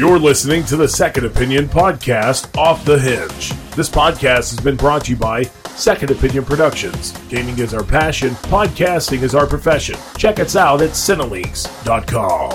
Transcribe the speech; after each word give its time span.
You're 0.00 0.18
listening 0.18 0.64
to 0.64 0.78
the 0.78 0.88
Second 0.88 1.26
Opinion 1.26 1.66
podcast, 1.66 2.56
Off 2.56 2.86
the 2.86 2.98
Hinge. 2.98 3.50
This 3.72 3.90
podcast 3.90 4.48
has 4.48 4.58
been 4.58 4.74
brought 4.76 5.04
to 5.04 5.10
you 5.10 5.18
by 5.18 5.42
Second 5.42 6.10
Opinion 6.10 6.42
Productions. 6.42 7.12
Gaming 7.28 7.58
is 7.58 7.74
our 7.74 7.84
passion, 7.84 8.30
podcasting 8.30 9.20
is 9.20 9.34
our 9.34 9.46
profession. 9.46 9.96
Check 10.16 10.40
us 10.40 10.56
out 10.56 10.80
at 10.80 10.92
Cineleaks.com. 10.92 12.52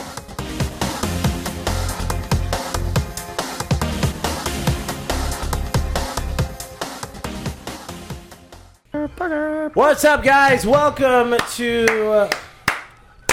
What's 9.76 10.04
up, 10.04 10.24
guys? 10.24 10.66
Welcome 10.66 11.36
to 11.58 12.12
uh, 12.12 12.32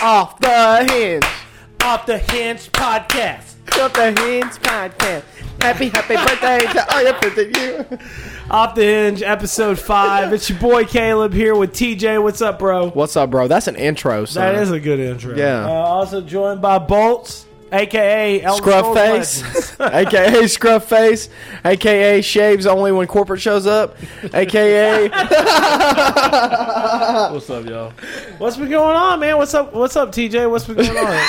Off 0.02 0.38
the 0.38 0.84
hinge. 0.92 1.24
Off 1.82 2.04
the 2.04 2.18
Hinge 2.18 2.70
podcast. 2.73 3.52
Off 3.69 3.93
the 3.95 4.07
hinge 4.21 4.52
podcast. 4.62 5.23
Happy, 5.61 5.89
happy 5.89 6.15
birthday 6.16 6.61
to 6.73 6.95
all 6.95 7.02
your 7.02 7.12
birthday 7.21 7.51
you. 7.61 7.98
Off 8.51 8.75
the 8.75 8.83
Hinge, 8.83 9.23
episode 9.23 9.79
five. 9.79 10.33
It's 10.33 10.51
your 10.51 10.59
boy 10.59 10.85
Caleb 10.85 11.33
here 11.33 11.55
with 11.55 11.73
TJ. 11.73 12.21
What's 12.23 12.43
up, 12.43 12.59
bro? 12.59 12.91
What's 12.91 13.16
up, 13.16 13.30
bro? 13.30 13.47
That's 13.48 13.69
an 13.69 13.77
intro, 13.77 14.25
son. 14.25 14.55
That 14.55 14.62
is 14.62 14.71
a 14.73 14.80
good 14.80 14.98
intro. 14.98 15.37
Yeah. 15.37 15.65
Uh, 15.66 15.71
also 15.71 16.21
joined 16.21 16.61
by 16.61 16.79
Bolts, 16.79 17.47
aka 17.71 18.41
El 18.43 18.57
Scruff 18.57 18.95
face, 18.95 19.79
aka 19.80 20.47
scruff 20.49 20.88
face, 20.88 21.29
aka 21.65 22.21
shaves 22.21 22.66
only 22.66 22.91
when 22.91 23.07
corporate 23.07 23.41
shows 23.41 23.66
up, 23.66 23.97
aka 24.35 25.09
What's 27.32 27.49
up, 27.51 27.65
y'all? 27.66 27.93
What's 28.38 28.57
been 28.57 28.71
going 28.71 28.97
on, 28.97 29.21
man? 29.21 29.37
What's 29.37 29.54
up? 29.54 29.73
What's 29.73 29.95
up, 29.97 30.10
TJ? 30.10 30.51
What's 30.51 30.65
been 30.66 30.76
going 30.76 30.97
on? 30.97 31.23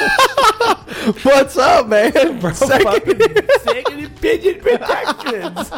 what's 1.22 1.56
up, 1.56 1.88
man? 1.88 2.12
Second, 2.54 3.50
second 3.62 4.04
opinion 4.04 4.60
productions. 4.60 5.70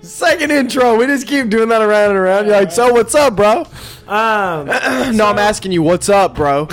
second 0.00 0.50
intro. 0.50 0.96
We 0.96 1.06
just 1.06 1.26
keep 1.26 1.48
doing 1.48 1.68
that 1.68 1.82
around 1.82 2.10
and 2.10 2.18
around. 2.18 2.46
You're 2.46 2.56
like, 2.56 2.72
so 2.72 2.92
what's 2.92 3.14
up, 3.14 3.36
bro? 3.36 3.66
Um, 4.06 4.66
no, 5.16 5.26
I'm 5.26 5.38
asking 5.38 5.72
you, 5.72 5.82
what's 5.82 6.08
up, 6.08 6.34
bro? 6.34 6.66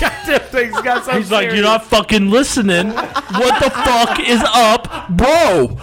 My 0.00 0.08
goddamn 0.08 0.40
thing's 0.48 0.80
got 0.82 1.04
so 1.06 1.12
He's 1.12 1.30
like, 1.30 1.50
you're 1.50 1.62
not 1.62 1.84
fucking 1.84 2.30
listening. 2.30 2.88
What 2.88 3.62
the 3.62 3.70
fuck 3.70 4.20
is 4.20 4.42
up, 4.46 5.08
bro? 5.10 5.76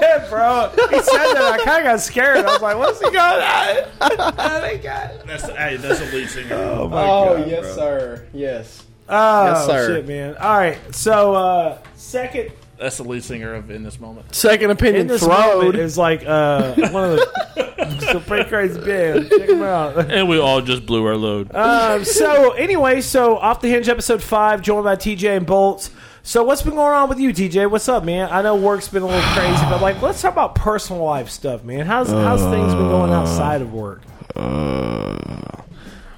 Yeah, 0.00 0.26
bro. 0.28 0.70
He 0.90 1.02
said 1.02 1.34
that. 1.34 1.58
I 1.60 1.64
kind 1.64 1.86
of 1.86 1.92
got 1.92 2.00
scared. 2.00 2.38
I 2.38 2.52
was 2.52 2.62
like, 2.62 2.76
"What's 2.76 2.98
he 2.98 3.06
going 3.06 3.16
on?" 3.16 3.90
oh 4.00 4.32
my 4.36 4.80
god. 4.82 5.22
That's 5.26 5.44
hey, 5.44 5.76
that's 5.76 6.00
a 6.00 6.04
lead 6.06 6.28
singer. 6.28 6.54
Oh 6.54 6.88
my 6.88 7.02
oh, 7.02 7.38
god. 7.38 7.48
yes, 7.48 7.74
sir. 7.74 8.26
Yes. 8.32 8.84
Oh 9.08 9.44
Yes, 9.46 9.66
sir. 9.66 9.86
shit, 9.96 10.08
man. 10.08 10.36
All 10.36 10.56
right. 10.56 10.78
So 10.94 11.34
uh 11.34 11.78
second 11.94 12.50
That's 12.80 12.96
the 12.96 13.04
lead 13.04 13.22
singer 13.22 13.54
of 13.54 13.70
in 13.70 13.82
this 13.82 14.00
moment. 14.00 14.34
Second 14.34 14.70
in 14.70 14.72
opinion 14.76 15.06
this 15.06 15.20
moment 15.20 15.60
throwed. 15.60 15.76
is 15.76 15.98
like 15.98 16.24
uh 16.26 16.74
one 16.90 17.04
of 17.04 17.16
the 17.16 17.30
it's 17.78 18.14
a 18.14 18.20
pretty 18.20 18.48
crazy 18.48 18.80
band. 18.80 19.28
Check 19.28 19.48
them 19.48 19.62
out. 19.62 20.10
And 20.10 20.28
we 20.28 20.38
all 20.38 20.62
just 20.62 20.86
blew 20.86 21.04
our 21.04 21.16
load. 21.16 21.54
Um, 21.54 22.04
so 22.04 22.52
anyway, 22.52 23.02
so 23.02 23.36
off 23.36 23.60
the 23.60 23.68
hinge 23.68 23.88
episode 23.88 24.22
five, 24.22 24.62
joined 24.62 24.84
by 24.84 24.96
TJ 24.96 25.36
and 25.36 25.46
Bolts. 25.46 25.90
So 26.22 26.42
what's 26.42 26.62
been 26.62 26.74
going 26.74 26.94
on 26.94 27.08
with 27.08 27.18
you, 27.18 27.32
TJ? 27.32 27.70
What's 27.70 27.88
up, 27.88 28.04
man? 28.04 28.28
I 28.30 28.40
know 28.42 28.56
work's 28.56 28.88
been 28.88 29.02
a 29.02 29.06
little 29.06 29.20
crazy, 29.34 29.62
but 29.66 29.82
like, 29.82 30.00
let's 30.00 30.22
talk 30.22 30.32
about 30.32 30.54
personal 30.54 31.04
life 31.04 31.28
stuff, 31.28 31.64
man. 31.64 31.86
How's 31.86 32.10
how's 32.10 32.40
things 32.42 32.72
been 32.74 32.88
going 32.88 33.12
outside 33.12 33.60
of 33.60 33.72
work? 33.74 34.00
Well, 34.34 35.66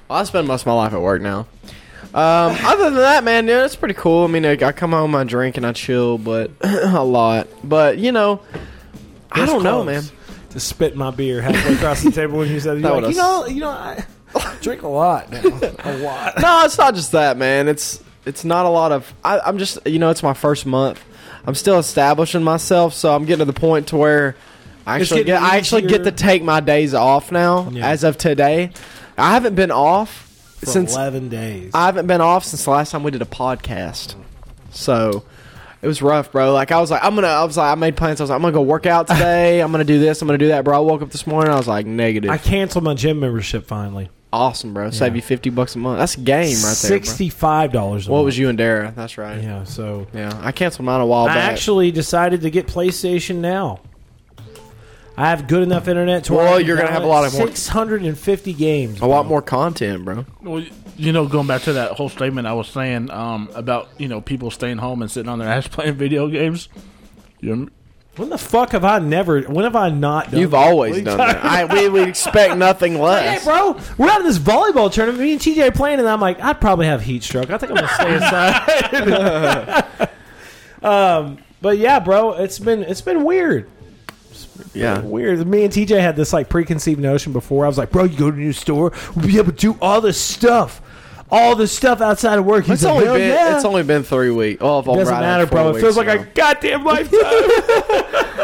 I 0.09 0.23
spend 0.23 0.47
most 0.47 0.61
of 0.61 0.67
my 0.67 0.73
life 0.73 0.93
at 0.93 1.01
work 1.01 1.21
now. 1.21 1.47
Um, 2.13 2.55
other 2.63 2.85
than 2.85 2.95
that, 2.95 3.23
man, 3.23 3.47
yeah, 3.47 3.65
it's 3.65 3.75
pretty 3.75 3.95
cool. 3.95 4.23
I 4.23 4.27
mean, 4.27 4.45
I, 4.45 4.51
I 4.51 4.71
come 4.71 4.91
home, 4.91 5.15
I 5.15 5.23
drink, 5.23 5.57
and 5.57 5.65
I 5.65 5.71
chill, 5.71 6.17
but 6.17 6.51
a 6.61 7.03
lot. 7.03 7.47
But 7.63 7.97
you 7.97 8.11
know, 8.11 8.41
I 9.31 9.45
don't 9.45 9.63
know, 9.63 9.83
close 9.83 10.11
man. 10.11 10.47
To 10.51 10.59
spit 10.59 10.95
my 10.95 11.09
beer 11.09 11.41
halfway 11.41 11.73
across 11.73 12.03
the 12.03 12.11
table 12.11 12.37
when 12.37 12.49
you 12.49 12.59
said, 12.59 12.73
you're 12.73 12.81
That 12.81 12.89
like, 12.93 12.95
would've 13.01 13.11
you 13.11 13.17
know, 13.17 13.45
you 13.47 13.59
know, 13.61 13.69
I 13.69 14.05
drink 14.61 14.83
a 14.83 14.87
lot 14.87 15.31
now, 15.31 15.41
a 15.79 15.97
lot. 15.97 16.39
No, 16.39 16.61
it's 16.65 16.77
not 16.77 16.93
just 16.93 17.13
that, 17.13 17.37
man. 17.37 17.67
It's 17.67 18.03
it's 18.25 18.45
not 18.45 18.65
a 18.67 18.69
lot 18.69 18.91
of. 18.91 19.11
I, 19.23 19.39
I'm 19.39 19.57
just, 19.57 19.79
you 19.87 19.97
know, 19.97 20.11
it's 20.11 20.21
my 20.23 20.35
first 20.35 20.65
month. 20.67 21.03
I'm 21.45 21.55
still 21.55 21.79
establishing 21.79 22.43
myself, 22.43 22.93
so 22.93 23.13
I'm 23.15 23.25
getting 23.25 23.45
to 23.45 23.51
the 23.51 23.59
point 23.59 23.87
to 23.87 23.97
where 23.97 24.35
I 24.85 24.97
It's 24.99 25.03
actually 25.11 25.23
getting 25.23 25.41
get, 25.41 25.51
I 25.51 25.57
actually 25.57 25.81
get 25.81 26.01
easier. 26.01 26.03
to 26.05 26.11
take 26.11 26.43
my 26.43 26.59
days 26.59 26.93
off 26.93 27.31
now. 27.31 27.69
Yeah. 27.71 27.87
As 27.89 28.03
of 28.03 28.17
today, 28.17 28.71
I 29.17 29.31
haven't 29.33 29.55
been 29.55 29.71
off 29.71 30.29
since 30.67 30.93
eleven 30.93 31.29
days. 31.29 31.71
I 31.73 31.85
haven't 31.85 32.07
been 32.07 32.21
off 32.21 32.43
since 32.45 32.63
the 32.65 32.71
last 32.71 32.91
time 32.91 33.03
we 33.03 33.11
did 33.11 33.21
a 33.21 33.25
podcast. 33.25 34.15
So 34.71 35.23
it 35.81 35.87
was 35.87 36.01
rough, 36.01 36.31
bro. 36.31 36.53
Like 36.53 36.71
I 36.71 36.79
was 36.79 36.89
like, 36.91 37.03
I'm 37.03 37.15
gonna. 37.15 37.27
I 37.27 37.43
was 37.43 37.57
like, 37.57 37.71
I 37.71 37.75
made 37.75 37.95
plans. 37.97 38.19
I 38.21 38.23
was 38.23 38.29
like, 38.29 38.35
I'm 38.37 38.41
gonna 38.41 38.53
go 38.53 38.61
work 38.61 38.85
out 38.85 39.07
today. 39.09 39.59
I'm 39.61 39.71
gonna 39.71 39.83
do 39.83 39.99
this. 39.99 40.21
I'm 40.21 40.27
gonna 40.27 40.37
do 40.37 40.47
that, 40.49 40.63
bro. 40.63 40.75
I 40.77 40.79
woke 40.79 41.01
up 41.01 41.11
this 41.11 41.27
morning. 41.27 41.51
I 41.51 41.57
was 41.57 41.67
like, 41.67 41.85
negative. 41.85 42.29
I 42.31 42.37
canceled 42.37 42.83
my 42.83 42.93
gym 42.93 43.19
membership 43.19 43.65
finally. 43.67 44.09
awesome, 44.31 44.73
bro. 44.73 44.89
Save 44.89 45.11
Yeah. 45.13 45.15
you 45.17 45.21
fifty 45.21 45.49
bucks 45.51 45.75
a 45.75 45.77
month. 45.79 45.99
That's 45.99 46.15
a 46.15 46.21
game 46.21 46.45
right 46.55 46.61
there. 46.61 46.73
Sixty-five 46.73 47.71
dollars. 47.71 48.07
Bro. 48.07 48.15
What 48.15 48.25
was 48.25 48.37
you 48.37 48.49
and 48.49 48.57
Dara? 48.57 48.91
That's 48.95 49.17
right. 49.17 49.41
Yeah. 49.43 49.63
So 49.65 50.07
Yeah. 50.13 50.29
So 50.31 50.39
I 50.41 50.51
canceled 50.51 50.85
mine 50.85 51.01
a 51.01 51.05
while 51.05 51.25
I 51.25 51.35
back. 51.35 51.51
actually 51.51 51.91
decided 51.91 52.41
to 52.41 52.49
get 52.49 52.65
PlayStation 52.67 53.35
now. 53.37 53.79
I 55.15 55.29
have 55.29 55.47
good 55.47 55.61
enough 55.63 55.87
internet 55.87 56.23
to 56.25 56.33
Well, 56.33 56.59
you're 56.59 56.75
gonna 56.75 56.91
have 56.91 57.03
a 57.03 57.07
lot 57.07 57.25
of 57.25 57.33
more- 57.33 57.47
650 57.47 58.53
games. 58.53 58.99
a 59.01 59.05
lot 59.05 59.25
more 59.27 59.41
content, 59.43 60.03
bro. 60.05 60.25
Well, 60.41 60.63
you 60.97 61.11
know, 61.11 61.27
going 61.27 61.45
back 61.47 61.61
to 61.63 61.73
that 61.73 61.91
whole 61.91 62.09
statement 62.09 62.47
I 62.47 62.53
was 62.53 62.67
saying 62.67 63.11
um, 63.11 63.49
about 63.53 63.89
you 63.97 64.07
know 64.07 64.21
people 64.21 64.49
staying 64.51 64.77
home 64.79 65.01
and 65.01 65.11
sitting 65.11 65.29
on 65.29 65.39
their 65.39 65.49
ass 65.53 65.67
playing 65.67 65.95
video 65.95 66.27
games. 66.27 66.67
You 67.41 67.69
When 68.15 68.29
the 68.29 68.37
fuck 68.39 68.71
have 68.71 68.85
I 68.85 68.99
never? 68.99 69.41
When 69.41 69.65
have 69.65 69.75
I 69.75 69.89
not 69.89 70.31
done? 70.31 70.39
You've 70.39 70.51
that? 70.51 70.57
What 70.57 70.67
always 70.67 70.97
you 70.97 71.03
done 71.03 71.17
talking 71.17 71.41
that. 71.41 71.45
I, 71.45 71.65
we 71.73 71.89
would 71.89 72.07
expect 72.07 72.57
nothing 72.57 72.93
Hey, 72.97 72.99
less. 73.01 73.43
bro, 73.43 73.77
we're 73.99 74.09
out 74.09 74.19
of 74.21 74.25
this 74.25 74.39
volleyball 74.39 74.91
tournament. 74.91 75.21
Me 75.21 75.33
and 75.33 75.41
TJ 75.41 75.75
playing, 75.75 75.99
and 75.99 76.07
I'm 76.09 76.21
like, 76.21 76.39
I'd 76.41 76.59
probably 76.61 76.85
have 76.87 77.01
heat 77.03 77.21
stroke. 77.23 77.51
I 77.51 77.57
think 77.59 77.71
I'm 77.71 77.75
gonna 77.75 77.87
stay 77.89 78.15
inside. 78.15 80.07
um, 80.81 81.37
but 81.61 81.77
yeah, 81.77 81.99
bro, 81.99 82.33
it's 82.33 82.57
been 82.59 82.81
it's 82.83 83.01
been 83.01 83.23
weird. 83.23 83.69
Yeah. 84.73 85.01
weird. 85.01 85.45
Me 85.47 85.63
and 85.63 85.73
TJ 85.73 85.99
had 85.99 86.15
this 86.15 86.33
like 86.33 86.49
preconceived 86.49 86.99
notion 86.99 87.33
before. 87.33 87.65
I 87.65 87.67
was 87.67 87.77
like, 87.77 87.91
bro, 87.91 88.03
you 88.03 88.17
go 88.17 88.29
to 88.31 88.37
a 88.37 88.39
new 88.39 88.53
store, 88.53 88.91
we'll 89.15 89.27
be 89.27 89.37
able 89.37 89.51
to 89.51 89.57
do 89.57 89.77
all 89.81 90.01
this 90.01 90.19
stuff, 90.19 90.81
all 91.33 91.55
this 91.55 91.71
stuff 91.75 91.99
outside 91.99 92.37
of 92.39 92.45
work. 92.45 92.65
He's 92.65 92.75
It's 92.75 92.83
like, 92.83 92.93
only 92.93 93.05
"Hell 93.05 93.15
been 93.15 93.27
yeah." 93.29 93.55
it's 93.55 93.65
only 93.65 93.83
been 93.83 94.03
three 94.03 94.29
weeks. 94.31 94.59
Oh, 94.61 94.79
if 94.79 94.87
I'm 94.87 94.95
doesn't 94.95 95.13
right, 95.13 95.19
matter, 95.21 95.45
bro. 95.47 95.75
It 95.75 95.81
feels 95.81 95.97
like 95.97 96.07
now. 96.07 96.13
a 96.21 96.25
goddamn 96.25 96.83
lifetime. 96.85 97.19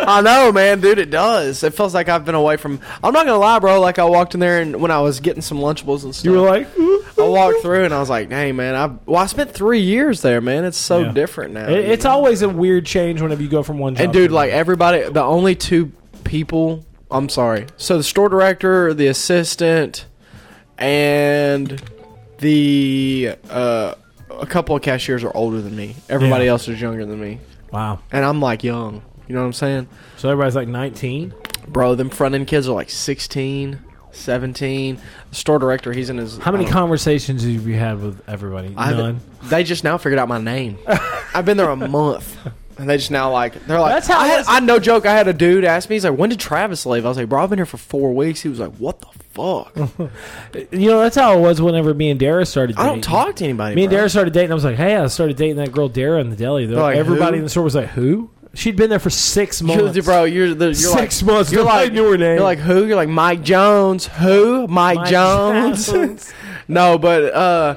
I 0.07 0.21
know, 0.23 0.51
man, 0.51 0.79
dude. 0.81 0.97
It 0.97 1.09
does. 1.11 1.63
It 1.63 1.73
feels 1.73 1.93
like 1.93 2.09
I've 2.09 2.25
been 2.25 2.35
away 2.35 2.57
from. 2.57 2.79
I'm 3.03 3.13
not 3.13 3.25
gonna 3.25 3.37
lie, 3.37 3.59
bro. 3.59 3.79
Like 3.79 3.99
I 3.99 4.05
walked 4.05 4.33
in 4.33 4.39
there 4.39 4.59
and 4.61 4.81
when 4.81 4.91
I 4.91 4.99
was 5.01 5.19
getting 5.19 5.41
some 5.41 5.59
Lunchables 5.59 6.03
and 6.03 6.15
stuff, 6.15 6.25
you 6.25 6.31
were 6.39 6.47
like, 6.49 6.67
I 7.19 7.27
walked 7.27 7.61
through 7.61 7.83
and 7.85 7.93
I 7.93 7.99
was 7.99 8.09
like, 8.09 8.29
"Hey, 8.31 8.51
man, 8.51 8.75
I 8.75 8.87
well, 9.05 9.21
I 9.21 9.25
spent 9.27 9.51
three 9.51 9.81
years 9.81 10.21
there, 10.21 10.41
man. 10.41 10.65
It's 10.65 10.77
so 10.77 11.01
Yeah. 11.01 11.11
different 11.11 11.53
now." 11.53 11.67
It- 11.69 11.85
it's 11.89 12.05
know? 12.05 12.11
always 12.11 12.41
a 12.41 12.49
weird 12.49 12.85
change 12.85 13.21
whenever 13.21 13.43
you 13.43 13.49
go 13.49 13.61
from 13.61 13.77
one 13.77 13.95
job. 13.95 14.05
and 14.05 14.13
dude, 14.13 14.31
like 14.31 14.51
everybody, 14.51 15.03
the 15.09 15.21
only 15.23 15.53
two 15.55 15.91
people. 16.23 16.85
I'm 17.11 17.27
sorry. 17.29 17.65
So 17.77 17.97
the 17.97 18.03
store 18.03 18.29
director, 18.29 18.93
the 18.93 19.07
assistant, 19.07 20.05
and 20.77 21.81
the 22.39 23.35
uh, 23.49 23.95
a 24.29 24.45
couple 24.45 24.75
of 24.75 24.81
cashiers 24.81 25.23
are 25.23 25.35
older 25.35 25.61
than 25.61 25.75
me. 25.75 25.95
Everybody 26.09 26.45
Yeah. 26.45 26.51
else 26.51 26.67
is 26.67 26.79
younger 26.81 27.05
than 27.05 27.19
me, 27.21 27.39
wow. 27.71 27.99
and 28.11 28.25
I'm 28.25 28.41
like 28.41 28.63
young. 28.63 29.01
You 29.27 29.35
know 29.35 29.41
what 29.41 29.47
I'm 29.47 29.53
saying? 29.53 29.87
So 30.17 30.29
everybody's 30.29 30.55
like 30.55 30.67
19. 30.67 31.33
Bro, 31.67 31.95
them 31.95 32.09
front 32.09 32.33
end 32.33 32.47
kids 32.47 32.67
are 32.67 32.71
like 32.73 32.89
16, 32.89 33.79
17. 34.11 34.99
The 35.29 35.35
store 35.35 35.59
director, 35.59 35.93
he's 35.93 36.09
in 36.09 36.17
his. 36.17 36.37
How 36.39 36.51
many 36.51 36.63
I 36.63 36.67
don't- 36.67 36.73
conversations 36.73 37.43
have 37.43 37.67
you 37.67 37.75
had 37.75 38.01
with 38.01 38.21
everybody? 38.27 38.73
I 38.75 38.87
haven't- 38.87 39.03
None. 39.05 39.21
They 39.49 39.63
just 39.63 39.83
now 39.83 39.97
figured 39.97 40.17
out 40.19 40.27
my 40.27 40.39
name. 40.39 40.79
I've 41.33 41.45
been 41.45 41.57
there 41.57 41.69
a 41.69 41.75
month. 41.75 42.37
And 42.79 42.89
they 42.89 42.95
just 42.95 43.11
now 43.11 43.29
like 43.31 43.65
they're 43.65 43.79
like 43.79 43.93
That's 43.93 44.07
how 44.07 44.19
I, 44.19 44.27
it 44.27 44.29
had. 44.29 44.45
I 44.47 44.59
no 44.61 44.79
joke. 44.79 45.05
I 45.05 45.13
had 45.13 45.27
a 45.27 45.33
dude 45.33 45.65
ask 45.65 45.89
me. 45.89 45.97
He's 45.97 46.05
like, 46.05 46.17
"When 46.17 46.29
did 46.29 46.39
Travis 46.39 46.85
leave?" 46.85 47.05
I 47.05 47.09
was 47.09 47.17
like, 47.17 47.27
"Bro, 47.27 47.43
I've 47.43 47.49
been 47.49 47.59
here 47.59 47.65
for 47.65 47.75
four 47.77 48.13
weeks." 48.13 48.41
He 48.41 48.47
was 48.47 48.59
like, 48.59 48.73
"What 48.77 49.01
the 49.01 49.07
fuck?" 49.31 49.75
You 50.71 50.89
know, 50.89 50.99
that's 51.01 51.17
how 51.17 51.37
it 51.37 51.41
was 51.41 51.61
whenever 51.61 51.93
me 51.93 52.09
and 52.09 52.19
Dara 52.19 52.45
started. 52.45 52.77
Dating. 52.77 52.85
I 52.85 52.89
Dating. 52.95 53.01
don't 53.01 53.11
talk 53.11 53.35
to 53.35 53.43
anybody. 53.43 53.75
Me 53.75 53.83
and 53.83 53.89
bro. 53.91 53.97
Dara 53.99 54.09
started 54.09 54.33
dating. 54.33 54.51
I 54.51 54.53
was 54.53 54.63
like, 54.63 54.77
"Hey, 54.77 54.95
I 54.95 55.05
started 55.07 55.35
dating 55.35 55.57
that 55.57 55.73
girl 55.73 55.89
Dara 55.89 56.21
in 56.21 56.29
the 56.29 56.37
deli." 56.37 56.65
They're 56.65 56.75
They're 56.75 56.83
like, 56.83 56.95
like, 56.95 56.99
everybody 56.99 57.33
"Who?" 57.35 57.39
in 57.39 57.43
the 57.43 57.49
store 57.49 57.63
was 57.63 57.75
like, 57.75 57.89
"Who?" 57.89 58.29
She'd 58.53 58.75
been 58.77 58.89
there 58.89 58.97
for 58.99 59.09
six 59.09 59.61
You're, 59.65 59.83
months, 59.83 60.05
bro, 60.05 60.23
you're 60.23 60.53
the 60.55 60.65
you're 60.67 60.73
Six 60.73 61.21
months. 61.21 61.51
You're 61.51 61.63
Nobody 61.65 61.85
like 61.85 61.93
knew 61.93 62.09
her 62.11 62.17
name. 62.17 62.35
You're 62.35 62.43
like 62.43 62.59
who? 62.59 62.85
You're 62.85 62.95
like 62.95 63.09
Mike 63.09 63.43
Jones. 63.43 64.07
Who? 64.07 64.67
Mike, 64.67 64.95
Mike 64.99 65.09
Jones. 65.09 65.85
Jones. 65.91 66.33
no, 66.67 66.97
but 66.97 67.33
uh, 67.33 67.75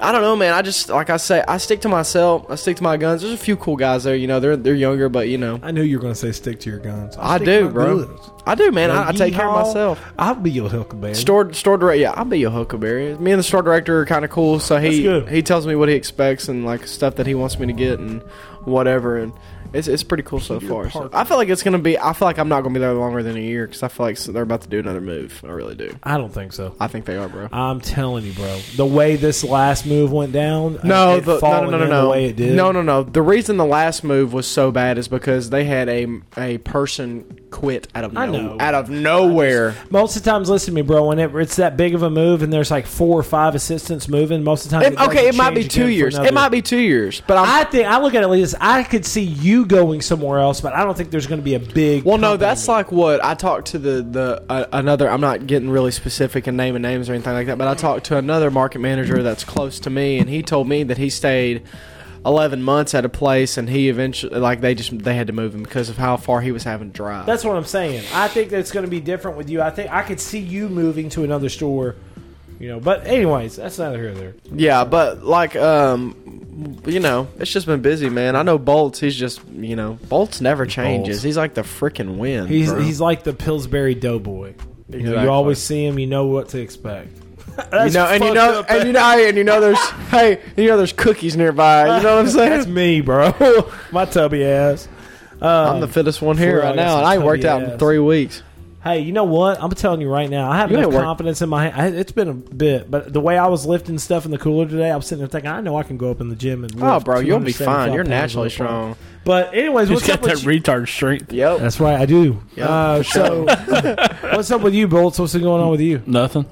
I 0.00 0.12
don't 0.12 0.22
know, 0.22 0.34
man. 0.34 0.52
I 0.52 0.62
just 0.62 0.88
like 0.88 1.08
I 1.08 1.16
say, 1.16 1.42
I 1.46 1.58
stick 1.58 1.80
to 1.82 1.88
myself. 1.88 2.46
I 2.50 2.56
stick 2.56 2.76
to 2.78 2.82
my 2.82 2.96
guns. 2.96 3.22
There's 3.22 3.32
a 3.32 3.36
few 3.36 3.56
cool 3.56 3.76
guys 3.76 4.04
there. 4.04 4.16
You 4.16 4.26
know, 4.26 4.40
they're 4.40 4.56
they're 4.56 4.74
younger, 4.74 5.08
but 5.08 5.28
you 5.28 5.38
know, 5.38 5.60
I 5.62 5.70
knew 5.70 5.82
you 5.82 5.98
were 5.98 6.02
going 6.02 6.14
to 6.14 6.18
say 6.18 6.32
stick 6.32 6.60
to 6.60 6.70
your 6.70 6.80
guns. 6.80 7.16
I 7.16 7.36
stick 7.36 7.46
do, 7.46 7.68
bro. 7.68 8.18
I 8.46 8.54
do, 8.54 8.70
man. 8.72 8.90
I, 8.90 9.08
I 9.08 9.12
take 9.12 9.34
care 9.34 9.48
of 9.48 9.66
myself. 9.66 10.00
I'll 10.18 10.34
be 10.34 10.50
your 10.50 10.68
huckleberry. 10.68 11.14
Store 11.14 11.52
store 11.52 11.78
director, 11.78 12.00
yeah, 12.00 12.12
I'll 12.12 12.24
be 12.24 12.38
your 12.40 12.50
huckleberry. 12.50 13.16
Me 13.18 13.30
and 13.32 13.38
the 13.38 13.44
store 13.44 13.62
director 13.62 14.00
are 14.00 14.06
kind 14.06 14.24
of 14.24 14.30
cool, 14.30 14.58
so 14.58 14.78
he 14.78 15.20
he 15.28 15.42
tells 15.42 15.66
me 15.66 15.76
what 15.76 15.88
he 15.88 15.94
expects 15.94 16.48
and 16.48 16.64
like 16.64 16.86
stuff 16.86 17.14
that 17.16 17.26
he 17.26 17.34
wants 17.34 17.58
me 17.58 17.66
to 17.66 17.72
get 17.72 17.98
and 18.00 18.20
whatever, 18.64 19.18
and 19.18 19.32
it's 19.74 19.88
it's 19.88 20.02
pretty 20.02 20.22
cool 20.22 20.40
so 20.40 20.60
far. 20.60 20.88
So 20.90 21.10
I 21.12 21.24
feel 21.24 21.36
like 21.36 21.48
it's 21.48 21.62
gonna 21.62 21.78
be. 21.78 21.98
I 21.98 22.12
feel 22.12 22.26
like 22.26 22.38
I'm 22.38 22.48
not 22.48 22.62
gonna 22.62 22.74
be 22.74 22.80
there 22.80 22.92
longer 22.94 23.22
than 23.22 23.36
a 23.36 23.40
year 23.40 23.66
because 23.66 23.82
I 23.82 23.88
feel 23.88 24.06
like 24.06 24.18
they're 24.18 24.42
about 24.42 24.62
to 24.62 24.68
do 24.68 24.78
another 24.78 25.00
move. 25.00 25.40
I 25.44 25.48
really 25.48 25.74
do. 25.74 25.94
I 26.02 26.16
don't 26.18 26.32
think 26.32 26.52
so. 26.52 26.74
I 26.80 26.86
think 26.86 27.04
they 27.04 27.16
are, 27.16 27.28
bro. 27.28 27.48
I'm 27.52 27.80
telling 27.80 28.24
you, 28.24 28.32
bro. 28.32 28.58
The 28.76 28.86
way 28.86 29.16
this 29.16 29.44
last 29.44 29.86
move 29.86 30.12
went 30.12 30.32
down, 30.32 30.78
uh, 30.78 30.80
No, 30.84 31.16
it 31.16 31.24
the, 31.24 31.34
no, 31.34 31.40
falling 31.40 31.70
no, 31.70 31.78
no, 31.78 31.84
in 31.84 31.90
no, 31.90 32.02
the 32.04 32.08
way 32.10 32.24
it 32.26 32.36
did. 32.36 32.54
no, 32.54 32.72
no, 32.72 32.82
no. 32.82 33.02
The 33.02 33.22
reason 33.22 33.56
the 33.56 33.64
last 33.66 34.04
move 34.04 34.32
was 34.32 34.46
so 34.46 34.70
bad 34.70 34.98
is 34.98 35.08
because 35.08 35.50
they 35.50 35.64
had 35.64 35.88
a 35.88 36.06
a 36.38 36.58
person 36.58 37.40
quit 37.50 37.86
out 37.94 38.04
of 38.04 38.16
I 38.16 38.26
know. 38.26 38.56
out 38.60 38.74
of 38.74 38.90
nowhere. 38.90 39.74
Most 39.90 40.16
of 40.16 40.22
the 40.24 40.30
times, 40.30 40.48
listen 40.48 40.66
to 40.66 40.74
me, 40.74 40.82
bro. 40.82 41.06
Whenever 41.08 41.40
it's 41.40 41.56
that 41.56 41.76
big 41.76 41.94
of 41.94 42.02
a 42.02 42.10
move 42.10 42.42
and 42.42 42.52
there's 42.52 42.70
like 42.70 42.86
four 42.86 43.18
or 43.18 43.22
five 43.22 43.54
assistants 43.54 44.08
moving, 44.08 44.42
most 44.42 44.64
of 44.64 44.70
the 44.70 44.80
time, 44.80 44.92
It- 44.92 45.00
okay, 45.00 45.28
it 45.28 45.34
might 45.34 45.54
be 45.54 45.66
two 45.66 45.86
years. 45.88 46.16
It 46.18 46.32
might 46.34 46.48
be. 46.48 46.54
be 46.58 46.62
two 46.62 46.78
years, 46.78 47.20
but 47.26 47.36
I'm, 47.36 47.48
I 47.48 47.64
think 47.64 47.86
I 47.88 48.00
look 48.00 48.14
at 48.14 48.22
it 48.22 48.28
like 48.28 48.40
this. 48.40 48.54
I 48.60 48.84
could 48.84 49.04
see 49.04 49.22
you 49.22 49.63
going 49.64 50.00
somewhere 50.00 50.38
else, 50.38 50.60
but 50.60 50.72
I 50.74 50.84
don't 50.84 50.96
think 50.96 51.10
there's 51.10 51.26
going 51.26 51.40
to 51.40 51.44
be 51.44 51.54
a 51.54 51.60
big. 51.60 52.04
Well, 52.04 52.18
no, 52.18 52.36
that's 52.36 52.68
like 52.68 52.92
what 52.92 53.24
I 53.24 53.34
talked 53.34 53.68
to 53.68 53.78
the 53.78 54.02
the 54.02 54.44
uh, 54.48 54.66
another. 54.72 55.08
I'm 55.08 55.20
not 55.20 55.46
getting 55.46 55.70
really 55.70 55.90
specific 55.90 56.46
and 56.46 56.56
naming 56.56 56.82
names 56.82 57.08
or 57.08 57.14
anything 57.14 57.32
like 57.32 57.46
that, 57.46 57.58
but 57.58 57.68
I 57.68 57.74
talked 57.74 58.06
to 58.06 58.16
another 58.16 58.50
market 58.50 58.80
manager 58.80 59.22
that's 59.22 59.44
close 59.44 59.80
to 59.80 59.90
me, 59.90 60.18
and 60.18 60.28
he 60.28 60.42
told 60.42 60.68
me 60.68 60.82
that 60.84 60.98
he 60.98 61.10
stayed 61.10 61.64
11 62.26 62.62
months 62.62 62.94
at 62.94 63.04
a 63.04 63.08
place, 63.08 63.56
and 63.58 63.68
he 63.68 63.88
eventually 63.88 64.38
like 64.38 64.60
they 64.60 64.74
just 64.74 64.98
they 64.98 65.14
had 65.14 65.26
to 65.26 65.32
move 65.32 65.54
him 65.54 65.62
because 65.62 65.88
of 65.88 65.96
how 65.96 66.16
far 66.16 66.40
he 66.40 66.52
was 66.52 66.64
having 66.64 66.90
to 66.90 66.94
drive. 66.94 67.26
That's 67.26 67.44
what 67.44 67.56
I'm 67.56 67.64
saying. 67.64 68.04
I 68.12 68.28
think 68.28 68.50
that's 68.50 68.72
going 68.72 68.84
to 68.84 68.90
be 68.90 69.00
different 69.00 69.36
with 69.36 69.50
you. 69.50 69.60
I 69.60 69.70
think 69.70 69.90
I 69.90 70.02
could 70.02 70.20
see 70.20 70.38
you 70.40 70.68
moving 70.68 71.08
to 71.10 71.24
another 71.24 71.48
store, 71.48 71.96
you 72.58 72.68
know. 72.68 72.80
But 72.80 73.06
anyways, 73.06 73.56
that's 73.56 73.78
neither 73.78 73.98
here 73.98 74.10
nor 74.12 74.18
there. 74.20 74.34
yeah, 74.52 74.84
but 74.84 75.24
like 75.24 75.56
um, 75.56 76.80
you 76.86 77.00
know, 77.00 77.28
it's 77.38 77.52
just 77.52 77.66
been 77.66 77.82
busy, 77.82 78.08
man. 78.08 78.36
I 78.36 78.42
know 78.42 78.58
Bolts. 78.58 79.00
He's 79.00 79.16
just 79.16 79.40
you 79.48 79.76
know, 79.76 79.98
Bolts 80.08 80.40
never 80.40 80.66
changes. 80.66 81.16
Bolts. 81.16 81.22
He's 81.24 81.36
like 81.36 81.54
the 81.54 81.62
freaking 81.62 82.16
wind. 82.18 82.48
He's 82.48 82.70
bro. 82.70 82.80
he's 82.80 83.00
like 83.00 83.24
the 83.24 83.32
Pillsbury 83.32 83.94
Doughboy. 83.94 84.54
You, 84.88 84.98
know, 84.98 84.98
Exactly. 84.98 85.22
you 85.24 85.30
always 85.30 85.58
see 85.58 85.84
him. 85.84 85.98
You 85.98 86.06
know 86.06 86.26
what 86.26 86.50
to 86.50 86.60
expect. 86.60 87.08
You 87.72 87.90
know, 87.90 88.06
and 88.06 88.24
you 88.24 88.34
know, 88.34 88.60
up. 88.60 88.66
and 88.68 88.84
you 88.86 88.92
know, 88.92 89.00
and 89.28 89.36
you 89.36 89.44
know, 89.44 89.60
there's 89.60 89.78
hey, 90.10 90.40
you 90.56 90.66
know, 90.66 90.76
there's 90.76 90.92
cookies 90.92 91.36
nearby. 91.36 91.82
You 91.98 92.02
know 92.02 92.16
what 92.16 92.24
I'm 92.24 92.28
saying? 92.28 92.50
That's 92.50 92.66
me, 92.66 93.00
bro. 93.00 93.32
My 93.92 94.06
tubby 94.06 94.44
ass. 94.44 94.88
I'm 95.40 95.80
the 95.80 95.86
fittest 95.86 96.20
one 96.20 96.36
here 96.36 96.54
Bro, 96.58 96.62
I 96.62 96.64
right 96.70 96.76
got 96.76 96.82
now, 96.82 96.88
some 96.88 96.98
and 96.98 97.06
I 97.06 97.14
ain't 97.14 97.22
worked 97.22 97.42
tubby 97.42 97.62
out 97.62 97.68
in 97.68 97.74
ass. 97.74 97.78
three 97.78 97.98
weeks. 98.00 98.42
Hey, 98.84 99.00
you 99.00 99.12
know 99.12 99.24
what? 99.24 99.62
I'm 99.62 99.70
telling 99.70 100.02
you 100.02 100.10
right 100.10 100.28
now. 100.28 100.50
I 100.50 100.58
have 100.58 100.70
You 100.70 100.76
enough 100.76 100.88
ain't 100.88 100.94
work- 100.96 101.04
confidence 101.04 101.40
in 101.40 101.48
my. 101.48 101.70
I, 101.74 101.86
it's 101.88 102.12
been 102.12 102.28
a 102.28 102.34
bit, 102.34 102.90
but 102.90 103.10
the 103.12 103.20
way 103.20 103.38
I 103.38 103.46
was 103.46 103.64
lifting 103.64 103.98
stuff 103.98 104.26
in 104.26 104.30
the 104.30 104.36
cooler 104.36 104.66
today, 104.68 104.90
I 104.90 104.96
was 104.96 105.06
sitting 105.06 105.20
there 105.20 105.28
thinking, 105.28 105.50
I 105.50 105.62
know 105.62 105.76
I 105.78 105.84
can 105.84 105.96
go 105.96 106.10
up 106.10 106.20
in 106.20 106.28
the 106.28 106.36
gym 106.36 106.64
and. 106.64 106.82
Oh, 106.82 107.00
bro, 107.00 107.20
you'll 107.20 107.40
be 107.40 107.52
fine. 107.52 107.94
You're 107.94 108.04
naturally 108.04 108.50
on 108.50 108.52
the 108.52 108.58
bar. 108.58 108.68
strong. 108.68 108.96
But 109.24 109.54
anyways, 109.54 109.88
He's 109.88 109.96
what's 109.96 110.06
got 110.06 110.18
up 110.18 110.24
that 110.26 110.34
with 110.34 110.44
you? 110.44 110.60
retard 110.60 110.86
strength. 110.86 111.32
Yep. 111.32 111.60
That's 111.60 111.80
right, 111.80 111.98
I 111.98 112.04
do. 112.04 112.42
Yeah, 112.56 112.68
uh, 112.68 113.02
sure. 113.02 113.48
so, 113.48 113.96
what's 114.34 114.50
up 114.50 114.60
with 114.60 114.74
you, 114.74 114.86
Bolts? 114.86 115.18
What's 115.18 115.34
going 115.34 115.62
on 115.62 115.70
with 115.70 115.80
you? 115.80 116.02
Nothing. 116.04 116.44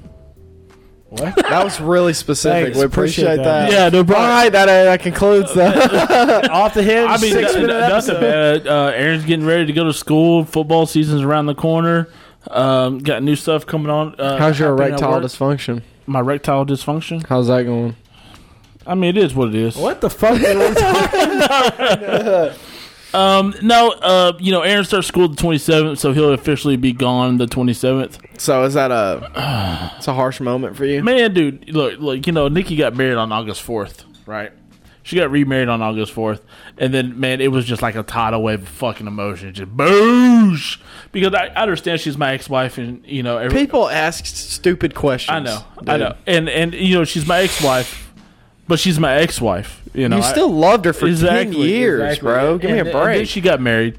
What? 1.13 1.35
That 1.53 1.63
was 1.63 1.79
really 1.79 2.13
specific. 2.13 2.63
Thanks, 2.65 2.77
we 2.79 2.85
appreciate, 2.85 3.25
appreciate 3.25 3.43
that. 3.43 3.69
that. 3.69 3.71
Yeah, 3.71 3.89
no 3.89 3.99
All 3.99 4.03
problem. 4.05 4.29
right, 4.29 4.49
that, 4.51 4.67
uh, 4.67 4.83
that 4.85 4.99
concludes 5.01 5.53
the. 5.53 6.49
Off 6.51 6.73
the 6.73 6.81
hinge. 6.81 7.07
I 7.09 7.17
mean, 7.17 7.31
six 7.33 7.53
no- 7.53 7.61
minute 7.61 7.79
nothing 7.87 8.15
episode. 8.15 8.63
bad. 8.63 8.67
Uh, 8.67 8.91
Aaron's 8.95 9.23
getting 9.25 9.45
ready 9.45 9.65
to 9.67 9.73
go 9.73 9.83
to 9.83 9.93
school. 9.93 10.43
Football 10.45 10.87
season's 10.87 11.21
around 11.21 11.45
the 11.45 11.53
corner. 11.55 12.07
Um, 12.49 12.97
got 12.99 13.21
new 13.21 13.35
stuff 13.35 13.65
coming 13.67 13.89
on. 13.91 14.15
Uh, 14.19 14.37
How's 14.37 14.57
your 14.59 14.69
erectile 14.69 15.21
dysfunction? 15.21 15.83
My 16.07 16.19
erectile 16.19 16.65
dysfunction. 16.65 17.25
How's 17.27 17.47
that 17.47 17.63
going? 17.63 17.95
I 18.87 18.95
mean, 18.95 19.15
it 19.15 19.23
is 19.23 19.33
what 19.35 19.49
it 19.49 19.55
is. 19.55 19.75
What 19.77 20.01
the 20.01 20.09
fuck? 20.09 20.31
are 20.41 20.57
we 20.57 20.73
talking- 20.75 22.59
Um, 23.13 23.53
no, 23.61 23.91
uh, 23.91 24.33
you 24.39 24.51
know, 24.51 24.61
Aaron 24.61 24.85
starts 24.85 25.07
school 25.07 25.27
the 25.27 25.35
27th, 25.35 25.99
so 25.99 26.13
he'll 26.13 26.33
officially 26.33 26.77
be 26.77 26.93
gone 26.93 27.37
the 27.37 27.45
27th. 27.45 28.39
So 28.39 28.63
is 28.63 28.73
that 28.73 28.91
a? 28.91 29.91
It's 29.97 30.07
a 30.07 30.13
harsh 30.13 30.39
moment 30.39 30.75
for 30.75 30.85
you. 30.85 31.03
Man, 31.03 31.33
dude, 31.33 31.69
look, 31.69 31.99
look, 31.99 32.25
you 32.27 32.33
know, 32.33 32.47
Nikki 32.47 32.75
got 32.75 32.95
married 32.95 33.17
on 33.17 33.31
August 33.31 33.65
4th, 33.65 34.03
right? 34.25 34.51
She 35.05 35.17
got 35.17 35.29
remarried 35.31 35.67
on 35.67 35.81
August 35.81 36.15
4th. 36.15 36.39
And 36.77 36.93
then, 36.93 37.19
man, 37.19 37.41
it 37.41 37.51
was 37.51 37.65
just 37.65 37.81
like 37.81 37.95
a 37.95 38.03
tidal 38.03 38.41
wave 38.41 38.61
of 38.61 38.67
fucking 38.69 39.05
emotion. 39.05 39.53
Just 39.53 39.75
boosh. 39.75 40.79
Because 41.11 41.33
I, 41.33 41.47
I 41.47 41.61
understand 41.61 41.99
she's 41.99 42.17
my 42.17 42.33
ex 42.33 42.49
wife 42.49 42.77
and, 42.77 43.05
you 43.05 43.21
know, 43.21 43.37
every, 43.37 43.59
People 43.59 43.89
ask 43.89 44.25
stupid 44.25 44.95
questions. 44.95 45.35
I 45.35 45.39
know, 45.41 45.65
I 45.87 45.97
know. 45.97 46.15
And, 46.25 46.47
and, 46.47 46.73
you 46.73 46.95
know, 46.95 47.03
she's 47.03 47.27
my 47.27 47.39
ex 47.39 47.61
wife, 47.61 48.12
but 48.67 48.79
she's 48.79 48.99
my 48.99 49.15
ex 49.15 49.39
wife. 49.41 49.81
You 49.93 50.09
know, 50.09 50.17
You 50.17 50.23
I- 50.23 50.31
still 50.31 50.49
loved 50.51 50.85
her 50.85 50.93
for 50.93 51.13
ten 51.13 51.53
years, 51.53 52.01
exactly. 52.01 52.25
bro. 52.25 52.57
Give 52.57 52.69
And- 52.69 52.73
me 52.75 52.79
and 52.79 52.89
a 52.89 52.91
then 52.93 53.03
break. 53.03 53.27
she 53.29 53.41
got 53.41 53.61
married. 53.61 53.95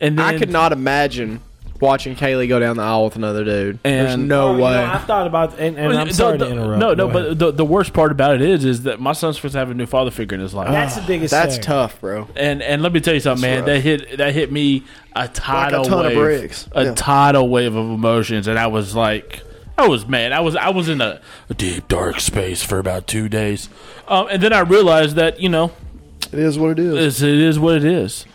And 0.00 0.18
then, 0.18 0.24
I 0.24 0.38
could 0.38 0.50
not 0.50 0.72
imagine 0.72 1.40
watching 1.80 2.14
Kaylee 2.14 2.46
go 2.48 2.58
down 2.58 2.76
the 2.76 2.82
aisle 2.82 3.04
with 3.04 3.16
another 3.16 3.42
dude. 3.44 3.78
And 3.84 3.94
There's 4.06 4.14
And- 4.14 4.28
no 4.28 4.48
Oh, 4.48 4.56
you 4.56 4.62
way. 4.64 4.72
know, 4.72 4.84
I've 4.84 5.04
thought 5.04 5.26
about, 5.26 5.58
and, 5.58 5.78
and 5.78 5.92
I'm 5.94 6.08
The- 6.08 6.14
sorry 6.14 6.36
the- 6.38 6.44
to 6.46 6.50
interrupt. 6.52 6.78
No, 6.78 6.92
no, 6.92 7.08
but 7.08 7.38
the, 7.38 7.50
the 7.52 7.64
worst 7.64 7.92
part 7.94 8.12
about 8.12 8.34
it 8.34 8.42
is, 8.42 8.64
is 8.66 8.82
that 8.82 9.00
my 9.00 9.12
son's 9.12 9.36
supposed 9.36 9.52
to 9.52 9.58
have 9.58 9.70
a 9.70 9.74
new 9.74 9.86
father 9.86 10.10
figure 10.10 10.34
in 10.34 10.42
his 10.42 10.52
life. 10.52 10.68
that's 10.70 10.96
the 10.96 11.02
biggest. 11.06 11.30
That's 11.30 11.54
thing. 11.56 11.64
tough, 11.64 11.98
bro. 12.00 12.28
And 12.36 12.60
and 12.62 12.82
let 12.82 12.92
me 12.92 13.00
tell 13.00 13.14
you 13.14 13.20
something, 13.20 13.40
man. 13.42 13.58
rough. 13.60 13.66
That 13.66 13.80
hit 13.80 14.18
that 14.18 14.34
hit 14.34 14.52
me 14.52 14.82
a 15.16 15.26
tidal 15.28 15.84
ton 15.84 16.00
of 16.06 16.12
wave, 16.12 16.16
bricks. 16.18 16.68
a 16.72 16.84
Yeah. 16.84 16.92
tidal 16.94 17.48
wave 17.48 17.74
of 17.74 17.86
emotions, 17.90 18.46
and 18.46 18.58
I 18.58 18.66
was 18.66 18.94
like, 18.94 19.42
I 19.84 19.88
was 19.88 20.06
mad. 20.06 20.32
I 20.32 20.40
was 20.40 20.56
I 20.56 20.70
was 20.70 20.88
in 20.88 21.00
a, 21.00 21.20
a 21.48 21.54
deep 21.54 21.88
dark 21.88 22.20
space 22.20 22.62
for 22.62 22.78
about 22.78 23.06
two 23.06 23.28
days, 23.28 23.68
um, 24.08 24.28
and 24.30 24.42
then 24.42 24.52
I 24.52 24.60
realized 24.60 25.16
that 25.16 25.40
you 25.40 25.48
know 25.48 25.72
It 26.32 26.38
is 26.38 26.58
what 26.58 26.72
it 26.72 26.78
is. 26.78 26.94
it's, 26.94 27.22
it 27.22 27.38
is 27.38 27.58
what 27.58 27.76
it 27.76 27.84
is. 27.84 28.26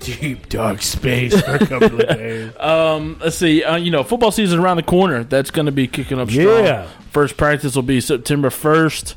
Deep 0.00 0.48
dark 0.48 0.80
space 0.80 1.38
for 1.42 1.56
a 1.56 1.58
couple 1.66 2.00
of 2.00 2.08
days. 2.08 2.52
Um, 2.60 3.18
let's 3.22 3.36
see, 3.36 3.62
uh, 3.62 3.76
you 3.76 3.90
know, 3.90 4.02
football 4.02 4.30
season 4.32 4.58
around 4.58 4.76
the 4.78 4.82
corner. 4.82 5.24
That's 5.24 5.50
going 5.50 5.66
to 5.66 5.72
be 5.72 5.86
kicking 5.86 6.18
up 6.18 6.30
strong. 6.30 6.64
Yeah. 6.64 6.88
First 7.10 7.36
practice 7.36 7.74
will 7.74 7.82
be 7.82 8.00
September 8.00 8.48
first. 8.50 9.16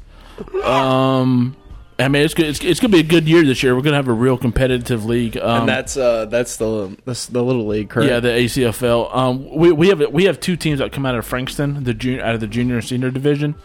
Um. 0.63 1.55
I 1.99 2.07
mean, 2.07 2.23
it's 2.23 2.33
good. 2.33 2.47
It's, 2.47 2.63
it's 2.63 2.79
going 2.79 2.91
to 2.91 2.97
be 2.97 2.99
a 3.01 3.09
good 3.09 3.27
year 3.27 3.43
this 3.43 3.61
year. 3.61 3.75
We're 3.75 3.81
going 3.81 3.93
to 3.93 3.97
have 3.97 4.07
a 4.07 4.13
real 4.13 4.37
competitive 4.37 5.05
league. 5.05 5.37
Um, 5.37 5.61
and 5.61 5.69
that's 5.69 5.95
uh 5.95 6.25
that's 6.25 6.57
the 6.57 6.97
that's 7.05 7.27
the 7.27 7.43
little 7.43 7.67
league, 7.67 7.89
correct? 7.89 8.09
Yeah, 8.09 8.19
the 8.19 8.29
ACFL. 8.29 9.15
Um, 9.15 9.49
we 9.55 9.71
we 9.71 9.87
have 9.89 10.01
we 10.11 10.25
have 10.25 10.39
two 10.39 10.55
teams 10.55 10.79
that 10.79 10.91
come 10.91 11.05
out 11.05 11.15
of 11.15 11.25
Frankston, 11.25 11.83
the 11.83 11.93
junior 11.93 12.23
out 12.23 12.35
of 12.35 12.41
the 12.41 12.47
junior 12.47 12.75
and 12.75 12.83
senior 12.83 13.11
division, 13.11 13.55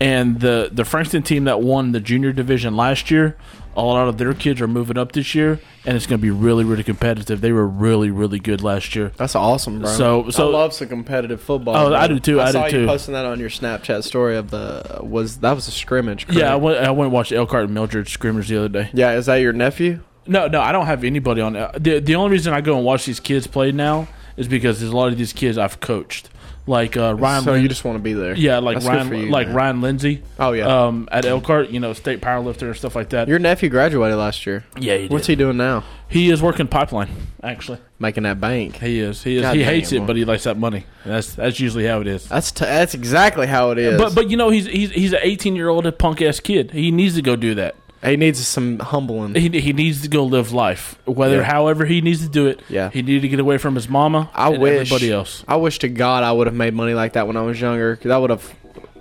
and 0.00 0.40
the 0.40 0.70
the 0.72 0.84
Frankston 0.84 1.22
team 1.22 1.44
that 1.44 1.60
won 1.60 1.92
the 1.92 2.00
junior 2.00 2.32
division 2.32 2.76
last 2.76 3.10
year. 3.10 3.36
A 3.76 3.82
lot 3.82 4.08
of 4.08 4.18
their 4.18 4.34
kids 4.34 4.60
are 4.60 4.66
moving 4.66 4.98
up 4.98 5.12
this 5.12 5.34
year, 5.34 5.60
and 5.86 5.96
it's 5.96 6.04
going 6.06 6.18
to 6.18 6.22
be 6.22 6.30
really 6.30 6.64
really 6.64 6.82
competitive. 6.82 7.40
They 7.40 7.52
were 7.52 7.66
really 7.66 8.10
really 8.10 8.38
good 8.40 8.62
last 8.62 8.96
year. 8.96 9.12
That's 9.16 9.34
awesome, 9.36 9.80
bro. 9.80 9.88
So- 9.90 10.30
so- 10.30 10.48
I 10.48 10.52
love 10.52 10.72
some 10.72 10.88
competitive 10.88 11.40
football. 11.40 11.76
Oh, 11.76 11.88
bro. 11.90 11.96
I 11.96 12.08
do 12.08 12.18
too, 12.18 12.40
I 12.40 12.46
do 12.46 12.52
saw 12.52 12.64
you 12.66 12.70
too. 12.72 12.86
posting 12.86 13.14
that 13.14 13.24
on 13.24 13.38
your 13.38 13.48
Snapchat 13.48 14.02
story 14.02 14.36
of 14.36 14.50
the 14.50 14.98
was 15.02 15.38
that 15.38 15.52
was 15.54 15.68
a 15.68 15.70
scrimmage. 15.70 16.26
Correct? 16.26 16.40
Yeah, 16.40 16.52
I 16.52 16.56
went 16.56 16.78
I 16.78 16.90
went 16.90 17.06
and 17.06 17.12
watched 17.12 17.32
Elkhart 17.32 17.64
and 17.64 17.74
Mildred 17.74 18.08
scrimmage 18.08 18.48
the 18.48 18.58
other 18.58 18.68
day. 18.68 18.90
yeah. 18.92 19.12
Is 19.12 19.26
that 19.26 19.36
your 19.36 19.52
nephew? 19.52 20.00
No, 20.26 20.48
no, 20.48 20.60
I 20.60 20.72
don't 20.72 20.86
have 20.86 21.02
anybody 21.04 21.40
on. 21.40 21.56
uh, 21.56 21.70
the 21.78 21.98
The 22.00 22.14
only 22.16 22.32
reason 22.32 22.52
I 22.52 22.60
go 22.60 22.76
and 22.76 22.84
watch 22.84 23.06
these 23.06 23.20
kids 23.20 23.46
play 23.46 23.72
now 23.72 24.08
is 24.36 24.48
because 24.48 24.80
there's 24.80 24.92
a 24.92 24.96
lot 24.96 25.10
of 25.12 25.18
these 25.18 25.32
kids 25.32 25.56
I've 25.58 25.80
coached, 25.80 26.28
like 26.70 26.96
uh, 26.96 27.14
Ryan. 27.14 27.44
so 27.44 27.52
Lin- 27.52 27.62
you 27.62 27.68
just 27.68 27.84
want 27.84 27.96
to 27.96 28.02
be 28.02 28.12
there? 28.14 28.34
yeah, 28.34 28.58
like 28.58 28.76
That's 28.76 28.86
Ryan, 28.86 29.14
you, 29.14 29.30
like 29.30 29.48
man. 29.48 29.56
Ryan 29.56 29.80
Lindsay. 29.82 30.22
Oh 30.38 30.52
yeah. 30.52 30.86
um, 30.86 31.08
at 31.12 31.24
Elkhart, 31.24 31.70
you 31.70 31.80
know, 31.80 31.92
state 31.92 32.20
powerlifter 32.20 32.68
and 32.68 32.76
stuff 32.76 32.94
like 32.94 33.10
that. 33.10 33.28
your 33.28 33.38
nephew 33.38 33.68
graduated 33.68 34.16
last 34.16 34.46
year. 34.46 34.64
yeah, 34.78 34.96
he 34.96 35.08
What's 35.08 35.26
he 35.26 35.34
doing 35.36 35.56
now? 35.56 35.84
He 36.08 36.30
is 36.30 36.42
working 36.42 36.66
pipeline. 36.66 37.08
Actually, 37.42 37.78
Making 37.98 38.24
that 38.24 38.40
bank. 38.40 38.76
he 38.76 38.98
is. 38.98 39.22
He 39.22 39.36
is. 39.36 39.42
God 39.42 39.54
he 39.54 39.60
damn, 39.62 39.68
hates 39.74 39.92
it, 39.92 40.06
but 40.06 40.16
he 40.16 40.24
likes 40.24 40.44
that 40.44 40.56
money. 40.56 40.84
That's 41.04 41.34
that's 41.34 41.60
usually 41.60 41.86
how 41.86 42.00
it 42.00 42.06
is. 42.06 42.28
That's 42.28 42.50
t- 42.50 42.64
that's 42.64 42.94
exactly 42.94 43.46
how 43.46 43.70
it 43.70 43.78
is. 43.78 43.98
But 43.98 44.14
but 44.14 44.30
you 44.30 44.36
know 44.36 44.50
he's 44.50 44.66
he's 44.66 44.90
he's 44.90 45.12
an 45.12 45.20
18 45.22 45.54
year 45.56 45.68
old 45.68 45.98
punk 45.98 46.20
ass 46.22 46.40
kid. 46.40 46.70
He 46.72 46.90
needs 46.90 47.14
to 47.14 47.22
go 47.22 47.36
do 47.36 47.54
that. 47.56 47.76
He 48.04 48.16
needs 48.16 48.46
some 48.46 48.78
humbling. 48.78 49.34
He, 49.34 49.48
he 49.60 49.72
needs 49.72 50.02
to 50.02 50.08
go 50.08 50.24
live 50.24 50.52
life. 50.52 50.98
Whether 51.04 51.36
Yeah. 51.38 51.42
however 51.42 51.84
he 51.84 52.00
needs 52.00 52.22
to 52.22 52.28
do 52.30 52.46
it. 52.46 52.60
Yeah. 52.68 52.88
He 52.90 53.02
needed 53.02 53.22
to 53.22 53.28
get 53.28 53.40
away 53.40 53.58
from 53.58 53.74
his 53.74 53.88
mama. 53.88 54.30
I 54.34 54.50
and 54.50 54.62
wish 54.62 54.72
everybody 54.92 55.12
else. 55.12 55.44
I 55.46 55.56
wish 55.56 55.78
to 55.80 55.88
God 55.88 56.22
I 56.24 56.32
would 56.32 56.46
have 56.46 56.56
made 56.56 56.72
money 56.74 56.94
like 56.94 57.12
that 57.14 57.26
when 57.26 57.36
I 57.36 57.42
was 57.42 57.60
younger. 57.60 57.96
Because 57.96 58.10
I 58.10 58.18
would 58.18 58.30
have, 58.30 58.54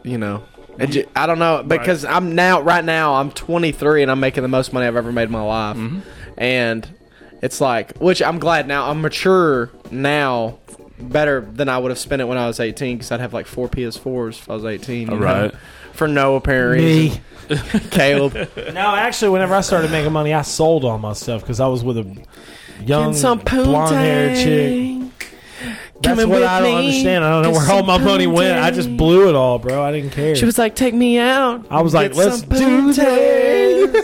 you 0.03 0.17
know, 0.17 0.43
it 0.77 0.87
ju- 0.87 1.07
I 1.15 1.25
don't 1.27 1.39
know 1.39 1.63
because 1.65 2.05
I'm 2.05 2.35
now 2.35 2.61
right 2.61 2.83
now 2.83 3.15
I'm 3.15 3.31
23 3.31 4.01
and 4.03 4.11
I'm 4.11 4.19
making 4.19 4.43
the 4.43 4.47
most 4.49 4.71
money 4.73 4.85
I've 4.87 4.95
ever 4.95 5.11
made 5.11 5.23
in 5.23 5.31
my 5.31 5.41
life, 5.43 5.75
Mm-hmm. 5.77 5.99
and 6.37 6.87
it's 7.41 7.59
like 7.61 7.97
which 7.97 8.21
I'm 8.21 8.39
glad 8.39 8.67
now 8.67 8.89
I'm 8.89 9.01
mature 9.01 9.71
now 9.91 10.59
better 10.99 11.41
than 11.41 11.67
I 11.69 11.77
would 11.77 11.91
have 11.91 11.99
spent 11.99 12.21
it 12.21 12.25
when 12.25 12.37
I 12.37 12.47
was 12.47 12.59
18 12.59 12.97
because 12.97 13.11
I'd 13.11 13.19
have 13.21 13.33
like 13.33 13.45
four 13.45 13.67
PS4s 13.69 14.29
if 14.39 14.49
I 14.49 14.53
was 14.53 14.65
18. 14.65 14.99
you 14.99 15.05
know? 15.07 15.17
Right. 15.17 15.53
For 15.93 16.07
no 16.07 16.35
apparent 16.35 16.81
reason. 16.81 17.21
Caleb. 17.91 18.33
No, 18.73 18.95
actually, 18.95 19.29
whenever 19.29 19.55
I 19.55 19.61
started 19.61 19.91
making 19.91 20.11
money, 20.11 20.33
I 20.33 20.43
sold 20.43 20.85
all 20.85 20.97
my 20.97 21.13
stuff 21.13 21.41
because 21.41 21.59
I 21.59 21.67
was 21.67 21.83
with 21.83 21.97
a 21.97 22.17
young, 22.85 23.13
some 23.13 23.39
blonde 23.39 23.95
haired 23.95 24.37
chick. 24.37 24.99
That's 26.01 26.25
what 26.25 26.43
I 26.43 26.61
don't 26.61 26.69
me. 26.69 26.87
understand. 26.87 27.25
I 27.25 27.29
don't 27.31 27.43
know 27.43 27.51
Get 27.51 27.67
where 27.67 27.71
all 27.71 27.83
my 27.83 27.97
money 27.97 28.27
went. 28.27 28.57
I 28.59 28.71
just 28.71 28.95
blew 28.95 29.27
it 29.27 29.35
all, 29.35 29.59
bro. 29.59 29.83
I 29.83 29.91
didn't 29.91 30.11
care. 30.11 30.35
She 30.35 30.45
was 30.45 30.57
like, 30.57 30.75
"Take 30.75 30.93
me 30.93 31.17
out." 31.17 31.65
I 31.69 31.81
was 31.81 31.93
like, 31.93 32.15
let's 32.15 32.41
do 32.41 32.47
poontang." 32.55 33.58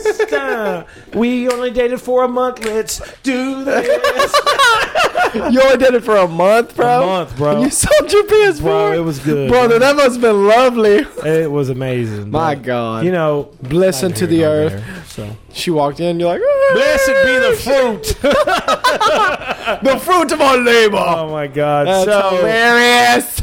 This. 0.06 0.34
Uh, 0.34 0.86
we 1.14 1.50
only 1.50 1.72
dated 1.72 2.02
for 2.02 2.24
a 2.24 2.28
month. 2.28 2.64
Let's 2.64 3.02
do 3.22 3.64
this. 3.64 4.42
You 5.36 5.62
only 5.62 5.78
did 5.78 5.94
it 5.94 6.04
for 6.04 6.16
a 6.16 6.28
month, 6.30 6.78
bro. 6.78 7.04
A 7.04 7.06
month, 7.06 7.36
bro. 7.36 7.56
And 7.56 7.64
you 7.66 7.70
sold 7.70 8.10
your 8.12 8.24
PS4. 8.24 8.62
Bro, 8.62 8.92
it 8.94 9.00
was 9.00 9.20
good. 9.20 9.50
Brother, 9.50 9.80
that 9.80 9.96
must 9.98 10.14
have 10.14 10.22
been 10.22 10.48
lovely. 10.48 11.06
It 11.30 11.52
was 11.52 11.70
amazing. 11.70 12.32
My 12.32 12.56
but, 12.56 12.64
God. 12.64 13.06
You 13.06 13.12
know, 13.12 13.52
neither 13.62 14.10
to 14.14 14.28
the 14.28 14.46
earth. 14.46 14.72
there, 14.72 15.04
so. 15.08 15.38
She 15.52 15.72
walked 15.72 16.00
in. 16.00 16.20
You're 16.22 16.30
like, 16.30 16.42
"Ah, 16.42 16.74
Blessed 16.74 17.08
be 17.26 17.40
the 17.40 17.56
fruit. 17.62 18.04
the 19.84 20.00
fruit 20.00 20.32
of 20.32 20.42
our 20.42 20.58
labor. 20.58 20.98
oh 20.98 21.30
my 21.32 21.48
God. 21.48 21.88
That's 21.88 22.06
so, 22.06 22.38
hilarious. 22.38 23.42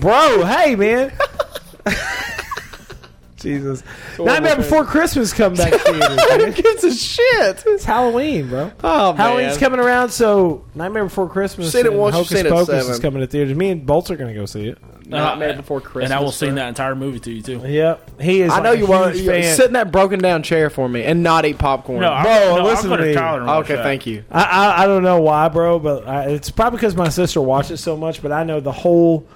bro, 0.00 0.44
hey 0.46 0.74
man. 0.74 1.12
Jesus. 3.40 3.82
Nightmare 4.18 4.56
Before 4.56 4.84
Christmas 4.84 5.32
come 5.32 5.54
back 5.54 5.72
to 5.72 5.78
theaters, 5.78 6.16
man. 6.28 6.40
Who 6.40 6.52
gives 6.62 6.84
a 6.84 6.94
shit? 6.94 7.64
It's 7.66 7.84
Halloween, 7.84 8.48
bro. 8.48 8.72
Oh, 8.84 9.12
Halloween's 9.14 9.56
coming 9.58 9.80
around, 9.80 10.10
so 10.10 10.64
Nightmare 10.74 11.04
Before 11.04 11.28
Christmas 11.28 11.72
Seen 11.72 11.86
it 11.86 11.90
and 11.92 11.98
once, 11.98 12.14
Hocus 12.14 12.28
seen 12.30 12.46
it 12.46 12.50
Pocus 12.50 12.66
seven. 12.68 12.90
is 12.92 12.98
coming 13.00 13.20
to 13.20 13.26
theaters. 13.26 13.56
Me 13.56 13.70
and 13.70 13.84
Bolts 13.86 14.10
are 14.10 14.16
going 14.16 14.32
to 14.32 14.38
go 14.38 14.46
see 14.46 14.68
it. 14.68 14.78
Nightmare 15.06 15.54
Before 15.56 15.80
Christmas. 15.80 16.04
and 16.04 16.12
I 16.12 16.18
will 16.18 16.26
bro. 16.26 16.30
sing 16.30 16.54
that 16.54 16.68
entire 16.68 16.94
movie 16.94 17.18
to 17.18 17.32
you 17.32 17.42
too. 17.42 17.58
Yep, 17.66 18.20
he 18.20 18.42
is. 18.42 18.52
I 18.52 18.60
know 18.62 18.70
like 18.70 18.78
you 18.78 18.86
a 18.86 18.90
want 18.90 19.14
huge 19.16 19.24
to 19.26 19.30
fan. 19.42 19.56
sit 19.56 19.66
in 19.66 19.72
that 19.72 19.90
broken 19.90 20.20
down 20.20 20.44
chair 20.44 20.70
for 20.70 20.88
me 20.88 21.02
and 21.02 21.24
not 21.24 21.44
eat 21.44 21.58
popcorn. 21.58 22.00
No, 22.00 22.12
I'm, 22.12 22.22
Bro, 22.22 22.56
no, 22.58 22.64
listen 22.64 22.92
I'm 22.92 22.98
to 22.98 23.02
going 23.02 23.08
me. 23.08 23.14
to 23.14 23.18
Tyler. 23.18 23.38
and 23.38 23.46
watch 23.48 23.64
okay, 23.64 23.74
that. 23.74 23.82
thank 23.82 24.06
you. 24.06 24.22
I, 24.30 24.42
I 24.44 24.82
I 24.82 24.86
don't 24.86 25.02
know 25.02 25.20
why, 25.20 25.48
bro, 25.48 25.80
but 25.80 26.06
I, 26.06 26.26
it's 26.28 26.50
probably 26.50 26.76
because 26.76 26.94
my 26.94 27.08
sister 27.08 27.40
watched 27.40 27.72
it 27.72 27.78
so 27.78 27.96
much. 27.96 28.22
But 28.22 28.30
I 28.30 28.44
know 28.44 28.60
the 28.60 28.70
whole 28.70 29.26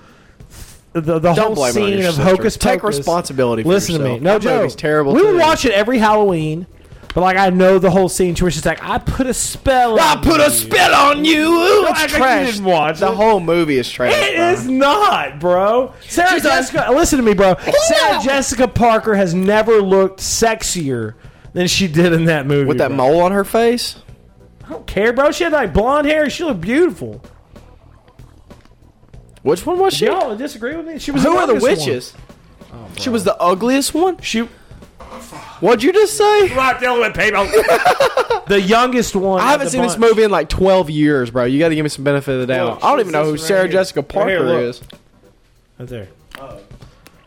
the 1.00 1.18
the 1.18 1.34
whole 1.34 1.54
blame 1.54 1.76
it 1.76 1.80
on 1.80 1.88
scene 1.90 1.98
of 2.00 2.04
sister. 2.14 2.22
Hocus 2.22 2.56
Take 2.56 2.80
Pocus. 2.80 2.98
responsibility. 2.98 3.62
For 3.62 3.68
Listen 3.68 3.94
to 3.96 4.00
yourself. 4.00 4.20
me, 4.20 4.24
no 4.24 4.32
that 4.34 4.42
joke. 4.42 4.56
movie's 4.62 4.74
terrible. 4.76 5.12
We 5.14 5.20
too. 5.20 5.26
would 5.32 5.40
watch 5.40 5.64
it 5.64 5.72
every 5.72 5.98
Halloween, 5.98 6.66
but 7.14 7.20
like 7.22 7.36
I 7.36 7.50
know 7.50 7.78
the 7.78 7.90
whole 7.90 8.08
scene 8.08 8.34
to 8.36 8.44
where 8.44 8.50
she's 8.50 8.64
like, 8.66 8.82
"I 8.82 8.98
put 8.98 9.26
a 9.26 9.34
spell." 9.34 9.98
I 9.98 10.12
on 10.14 10.22
put 10.22 10.40
you." 10.40 10.46
a 10.46 10.50
spell 10.50 10.94
on 11.10 11.24
you. 11.24 11.50
Ooh, 11.50 11.82
like 11.84 12.08
trash. 12.08 12.52
didn't 12.52 12.64
watch 12.64 13.00
the 13.00 13.10
it. 13.10 13.14
whole 13.14 13.40
movie 13.40 13.76
is 13.78 13.90
trash. 13.90 14.12
It 14.14 14.36
bro. 14.36 14.50
is 14.52 14.66
not, 14.68 15.40
bro. 15.40 15.92
Sarah 16.08 16.40
Jessica, 16.40 16.86
listen 16.92 17.18
to 17.18 17.24
me, 17.24 17.34
bro. 17.34 17.54
Oh, 17.58 17.72
Sarah 17.86 18.20
Jessica 18.22 18.68
Parker 18.68 19.14
has 19.14 19.34
never 19.34 19.80
looked 19.82 20.20
sexier 20.20 21.14
than 21.54 21.66
she 21.68 21.86
did 21.88 22.12
in 22.12 22.24
that 22.26 22.46
movie. 22.46 22.66
with 22.66 22.78
that 22.78 22.88
bro. 22.88 22.96
mole 22.96 23.20
on 23.20 23.32
her 23.32 23.44
face. 23.44 23.96
I 24.64 24.70
don't 24.70 24.86
care, 24.86 25.12
bro. 25.12 25.30
She 25.30 25.44
had 25.44 25.52
like 25.52 25.74
blonde 25.74 26.06
hair. 26.06 26.30
She 26.30 26.42
looked 26.42 26.60
beautiful. 26.62 27.20
Which 29.44 29.64
one 29.66 29.78
was 29.78 29.92
she? 29.92 30.06
Y'all 30.06 30.34
disagree 30.34 30.74
with 30.74 30.86
me? 30.86 30.98
She 30.98 31.10
was 31.10 31.22
Who 31.22 31.34
the 31.34 31.38
are 31.38 31.46
the 31.46 31.52
youngest 31.52 31.86
witches? 31.86 32.14
Oh, 32.72 32.88
she 32.96 33.10
was 33.10 33.24
the 33.24 33.36
ugliest 33.36 33.92
one. 33.92 34.14
One. 34.14 34.22
She 34.22 34.40
What'd 35.60 35.82
you 35.82 35.92
just 35.92 36.16
say? 36.16 36.48
not 36.56 36.80
dealing 36.80 37.00
with 37.00 37.14
people. 37.14 37.44
the 38.46 38.60
youngest 38.60 39.14
one. 39.14 39.42
I 39.42 39.50
haven't 39.50 39.66
the 39.66 39.70
seen 39.70 39.82
this 39.82 39.98
movie 39.98 40.22
in 40.22 40.30
like 40.30 40.48
12 40.48 40.88
years, 40.88 41.30
bro. 41.30 41.44
You 41.44 41.58
got 41.58 41.68
to 41.68 41.74
give 41.74 41.84
me 41.84 41.90
some 41.90 42.04
benefit 42.04 42.32
of 42.32 42.40
the 42.40 42.46
doubt. 42.46 42.78
Oh, 42.82 42.86
I 42.86 42.90
don't 42.90 43.00
even 43.00 43.12
know 43.12 43.24
who 43.24 43.32
this 43.32 43.42
one 43.42 43.48
Sarah 43.48 43.62
here. 43.64 43.72
Jessica 43.72 44.02
Parker 44.02 44.30
here, 44.30 44.40
look. 44.40 44.60
is. 44.62 44.80
Right 45.78 45.88
there. 45.88 46.08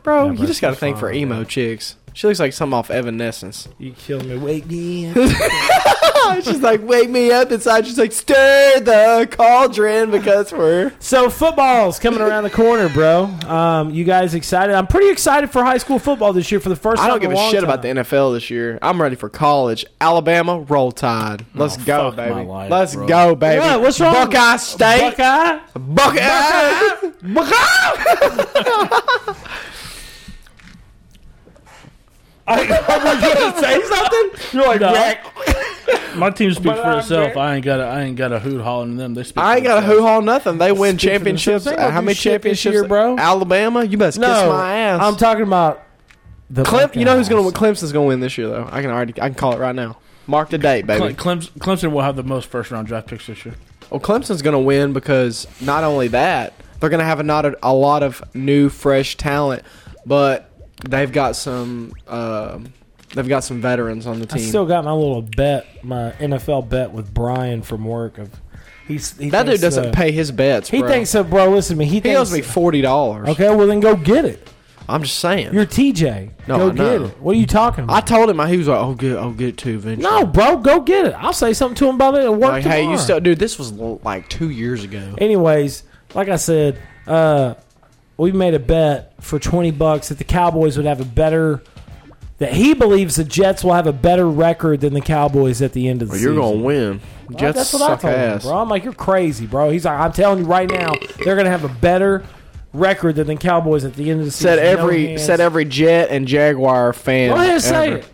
Bro, 0.02 0.26
Yeah, 0.26 0.32
you 0.42 0.48
just 0.48 0.60
got 0.60 0.70
to 0.70 0.74
she's 0.74 0.80
think 0.80 0.98
for 0.98 1.10
fine, 1.10 1.20
emo 1.20 1.44
chicks. 1.44 1.98
She 2.18 2.26
looks 2.26 2.40
like 2.40 2.52
something 2.52 2.74
off 2.76 2.90
Evanescence. 2.90 3.68
You 3.78 3.92
killed 3.94 4.26
me. 4.26 4.40
Wake 4.40 4.66
me. 4.66 5.14
She's 6.44 6.62
like, 6.62 6.82
wake 6.82 7.12
me 7.12 7.32
up 7.32 7.52
inside. 7.52 7.86
She's 7.86 8.00
like, 8.00 8.12
stir 8.12 8.80
the 8.80 9.28
cauldron 9.30 10.10
because 10.10 10.52
we're. 10.52 10.92
So 11.00 11.30
football's 11.30 12.00
coming 12.00 12.20
around 12.20 12.44
the 12.46 12.50
corner, 12.50 12.90
bro. 12.90 13.26
Um, 13.48 13.92
you 13.92 14.04
guys 14.04 14.34
excited? 14.34 14.76
I'm 14.76 14.88
pretty 14.88 15.12
excited 15.12 15.52
for 15.52 15.64
high 15.64 15.78
school 15.78 16.00
football 16.00 16.34
this 16.34 16.52
year 16.52 16.60
for 16.60 16.70
the 16.70 16.76
first 16.76 17.00
I 17.00 17.04
time. 17.04 17.12
don't 17.12 17.22
give 17.22 17.30
in 17.32 17.38
a 17.38 17.40
long 17.40 17.52
shit 17.52 17.60
time. 17.62 17.70
about 17.70 17.82
the 17.84 17.90
NFL 17.90 18.34
this 18.34 18.50
year. 18.50 18.80
I'm 18.82 19.00
ready 19.00 19.16
for 19.16 19.30
college. 19.30 19.86
Alabama, 20.02 20.60
roll 20.62 20.92
tide. 20.92 21.46
Let's 21.54 21.78
Oh, 21.78 21.84
go, 21.86 22.10
fuck 22.10 22.18
my 22.18 22.30
baby. 22.30 22.46
life, 22.48 22.72
Let's 22.72 22.96
bro. 22.96 23.08
go, 23.08 23.36
baby. 23.36 23.60
What? 23.60 23.82
What's 23.82 24.00
wrong? 24.02 24.14
Buckeye 24.16 24.58
State. 24.58 25.16
Buckeye. 25.18 25.60
Buckeye. 25.76 27.12
Buckeye. 27.22 29.34
Are 32.48 32.62
you 32.64 32.68
gonna 32.70 33.60
say 33.60 33.82
something? 33.84 34.30
You're 34.54 34.68
like, 34.68 34.82
No. 34.82 34.92
"Whack." 34.94 35.26
My 36.16 36.30
team 36.32 36.52
speaks 36.52 36.66
But 36.66 36.78
for 36.78 36.84
I'm 36.84 37.00
itself. 37.00 37.34
very- 37.34 37.38
I 37.38 37.56
ain't 37.56 37.66
got 37.66 37.80
a, 37.80 37.84
I 37.84 38.02
ain't 38.04 38.16
got 38.16 38.32
a 38.32 38.40
hoot 38.40 38.62
hollering 38.62 38.98
them. 38.98 39.14
They 39.14 39.24
speak. 39.24 39.38
I 39.44 39.56
ain't 39.58 39.64
got 39.66 39.78
a 39.78 39.82
themselves. 39.82 40.00
hoo 40.02 40.06
haw 40.08 40.20
nothing. 40.22 40.58
They 40.58 40.72
win 40.72 40.98
Speak 40.98 41.10
for 41.10 41.14
championships. 41.18 41.66
themselves. 41.66 41.66
They 41.66 41.72
ain't 41.72 41.80
gonna 41.80 41.92
How 41.92 42.00
do 42.02 42.06
many 42.06 42.16
shit 42.16 42.24
this 42.42 42.62
championships, 42.62 42.74
year, 42.74 42.88
bro? 42.88 43.18
Alabama, 43.18 43.84
you 43.84 43.98
best 43.98 44.18
kiss 44.18 44.26
my 44.28 44.76
ass. 44.78 45.02
I'm 45.04 45.16
talking 45.18 45.44
about 45.44 45.84
the. 46.50 46.64
Clem, 46.64 46.90
you 46.96 47.06
know 47.06 47.16
who's 47.18 47.30
gonna 47.30 47.42
win? 47.44 47.52
Buckeyes. 47.52 47.78
Clemson's 47.82 47.92
gonna 47.92 48.08
win 48.08 48.20
this 48.22 48.38
year, 48.38 48.48
though. 48.48 48.68
I 48.72 48.82
can 48.82 48.90
already, 48.92 49.14
I 49.22 49.28
can 49.30 49.36
call 49.36 49.54
it 49.54 49.60
right 49.60 49.76
now. 49.76 49.98
Mark 50.26 50.50
the 50.50 50.58
date, 50.58 50.86
baby. 50.88 51.14
Cle- 51.14 51.36
Clemson, 51.36 51.52
Clemson 51.60 51.92
will 51.92 52.02
have 52.02 52.16
the 52.16 52.24
most 52.24 52.50
first 52.50 52.72
round 52.72 52.88
draft 52.88 53.08
picks 53.08 53.28
this 53.28 53.46
year. 53.46 53.56
Well, 53.90 54.00
Clemson's 54.02 54.42
gonna 54.42 54.60
win 54.60 54.92
because 54.94 55.48
not 55.62 55.84
only 55.84 56.08
that, 56.10 56.54
they're 56.80 56.90
gonna 56.90 57.04
have 57.06 57.20
a 57.20 57.24
not 57.24 57.46
a, 57.46 57.58
a 57.64 57.74
lot 57.74 58.04
of 58.04 58.24
new, 58.34 58.70
fresh 58.70 59.16
talent, 59.18 59.64
but 60.06 60.47
they've 60.84 61.12
got 61.12 61.36
some, 61.36 61.94
uh, 62.08 62.60
they've 63.14 63.28
got 63.28 63.44
some 63.44 63.62
veterans 63.62 64.08
on 64.08 64.20
the 64.20 64.26
team. 64.26 64.44
I 64.44 64.46
still 64.46 64.66
got 64.66 64.86
my 64.86 64.92
little 64.94 65.22
bet, 65.22 65.84
my 65.84 66.12
NFL 66.20 66.70
bet 66.70 66.92
with 66.92 67.14
Brian 67.14 67.62
from 67.62 67.86
work. 67.86 68.18
Of 68.18 68.32
he's 68.88 69.18
he 69.18 69.30
that 69.30 69.46
dude 69.46 69.62
doesn't 69.62 69.88
uh, 69.88 69.92
pay 69.92 70.12
his 70.12 70.32
bets. 70.32 70.70
He 70.70 70.80
bro. 70.80 70.90
thinks 70.90 71.10
so, 71.10 71.24
bro. 71.24 71.50
Listen 71.50 71.76
to 71.76 71.80
me. 71.80 71.86
He, 71.86 71.96
he 71.96 72.00
thinks, 72.02 72.20
owes 72.20 72.34
me 72.34 72.42
forty 72.42 72.82
dollars. 72.82 73.30
Okay, 73.30 73.54
well 73.54 73.68
then 73.68 73.80
go 73.80 73.96
get 73.96 74.26
it. 74.26 74.48
I'm 74.90 75.04
just 75.04 75.20
saying. 75.20 75.54
You're 75.54 75.66
TJ. 75.66 76.32
No, 76.48 76.58
go 76.58 76.72
get 76.72 77.02
it. 77.02 77.20
What 77.20 77.36
are 77.36 77.40
you 77.40 77.46
talking 77.46 77.86
I 77.90 78.00
told 78.00 78.30
him 78.30 78.40
he 78.48 78.58
was 78.58 78.68
like, 78.70 78.80
"Oh, 78.80 78.94
good, 78.94 79.18
I'll 79.18 79.34
get 79.34 79.50
it 79.50 79.58
too 79.58 79.76
eventually." 79.76 80.10
no, 80.10 80.26
bro, 80.26 80.58
go 80.58 80.80
get 80.80 81.08
it. 81.08 81.14
I'll 81.14 81.34
say 81.34 81.54
something 81.54 81.76
to 81.76 81.90
him 81.90 81.96
about 81.96 82.16
it 82.16 82.24
at 82.24 82.32
work 82.32 82.52
like, 82.52 82.64
hey, 82.64 82.90
you 82.90 82.98
still, 82.98 83.20
dude. 83.20 83.40
This 83.40 83.60
was 83.60 83.74
like 83.74 84.30
two 84.30 84.50
years 84.50 84.84
ago. 84.84 85.16
Anyways, 85.18 85.84
like 86.14 86.30
I 86.30 86.38
said, 86.38 86.82
uh, 87.06 87.56
we 88.18 88.32
made 88.32 88.54
a 88.54 88.60
bet 88.60 89.14
for 89.22 89.40
twenty 89.40 89.72
bucks 89.72 90.10
that 90.10 90.18
the 90.18 90.24
Cowboys 90.24 90.78
would 90.78 90.86
have 90.86 91.00
a 91.02 91.06
better. 91.06 91.62
That 92.40 92.54
he 92.54 92.76
believes 92.76 93.16
the 93.16 93.24
Jets 93.24 93.64
will 93.64 93.74
have 93.74 93.88
a 93.88 93.92
better 93.94 94.30
record 94.30 94.82
than 94.82 94.94
the 94.94 95.02
Cowboys 95.02 95.60
at 95.64 95.74
the 95.74 95.88
end 95.88 96.04
of 96.04 96.10
the 96.10 96.14
Well, 96.14 96.22
you're 96.22 96.34
season. 96.34 96.42
gonna 96.54 96.64
win. 96.64 97.02
Well, 97.30 97.40
Jets 97.40 97.58
that's 97.58 97.74
what 97.74 97.82
I 97.82 97.88
suck 97.88 98.02
told 98.02 98.14
ass. 98.14 98.44
him, 98.44 98.50
bro. 98.52 98.58
I'm 98.60 98.70
like, 98.70 98.84
you're 98.84 98.94
crazy, 98.94 99.48
bro. 99.48 99.72
He's 99.72 99.86
like, 99.86 100.00
I'm 100.00 100.12
telling 100.12 100.40
you 100.40 100.46
right 100.46 100.70
now, 100.70 100.94
they're 101.24 101.36
gonna 101.36 101.50
have 101.50 101.64
a 101.64 101.68
better 101.70 102.24
record 102.74 103.16
than 103.16 103.26
the 103.26 103.36
Cowboys 103.38 103.84
at 103.86 103.96
the 103.96 104.12
end 104.12 104.20
of 104.20 104.26
the 104.28 104.32
season. 104.32 104.58
Said 104.58 104.64
No 104.76 104.82
every 104.84 105.08
hands. 105.08 105.24
said 105.26 105.40
every 105.40 105.66
Jet 105.66 106.10
and 106.12 106.28
Jaguar 106.28 106.94
fan. 106.94 107.30
Go 107.30 107.36
ahead 107.38 107.50
and 107.54 107.62
say 107.64 107.92
it. 107.94 108.10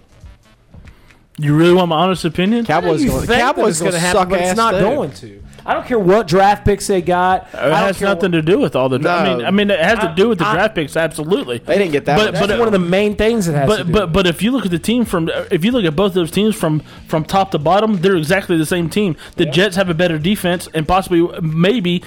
You 1.38 1.55
really 1.57 1.74
want 1.74 1.89
my 1.89 1.98
honest 1.98 2.24
opinion? 2.25 2.63
Cowboys 2.65 3.03
you 3.03 3.10
going. 3.10 3.27
Cowboys 3.27 3.79
going 3.81 3.91
to 3.93 4.00
happen, 4.00 4.19
suck 4.22 4.29
but 4.29 4.39
ass. 4.39 4.50
It's 4.51 4.57
not 4.57 4.72
too. 4.72 4.79
going 4.79 5.12
to. 5.12 5.42
I 5.65 5.74
don't 5.74 5.86
care 5.86 5.98
what 6.00 6.27
draft 6.27 6.65
picks 6.65 6.88
they 6.88 7.01
got. 7.01 7.48
It 7.53 7.58
has 7.74 8.01
nothing 8.01 8.32
to 8.34 8.41
do 8.41 8.60
with 8.60 8.75
all 8.75 8.89
the. 8.89 8.98
I 9.10 9.24
No. 9.24 9.38
mean, 9.38 9.46
I 9.46 9.51
mean, 9.51 9.72
it 9.72 9.79
has 9.79 10.00
to 10.00 10.13
do 10.15 10.29
with 10.29 10.39
the 10.39 10.46
I- 10.48 10.53
draft 10.55 10.75
picks. 10.75 10.98
Absolutely. 10.98 11.60
They 11.60 11.77
didn't 11.77 11.91
get 11.93 12.05
that. 12.05 12.17
But- 12.17 12.25
much. 12.25 12.34
That's 12.34 12.48
but- 12.48 12.60
one 12.60 12.67
of 12.67 12.74
the 12.74 12.79
main 12.79 13.15
things 13.15 13.46
that 13.46 13.53
has 13.53 13.70
to 13.70 13.84
But 13.84 13.88
do. 13.88 13.93
but 13.93 14.13
but 14.13 14.27
if 14.27 14.41
you 14.43 14.51
look 14.51 14.65
at 14.65 14.72
the 14.72 14.79
team 14.79 15.05
from 15.05 15.29
if 15.51 15.63
you 15.63 15.72
look 15.72 15.86
at 15.86 15.96
both 15.96 16.13
those 16.13 16.32
teams 16.32 16.55
from 16.55 16.82
from 17.08 17.24
top 17.24 17.51
to 17.51 17.60
bottom, 17.60 17.98
they're 18.01 18.15
exactly 18.17 18.58
the 18.58 18.65
same 18.65 18.89
team. 18.89 19.15
The 19.38 19.46
Jets 19.46 19.75
have 19.77 19.89
a 19.89 19.93
better 19.93 20.17
defense 20.17 20.67
and 20.74 20.88
possibly 20.88 21.27
maybe 21.41 22.03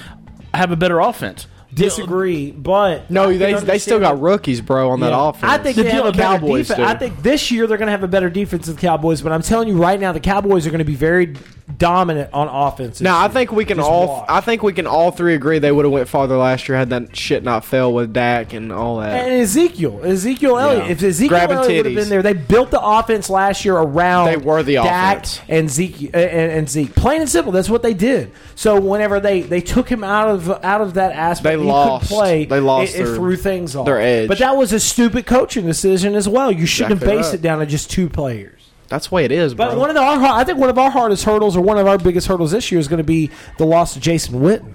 have 0.54 0.70
a 0.70 0.76
better 0.76 1.00
offense. 1.00 1.46
disagree, 1.74 2.52
but 2.52 3.10
no, 3.10 3.36
they 3.36 3.52
they 3.52 3.78
still 3.78 3.98
got 4.00 4.18
rookies, 4.18 4.62
bro, 4.62 4.90
on 4.90 5.00
that 5.00 5.10
Yeah. 5.10 5.28
offense. 5.28 5.52
I 5.52 5.58
think 5.58 5.76
the 5.76 5.82
they 5.82 5.90
have 5.90 6.06
a 6.06 6.12
better 6.12 6.38
Cowboys 6.38 6.68
defense. 6.68 6.88
I 6.88 6.94
think 6.94 7.22
this 7.22 7.50
year 7.50 7.66
they're 7.66 7.76
going 7.76 7.88
to 7.88 7.92
have 7.92 8.02
a 8.04 8.08
better 8.08 8.30
defense 8.30 8.64
than 8.66 8.76
the 8.76 8.80
Cowboys. 8.80 9.20
But 9.20 9.32
I'm 9.32 9.42
telling 9.42 9.68
you 9.68 9.76
right 9.76 10.00
now, 10.00 10.12
the 10.12 10.20
Cowboys 10.20 10.66
are 10.66 10.70
going 10.70 10.78
to 10.78 10.84
be 10.86 10.94
very 10.94 11.34
dominant 11.78 12.30
on 12.32 12.48
offense. 12.48 13.00
Now 13.00 13.20
I 13.20 13.28
think 13.28 13.50
we 13.50 13.64
can 13.64 13.78
Just 13.78 13.88
all 13.88 14.06
watch. 14.08 14.26
I 14.28 14.40
think 14.40 14.62
we 14.62 14.72
can 14.72 14.86
all 14.86 15.10
three 15.10 15.34
agree 15.34 15.58
they 15.58 15.72
would 15.72 15.84
have 15.84 15.92
went 15.92 16.08
farther 16.08 16.36
last 16.36 16.68
year 16.68 16.78
had 16.78 16.90
that 16.90 17.16
shit 17.16 17.42
not 17.42 17.64
fell 17.64 17.92
with 17.92 18.12
Dak 18.12 18.52
and 18.52 18.72
all 18.72 18.98
that. 19.00 19.24
And 19.26 19.32
Ezekiel, 19.42 20.00
Ezekiel 20.04 20.58
Elliott. 20.58 20.90
If 20.90 21.02
Ezekiel 21.02 21.28
Grabbing 21.28 21.56
Elliott 21.56 21.84
would 21.84 21.92
have 21.92 21.94
been 22.02 22.08
there, 22.08 22.22
they 22.22 22.32
built 22.34 22.70
the 22.70 22.80
offense 22.80 23.28
last 23.28 23.64
year 23.64 23.76
around. 23.76 24.26
They 24.26 24.36
were 24.36 24.62
the 24.62 24.74
Dak 24.74 25.18
offense. 25.24 25.40
and 25.48 25.70
Zeke 25.70 26.14
uh, 26.14 26.18
and, 26.18 26.52
and 26.52 26.70
Zeke. 26.70 26.94
Plain 26.94 27.22
and 27.22 27.30
simple, 27.30 27.52
that's 27.52 27.68
what 27.70 27.82
they 27.82 27.94
did. 27.94 28.30
So 28.54 28.80
whenever 28.80 29.18
they, 29.20 29.42
they 29.42 29.60
took 29.60 29.88
him 29.88 30.04
out 30.04 30.28
of 30.28 30.48
out 30.64 30.80
of 30.80 30.94
that 30.94 31.12
aspect, 31.12 31.58
They 31.58 31.62
he 31.64 31.68
lost. 31.68 32.08
Play. 32.08 32.44
They 32.44 32.60
lost 32.60 32.94
It, 32.94 33.00
it 33.02 33.14
threw 33.16 33.36
things 33.36 33.74
off. 33.74 33.86
their 33.86 34.00
edge. 34.00 34.28
But 34.28 34.38
that 34.38 34.56
was 34.56 34.72
a 34.72 34.80
stupid 34.80 35.26
coaching 35.26 35.66
decision 35.66 36.14
as 36.14 36.28
well. 36.28 36.50
You 36.52 36.64
shouldn't 36.66 36.92
Exactly 36.92 37.08
have 37.12 37.18
based 37.22 37.30
right. 37.32 37.38
it 37.40 37.42
down 37.42 37.58
to 37.58 37.66
just 37.66 37.90
two 37.90 38.08
players. 38.08 38.52
That's 38.88 39.08
the 39.08 39.14
way 39.14 39.24
it 39.24 39.32
is, 39.32 39.54
bro. 39.54 39.68
But 39.70 39.78
one 39.78 39.90
of 39.90 39.94
the, 39.96 40.00
our, 40.02 40.18
I 40.22 40.44
think 40.44 40.58
one 40.58 40.70
of 40.70 40.78
our 40.78 40.90
hardest 40.90 41.24
hurdles, 41.24 41.56
or 41.56 41.60
one 41.60 41.78
of 41.78 41.86
our 41.86 41.98
biggest 41.98 42.26
hurdles 42.28 42.52
this 42.52 42.70
year, 42.70 42.78
is 42.78 42.88
going 42.88 42.98
to 42.98 43.04
be 43.04 43.30
the 43.58 43.66
loss 43.66 43.96
of 43.96 44.02
Jason 44.02 44.40
Witten. 44.40 44.74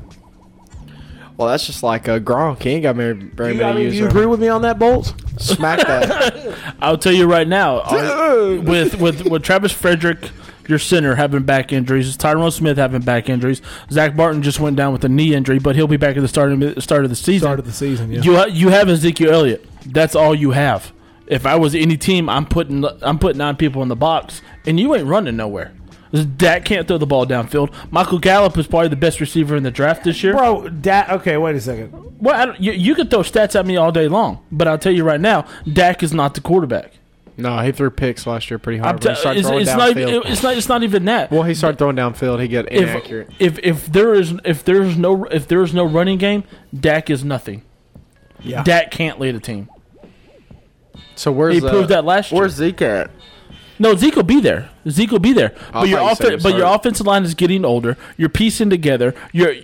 Well, 1.38 1.48
that's 1.48 1.66
just 1.66 1.82
like 1.82 2.08
uh, 2.08 2.20
Gronk. 2.20 2.62
He 2.62 2.72
ain't 2.72 2.84
got 2.84 2.96
very, 2.98 3.14
very 3.14 3.56
You, 3.56 3.64
I 3.64 3.68
many 3.68 3.76
mean, 3.76 3.84
years. 3.86 3.98
you 3.98 4.08
agree 4.08 4.26
with 4.28 4.40
me 4.40 4.48
on 4.48 4.62
that, 4.62 4.78
Bolt? 4.78 5.16
Smack 5.40 5.80
that. 5.80 6.56
I'll 6.82 6.98
tell 6.98 7.14
you 7.14 7.26
right 7.26 7.48
now, 7.48 7.78
uh, 7.78 8.60
with 8.64 9.00
with 9.02 9.26
with 9.28 9.42
Travis 9.42 9.72
Frederick, 9.72 10.30
your 10.68 10.78
center 10.78 11.16
having 11.16 11.42
back 11.44 11.72
injuries, 11.74 12.16
Tyron 12.16 12.52
Smith 12.52 12.78
having 12.78 13.02
back 13.02 13.28
injuries, 13.28 13.62
Zack 13.90 14.16
Martin 14.16 14.44
just 14.44 14.60
went 14.60 14.76
down 14.76 14.94
with 14.94 15.04
a 15.04 15.10
knee 15.10 15.34
injury, 15.34 15.58
but 15.58 15.76
he'll 15.76 15.88
be 15.88 15.98
back 15.98 16.16
at 16.16 16.22
the 16.22 16.28
start 16.28 16.52
of 16.52 16.84
start 16.84 17.06
of 17.06 17.10
the 17.10 17.16
season. 17.16 17.40
Start 17.48 17.60
of 17.60 17.66
the 17.66 17.72
season, 17.74 18.12
yeah. 18.12 18.22
You 18.22 18.46
you 18.48 18.70
have 18.70 18.88
Ezekiel 18.90 19.32
Elliott. 19.32 19.66
That's 19.86 20.16
all 20.16 20.36
you 20.36 20.52
have. 20.52 20.92
If 21.32 21.46
I 21.46 21.56
was 21.56 21.74
any 21.74 21.96
team, 21.98 22.30
I'm 22.30 22.46
putting 22.46 22.86
I'm 23.02 23.18
putting 23.18 23.38
nine 23.38 23.56
people 23.56 23.82
in 23.82 23.88
the 23.88 23.96
box, 23.96 24.42
and 24.66 24.80
you 24.80 24.94
ain't 24.94 25.08
running 25.08 25.38
nowhere. 25.38 25.72
Dak 26.36 26.66
can't 26.66 26.86
throw 26.88 26.98
the 26.98 27.06
ball 27.08 27.26
downfield. 27.26 27.74
Michael 27.90 28.20
Gallup 28.20 28.58
is 28.58 28.68
probably 28.68 28.90
the 28.90 28.98
best 28.98 29.22
receiver 29.22 29.56
in 29.56 29.64
the 29.64 29.72
draft 29.72 30.04
this 30.04 30.22
year. 30.22 30.34
Bro, 30.34 30.68
Dak. 30.68 31.10
Okay, 31.10 31.38
wait 31.38 31.56
a 31.56 31.62
second. 31.62 31.94
Well, 32.20 32.36
I 32.36 32.46
don't, 32.48 32.60
you, 32.60 32.74
you 32.74 32.96
could 32.96 33.10
throw 33.10 33.20
stats 33.20 33.58
at 33.58 33.66
me 33.66 33.78
all 33.78 33.94
day 33.94 34.10
long, 34.10 34.46
but 34.52 34.68
I'll 34.68 34.78
tell 34.78 34.92
you 34.92 35.06
right 35.06 35.22
now, 35.22 35.48
Dak 35.72 36.04
is 36.04 36.14
not 36.14 36.34
the 36.34 36.42
quarterback. 36.42 36.92
no, 37.38 37.60
he 37.60 37.72
threw 37.72 37.90
picks 37.90 38.28
last 38.28 38.52
year 38.52 38.60
pretty 38.60 38.80
I'm 38.80 38.84
hard. 38.84 39.02
t- 39.02 39.08
he 39.08 39.14
it's, 39.14 39.22
throwing 39.22 39.62
it's 39.62 39.72
not 39.72 39.90
even, 39.92 40.22
it's 40.26 40.44
not 40.44 40.58
it's 40.58 40.68
not 40.68 40.84
even 40.84 41.06
that. 41.06 41.32
well, 41.32 41.44
he 41.44 41.54
started 41.54 41.78
throwing 41.78 41.96
downfield. 41.96 42.42
He 42.42 42.50
get 42.50 42.68
inaccurate. 42.68 43.30
if, 43.40 43.58
if 43.58 43.66
if 43.66 43.86
there 43.86 44.14
is 44.14 44.34
if 44.44 44.66
there 44.66 44.82
is 44.82 44.98
no 44.98 45.24
if 45.26 45.48
there 45.48 45.62
is 45.64 45.74
no 45.74 45.86
running 45.86 46.18
game, 46.18 46.44
Dak 46.78 47.10
is 47.10 47.24
nothing. 47.24 47.64
Yeah. 48.42 48.64
Dak 48.64 48.92
can't 48.92 49.18
lead 49.18 49.36
a 49.36 49.40
team. 49.40 49.70
So 51.16 51.32
where's 51.32 51.56
He 51.56 51.62
proved 51.62 51.86
uh, 51.92 51.96
that 51.96 52.06
last 52.06 52.32
year. 52.32 52.42
Where's 52.42 52.54
Zeke 52.54 52.82
at? 52.82 53.12
No, 53.80 53.96
Zeke 53.96 54.16
will 54.16 54.24
be 54.24 54.40
there. 54.40 54.70
Zeke 54.88 55.12
will 55.12 55.20
be 55.20 55.34
there. 55.34 55.56
I 55.74 55.82
But 55.82 55.90
your 55.90 56.00
thought 56.00 56.10
you 56.10 56.16
said 56.16 56.28
he 56.28 56.28
offen- 56.28 56.34
was 56.36 56.44
but 56.44 56.56
your 56.56 56.68
offensive 56.76 57.08
line 57.08 57.24
is 57.24 57.34
getting 57.34 57.66
older. 57.66 57.98
You're 58.18 58.30
piecing 58.30 58.70
together. 58.70 59.16
Your 59.32 59.56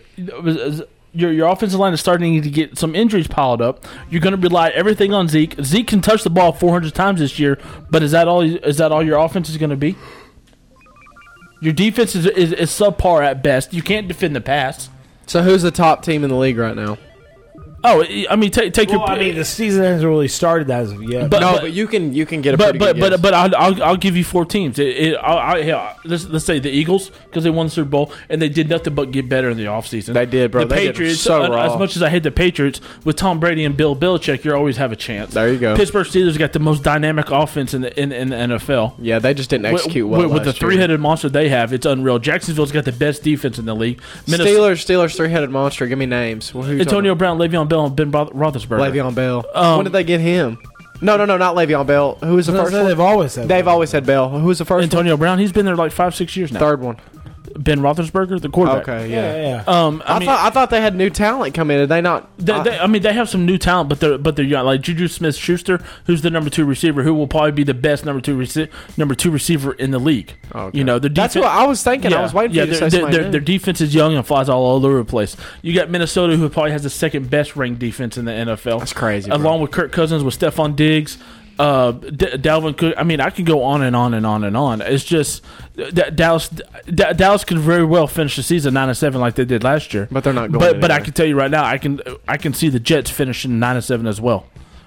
your 1.14 1.32
your 1.32 1.48
offensive 1.48 1.80
line 1.80 1.94
is 1.94 2.00
starting 2.00 2.42
to 2.42 2.50
get 2.50 2.78
some 2.78 2.96
injuries 2.96 3.28
piled 3.28 3.62
up. 3.62 3.86
You're 4.10 4.22
going 4.22 4.36
to 4.36 4.42
rely 4.42 4.70
everything 4.70 5.14
on 5.14 5.28
Zeke. 5.28 5.56
Zeke 5.62 5.88
can 5.88 6.02
touch 6.02 6.24
the 6.24 6.30
ball 6.30 6.52
400 6.52 6.94
times 6.96 7.20
this 7.20 7.38
year, 7.38 7.60
but 7.90 8.02
is 8.04 8.12
that 8.12 8.28
all? 8.28 8.42
Is 8.42 8.78
that 8.78 8.92
all 8.92 9.04
your 9.04 9.20
offense 9.20 9.50
is 9.50 9.58
going 9.58 9.70
to 9.70 9.76
be? 9.78 9.96
Your 11.62 11.74
defense 11.74 12.16
is, 12.16 12.26
is 12.26 12.52
is 12.54 12.70
subpar 12.72 13.24
at 13.26 13.42
best. 13.44 13.74
You 13.74 13.82
can't 13.82 14.08
defend 14.08 14.36
the 14.36 14.42
pass. 14.42 14.90
So 15.26 15.42
who's 15.44 15.62
the 15.62 15.72
top 15.72 16.04
team 16.04 16.24
in 16.24 16.30
the 16.30 16.36
league 16.38 16.58
right 16.58 16.76
now? 16.76 16.98
Oh, 17.84 18.04
I 18.30 18.36
mean, 18.36 18.50
take 18.52 18.74
take 18.74 18.90
Well, 18.90 19.00
your. 19.00 19.10
I 19.10 19.20
mean, 19.20 19.36
the 19.36 19.46
season 19.46 19.84
hasn't 19.84 20.08
really 20.08 20.28
started 20.28 20.70
as 20.72 20.92
of 20.92 21.04
yet. 21.04 21.30
But- 21.30 21.40
no, 21.42 21.60
but, 21.62 21.74
you 21.74 21.88
can 21.88 22.14
you 22.14 22.26
can 22.26 22.42
get 22.42 22.56
a 22.56 22.58
but 22.58 22.78
but 22.78 22.96
good 22.96 23.00
but 23.00 23.10
guess. 23.12 23.22
but 23.22 23.34
I'll, 23.34 23.56
I'll, 23.56 23.84
I'll 23.84 23.98
give 23.98 24.18
you 24.18 24.24
four 24.24 24.46
teams. 24.46 24.80
It, 24.80 24.88
it, 24.88 25.16
I'll, 25.16 25.38
I, 25.38 25.58
yeah, 25.60 25.94
let's 26.04 26.26
let's 26.28 26.44
say 26.46 26.60
the 26.60 26.70
Eagles 26.72 27.12
because 27.26 27.44
they 27.44 27.50
won 27.50 27.68
the 27.68 27.72
Super 27.72 27.90
Bowl 27.90 28.12
and 28.30 28.42
they 28.42 28.50
did 28.50 28.68
nothing 28.68 28.96
but 28.96 29.12
get 29.12 29.30
better 29.30 29.50
in 29.50 29.58
the 29.58 29.66
offseason. 29.66 30.14
They 30.14 30.26
did, 30.26 30.52
bro. 30.52 30.64
The 30.66 30.74
They 30.76 30.88
Patriots, 30.88 31.20
so 31.22 31.44
uh, 31.44 31.50
raw. 31.50 31.74
as 31.74 31.80
much 31.80 31.96
as 31.96 32.02
I 32.02 32.10
hate 32.10 32.24
the 32.24 32.32
Patriots, 32.32 32.82
with 33.06 33.16
Tom 33.16 33.40
Brady 33.40 33.64
and 33.64 33.78
Bill 33.78 33.96
Belichick, 33.96 34.44
you 34.44 34.54
always 34.56 34.78
have 34.78 34.92
a 34.92 34.96
chance. 34.96 35.34
There 35.34 35.52
you 35.54 35.60
go. 35.60 35.76
Pittsburgh 35.76 36.08
Steelers 36.08 36.38
got 36.38 36.54
the 36.54 36.60
most 36.60 36.84
dynamic 36.84 37.30
offense 37.30 37.74
in 37.76 37.82
the 37.82 38.02
in, 38.02 38.12
in 38.12 38.30
the 38.30 38.36
NFL. 38.36 38.96
yeah, 39.00 39.20
they 39.20 39.34
just 39.36 39.50
didn't 39.52 39.72
With- 39.72 39.82
execute 39.82 40.08
well 40.08 40.24
with, 40.24 40.32
with 40.34 40.44
the 40.46 40.54
three-headed 40.54 41.00
monster 41.00 41.30
they 41.30 41.50
have, 41.50 41.72
it's 41.74 41.86
unreal. 41.86 42.18
Jacksonville's 42.20 42.72
got 42.72 42.86
the 42.86 42.92
best 42.92 43.24
defense 43.24 43.60
in 43.60 43.66
the 43.66 43.76
league. 43.76 44.02
Minnesota, 44.28 44.50
Steelers, 44.74 44.86
Steelers, 44.86 45.16
three-headed 45.16 45.52
monster. 45.52 45.86
Give 45.88 45.98
me 46.00 46.06
names. 46.08 46.54
Well, 46.54 46.64
who 46.64 46.74
you 46.74 46.80
Antonio 46.80 47.14
Brown, 47.16 47.38
Le'Veon 47.38 47.67
Bell, 47.70 47.86
and 47.86 47.96
Ben 47.96 48.12
Roth- 48.12 48.32
Roethlisberger. 48.32 48.80
Le'Veon 48.92 49.16
Bell. 49.16 49.46
Um, 49.54 49.78
when 49.78 49.84
did 49.86 49.94
they 49.94 50.04
get 50.04 50.20
him? 50.20 50.58
No, 51.00 51.16
no, 51.16 51.26
no, 51.26 51.38
not 51.38 51.56
Le'Veon 51.56 51.86
Bell. 51.86 52.16
Who 52.24 52.36
was 52.36 52.48
the 52.48 52.54
first 52.54 52.74
one? 52.74 52.86
they've 52.86 53.00
always 53.00 53.32
said. 53.34 53.48
They've 53.48 53.68
always 53.68 53.90
said 53.90 54.06
Bell. 54.06 54.30
Who 54.30 54.46
was 54.48 54.58
the 54.58 54.66
first 54.66 54.84
Antonio 54.84 55.16
Brown, 55.16 55.38
he's 55.40 55.52
been 55.52 55.66
there 55.66 55.76
like 55.76 55.92
five, 55.92 56.16
six 56.16 56.36
years 56.36 56.52
now. 56.52 56.60
Third 56.60 56.82
one. 56.82 56.98
Ben 57.56 57.80
Roethlisberger, 57.80 58.42
the 58.42 58.50
quarterback. 58.50 58.88
Okay, 58.88 59.10
yeah, 59.12 59.36
yeah. 59.36 59.64
yeah. 59.68 59.86
Um, 59.86 60.04
I, 60.06 60.16
I, 60.16 60.20
mean, 60.20 60.28
thought 60.28 60.46
I 60.46 60.50
thought 60.50 60.70
they 60.70 60.82
had 60.82 60.96
new 60.96 61.10
talent 61.10 61.54
come 61.54 61.72
in. 61.72 61.80
Did 61.80 61.90
they 61.90 62.02
not? 62.02 62.30
They, 62.38 62.54
I- 62.54 62.64
they, 62.64 62.80
I 62.80 62.88
mean, 62.88 63.02
they 63.02 63.14
have 63.14 63.30
some 63.30 63.46
new 63.46 63.58
talent, 63.58 63.90
but 63.90 64.00
they're 64.00 64.18
but 64.18 64.36
they're 64.36 64.46
young. 64.46 64.66
Like 64.66 64.82
Juju 64.82 65.08
Smith 65.08 65.36
Schuster, 65.36 65.82
who's 66.06 66.22
the 66.22 66.30
number 66.30 66.50
two 66.50 66.66
receiver, 66.66 67.04
who 67.04 67.14
will 67.14 67.28
probably 67.28 67.52
be 67.52 67.64
the 67.64 67.74
best 67.74 68.06
number 68.06 68.22
two 68.22 68.38
rece- 68.38 68.70
number 68.98 69.16
two 69.16 69.32
receiver 69.32 69.74
in 69.74 69.92
the 69.92 70.00
league. 70.00 70.34
Okay. 70.54 70.78
You 70.78 70.84
know, 70.84 71.00
their 71.00 71.10
That's 71.10 71.36
what 71.36 71.46
I 71.46 71.66
was 71.66 71.84
thinking. 71.84 72.14
I 72.14 72.22
was 72.22 72.34
waiting 72.34 72.52
for 72.52 72.58
yeah, 72.58 72.64
you 72.64 72.74
to 72.74 72.80
their, 72.80 72.90
say 72.90 72.98
their, 72.98 73.02
something. 73.06 73.22
their, 73.22 73.32
their 73.32 73.42
defense 73.42 73.82
is 73.82 73.94
young 73.94 74.16
and 74.16 74.26
flies 74.26 74.50
all 74.50 74.86
over 74.86 74.98
the 74.98 75.06
place. 75.06 75.36
You 75.62 75.74
got 75.74 75.90
Minnesota, 75.90 76.36
who 76.36 76.50
probably 76.50 76.72
has 76.72 76.84
the 76.84 76.90
second 76.90 77.30
best 77.30 77.56
ranked 77.56 77.80
defense 77.80 78.18
in 78.18 78.26
the 78.26 78.32
NFL. 78.32 78.80
That's 78.80 78.94
crazy. 78.94 79.30
Bro. 79.30 79.38
along 79.38 79.62
with 79.62 79.72
Kirk 79.72 79.92
Cousins, 79.92 80.24
with 80.24 80.38
Stefon 80.38 80.76
Diggs, 80.76 81.18
uh, 81.60 81.92
D- 81.92 82.38
Dalvin 82.38 82.78
Cook. 82.78 82.94
I 82.98 83.04
mean, 83.04 83.20
I 83.20 83.30
can 83.30 83.46
go 83.46 83.64
on 83.64 83.82
and 83.82 83.96
on 83.96 84.14
and 84.14 84.26
on 84.26 84.44
and 84.44 84.56
on. 84.56 84.82
It's 84.82 85.04
just 85.04 85.44
D- 85.76 85.92
Dallas. 86.14 86.50
D- 86.50 86.64
Dallas 87.16 87.44
can 87.44 87.58
very 87.60 87.84
well 87.86 88.08
finish 88.08 88.36
the 88.36 88.44
season 88.44 88.74
nine 88.74 88.90
and 88.90 88.98
seven 88.98 89.20
like 89.22 89.36
they 89.36 89.46
did 89.46 89.64
last 89.64 89.94
year. 89.94 90.08
but 90.12 90.24
they're 90.24 90.34
not 90.34 90.52
going. 90.52 90.60
But 90.60 90.82
but 90.82 90.92
I 90.92 91.00
can 91.00 91.14
tell 91.14 91.26
you 91.26 91.36
right 91.36 91.52
now, 91.52 91.64
I 91.66 91.78
can 91.78 92.00
I 92.28 92.38
can 92.38 92.54
see 92.54 92.70
the 92.70 92.80
Jets 92.80 93.10
finishing 93.10 93.60
nine 93.60 93.76
and 93.76 93.84
seven 93.84 94.06
as 94.08 94.20
well, 94.22 94.46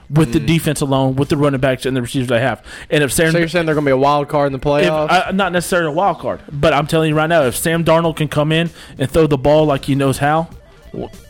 with 0.08 0.28
Mm. 0.30 0.32
the 0.32 0.40
defense 0.40 0.80
alone, 0.80 1.16
with 1.16 1.28
the 1.28 1.36
running 1.36 1.60
backs 1.60 1.86
and 1.86 1.96
the 1.96 2.02
receivers 2.02 2.28
they 2.28 2.40
have. 2.40 2.62
And 2.90 3.02
if 3.02 3.12
Sam, 3.12 3.32
So 3.32 3.38
you're 3.38 3.48
saying 3.48 3.66
they're 3.66 3.74
going 3.74 3.84
to 3.84 3.88
be 3.88 3.92
a 3.92 3.96
wild 3.96 4.28
card 4.28 4.46
in 4.46 4.52
the 4.52 4.58
if, 4.58 4.64
playoffs? 4.64 5.28
uh, 5.28 5.30
not 5.32 5.52
necessarily 5.52 5.88
a 5.88 5.94
wild 5.94 6.18
card, 6.18 6.40
but 6.52 6.72
I'm 6.72 6.86
telling 6.86 7.08
you 7.10 7.16
right 7.16 7.28
now, 7.28 7.42
if 7.42 7.56
Sam 7.56 7.84
Darnold 7.84 8.16
can 8.16 8.28
come 8.28 8.52
in 8.52 8.70
and 8.98 9.10
throw 9.10 9.26
the 9.26 9.38
ball 9.38 9.64
like 9.66 9.84
he 9.86 9.94
knows 9.94 10.18
how, 10.18 10.48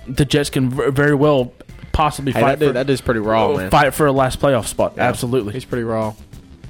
the 0.06 0.24
Jets 0.24 0.50
can 0.50 0.70
very 0.70 1.14
well 1.14 1.52
possibly 2.00 2.32
hey, 2.32 2.40
fight 2.40 2.58
that 2.58 2.58
dude, 2.60 2.68
for 2.68 2.72
that 2.74 2.86
dude's 2.86 3.00
pretty 3.00 3.20
raw, 3.20 3.52
man. 3.56 3.70
fight 3.70 3.92
for 3.94 4.06
a 4.06 4.12
last 4.12 4.40
playoff 4.40 4.66
spot. 4.66 4.94
Yeah. 4.96 5.08
Absolutely. 5.08 5.52
He's 5.52 5.64
pretty 5.64 5.84
raw. 5.84 6.14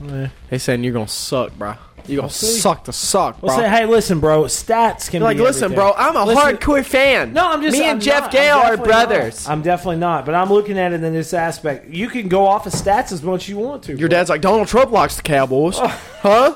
Yeah. 0.05 0.29
He's 0.49 0.63
saying 0.63 0.83
you're 0.83 0.93
going 0.93 1.07
to 1.07 1.13
suck, 1.13 1.57
bro. 1.57 1.75
You're 2.07 2.29
see. 2.31 2.47
suck 2.59 2.87
the 2.87 2.93
suck, 2.93 3.39
bro. 3.41 3.49
Well, 3.49 3.59
say, 3.59 3.69
hey, 3.69 3.85
listen, 3.87 4.19
bro. 4.21 4.45
Stats 4.45 5.11
can 5.11 5.21
You're 5.21 5.29
like, 5.29 5.37
be 5.37 5.43
listen, 5.43 5.65
everything. 5.65 5.85
bro. 5.85 5.93
I'm 5.97 6.17
a 6.17 6.25
Listen- 6.25 6.57
hardcore 6.57 6.85
fan. 6.85 7.33
No, 7.35 7.49
I'm 7.53 7.63
just. 7.63 7.77
Me 7.77 7.85
I'm 7.85 7.93
and 7.93 8.03
Jeff 8.03 8.23
not. 8.23 8.33
Gale 8.33 8.57
I'm 8.57 8.61
are 8.61 8.77
definitely 8.77 8.87
brothers. 8.87 9.47
not. 9.47 9.53
I'm 9.53 9.63
definitely 9.63 9.97
not, 9.99 10.27
but 10.27 10.35
I'm 10.35 10.49
looking 10.49 10.79
at 10.79 10.93
it 10.93 11.05
in 11.05 11.13
this 11.13 11.33
aspect. 11.35 11.89
You 11.91 12.09
can 12.09 12.29
go 12.29 12.47
off 12.47 12.67
of 12.67 12.73
stats 12.73 13.13
as 13.13 13.23
much 13.23 13.43
as 13.45 13.49
you 13.51 13.59
want 13.59 13.83
to. 13.85 13.91
Your 13.93 14.09
bro. 14.09 14.17
dad's 14.17 14.31
like 14.31 14.41
Donald 14.41 14.67
Trump 14.67 14.91
likes 14.91 15.17
the 15.17 15.23
Cowboys, 15.23 15.77
oh. 15.79 15.87
huh? 16.21 16.55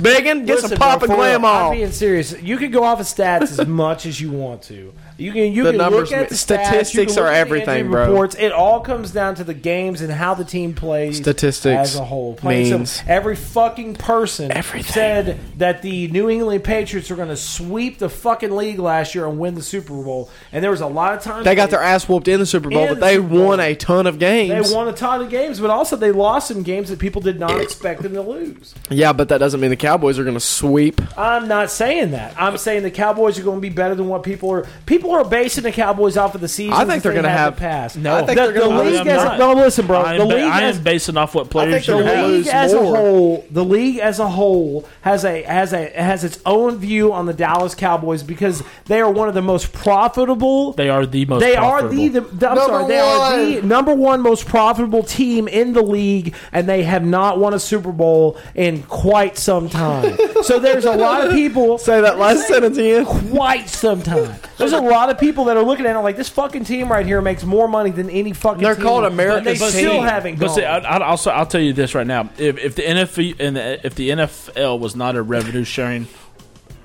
Begging, 0.00 0.44
get 0.44 0.56
Listen, 0.56 0.70
some 0.70 0.78
pop 0.78 1.02
and 1.02 1.12
for 1.12 1.16
real, 1.18 1.36
I'm 1.36 1.44
on. 1.44 1.72
being 1.72 1.92
serious. 1.92 2.40
You 2.42 2.56
can 2.56 2.70
go 2.70 2.82
off 2.84 3.00
of 3.00 3.06
stats 3.06 3.58
as 3.58 3.66
much 3.66 4.06
as 4.06 4.20
you 4.20 4.30
want 4.32 4.62
to. 4.62 4.92
You 5.16 5.32
can 5.32 5.52
you 5.52 5.62
The 5.62 5.70
can 5.70 5.78
numbers 5.78 6.10
look 6.10 6.20
at 6.20 6.28
the 6.28 6.36
statistics 6.36 7.12
stats, 7.12 7.16
are 7.18 7.22
look 7.22 7.28
at 7.28 7.32
the 7.32 7.38
everything, 7.38 7.90
bro. 7.90 8.06
Reports. 8.08 8.34
It 8.34 8.50
all 8.52 8.80
comes 8.80 9.12
down 9.12 9.36
to 9.36 9.44
the 9.44 9.54
games 9.54 10.00
and 10.00 10.12
how 10.12 10.34
the 10.34 10.44
team 10.44 10.74
plays. 10.74 11.18
Statistics 11.18 11.90
as 11.94 11.96
a 11.96 12.04
whole. 12.04 12.38
Means- 12.42 12.90
simple. 12.90 13.12
every 13.12 13.36
fucking 13.36 13.94
person 13.94 14.50
Everything. 14.50 14.92
said 14.92 15.40
that 15.58 15.82
the 15.82 16.08
New 16.08 16.28
England 16.28 16.64
Patriots 16.64 17.10
are 17.10 17.16
going 17.16 17.28
to 17.28 17.36
sweep 17.36 17.98
the 17.98 18.08
fucking 18.08 18.54
league 18.54 18.78
last 18.78 19.14
year 19.14 19.26
and 19.26 19.38
win 19.38 19.54
the 19.54 19.62
Super 19.62 19.92
Bowl. 19.92 20.30
And 20.52 20.64
there 20.64 20.70
was 20.70 20.80
a 20.80 20.86
lot 20.86 21.14
of 21.14 21.22
times 21.22 21.44
They 21.44 21.54
got 21.54 21.70
their 21.70 21.82
ass 21.82 22.08
whooped 22.08 22.26
in 22.26 22.40
the 22.40 22.46
Super 22.46 22.68
Bowl, 22.70 22.88
but 22.88 22.94
the 22.94 23.00
they 23.00 23.18
won 23.20 23.60
a 23.60 23.74
ton 23.74 24.06
of 24.06 24.18
games. 24.18 24.68
They 24.70 24.74
won 24.74 24.88
a 24.88 24.92
ton 24.92 25.22
of 25.22 25.30
games, 25.30 25.60
but 25.60 25.70
also 25.70 25.96
they 25.96 26.10
lost 26.12 26.48
some 26.48 26.62
games 26.62 26.88
that 26.88 26.98
people 26.98 27.22
did 27.22 27.38
not 27.38 27.60
expect 27.60 28.02
them 28.02 28.14
to 28.14 28.22
lose. 28.22 28.74
Yeah, 28.90 29.12
but 29.12 29.28
that 29.28 29.38
doesn't 29.38 29.60
mean 29.60 29.70
the 29.70 29.76
Cowboys 29.76 30.18
are 30.18 30.24
going 30.24 30.34
to 30.34 30.40
sweep. 30.40 31.00
I'm 31.16 31.46
not 31.46 31.70
saying 31.70 32.10
that. 32.12 32.34
I'm 32.36 32.58
saying 32.58 32.82
the 32.82 32.90
Cowboys 32.90 33.38
are 33.38 33.42
going 33.42 33.58
to 33.58 33.62
be 33.62 33.68
better 33.68 33.94
than 33.94 34.08
what 34.08 34.22
people 34.24 34.50
are. 34.50 34.66
People 34.86 35.03
are 35.12 35.24
basing 35.24 35.64
the 35.64 35.72
Cowboys 35.72 36.16
off 36.16 36.34
of 36.34 36.40
the 36.40 36.48
season. 36.48 36.72
I 36.74 36.84
think 36.84 37.02
they're 37.02 37.12
going 37.12 37.24
to 37.24 37.30
have- 37.30 37.54
the 37.56 37.60
past. 37.60 37.96
No. 37.96 38.14
I 38.16 38.26
think 38.26 38.38
the, 38.38 38.46
they're 38.46 38.52
gonna 38.52 38.74
the 38.76 38.82
lose 38.84 38.98
league 38.98 39.06
more. 39.06 39.14
as 39.16 39.32
a, 39.34 39.38
no. 39.38 39.52
Listen, 39.54 39.86
bro. 39.86 40.00
I 40.00 40.16
the 40.16 40.22
am, 40.22 40.28
ba- 40.28 40.34
league 40.34 40.44
I 40.44 40.62
as 40.64 40.76
am 40.78 40.82
basing 40.84 41.16
off 41.16 41.34
what 41.34 41.50
players 41.50 41.74
think 41.74 41.86
the 41.86 41.92
gonna 42.04 42.16
have. 42.16 42.30
league 42.30 42.46
as 42.48 42.72
a 42.72 42.80
more. 42.80 42.96
whole, 42.96 43.46
the 43.50 43.64
league 43.64 43.98
as 43.98 44.18
a 44.18 44.28
whole 44.28 44.88
has 45.02 45.24
a 45.24 45.42
has 45.42 45.72
a 45.72 45.88
has 45.90 46.24
its 46.24 46.38
own 46.46 46.76
view 46.78 47.12
on 47.12 47.26
the 47.26 47.32
Dallas 47.34 47.74
Cowboys 47.74 48.22
because 48.22 48.62
they 48.86 49.00
are 49.00 49.10
one 49.10 49.28
of 49.28 49.34
the 49.34 49.42
most 49.42 49.72
profitable. 49.72 50.72
They 50.72 50.88
are 50.90 51.06
the 51.06 51.24
most. 51.26 51.40
They 51.40 51.56
are 51.56 51.86
the, 51.88 52.08
the, 52.08 52.20
the- 52.20 52.48
I'm 52.50 52.56
Number 52.56 52.72
sorry, 52.72 52.88
they 52.88 52.98
are 53.00 53.36
the 53.38 53.54
one. 53.60 53.68
number 53.68 53.94
one 53.94 54.20
most 54.20 54.46
profitable 54.46 55.02
team 55.02 55.48
in 55.48 55.72
the 55.72 55.82
league, 55.82 56.34
and 56.52 56.68
they 56.68 56.82
have 56.82 57.04
not 57.04 57.38
won 57.38 57.54
a 57.54 57.58
Super 57.60 57.92
Bowl 57.92 58.36
in 58.54 58.82
quite 58.84 59.36
some 59.38 59.68
time. 59.68 60.16
so 60.42 60.58
there's 60.58 60.84
a 60.84 60.92
lot 60.96 61.26
of 61.26 61.32
people 61.34 61.78
Say 61.78 62.00
that 62.00 62.18
last 62.18 62.46
sentence 62.48 62.76
again. 62.78 63.04
quite 63.06 63.68
some 63.68 64.02
time. 64.02 64.34
There's 64.58 64.72
a 64.72 64.80
lot 64.94 65.10
of 65.10 65.18
people 65.18 65.44
that 65.46 65.56
are 65.56 65.62
looking 65.62 65.86
at 65.86 65.94
it 65.96 65.98
like 66.00 66.16
this 66.16 66.28
fucking 66.28 66.64
team 66.64 66.90
right 66.90 67.04
here 67.04 67.20
makes 67.20 67.44
more 67.44 67.68
money 67.68 67.90
than 67.90 68.08
any 68.10 68.32
fucking. 68.32 68.62
They're 68.62 68.74
team, 68.74 68.84
called 68.84 69.04
and 69.04 69.12
America's 69.14 69.60
They 69.60 69.68
still 69.70 69.92
team. 69.92 70.04
haven't 70.04 70.38
But 70.38 70.46
gone. 70.46 70.54
see, 70.56 70.64
I, 70.64 70.78
I, 70.78 71.04
also, 71.06 71.30
I'll 71.30 71.46
tell 71.46 71.60
you 71.60 71.72
this 71.72 71.94
right 71.94 72.06
now: 72.06 72.30
if, 72.38 72.58
if 72.58 72.74
the 72.76 72.82
NFL 72.82 73.36
and 73.40 73.56
the, 73.56 73.86
if 73.86 73.94
the 73.94 74.10
NFL 74.10 74.78
was 74.78 74.96
not 74.96 75.16
a 75.16 75.22
revenue 75.22 75.64
sharing 75.64 76.06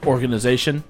organization, 0.06 0.84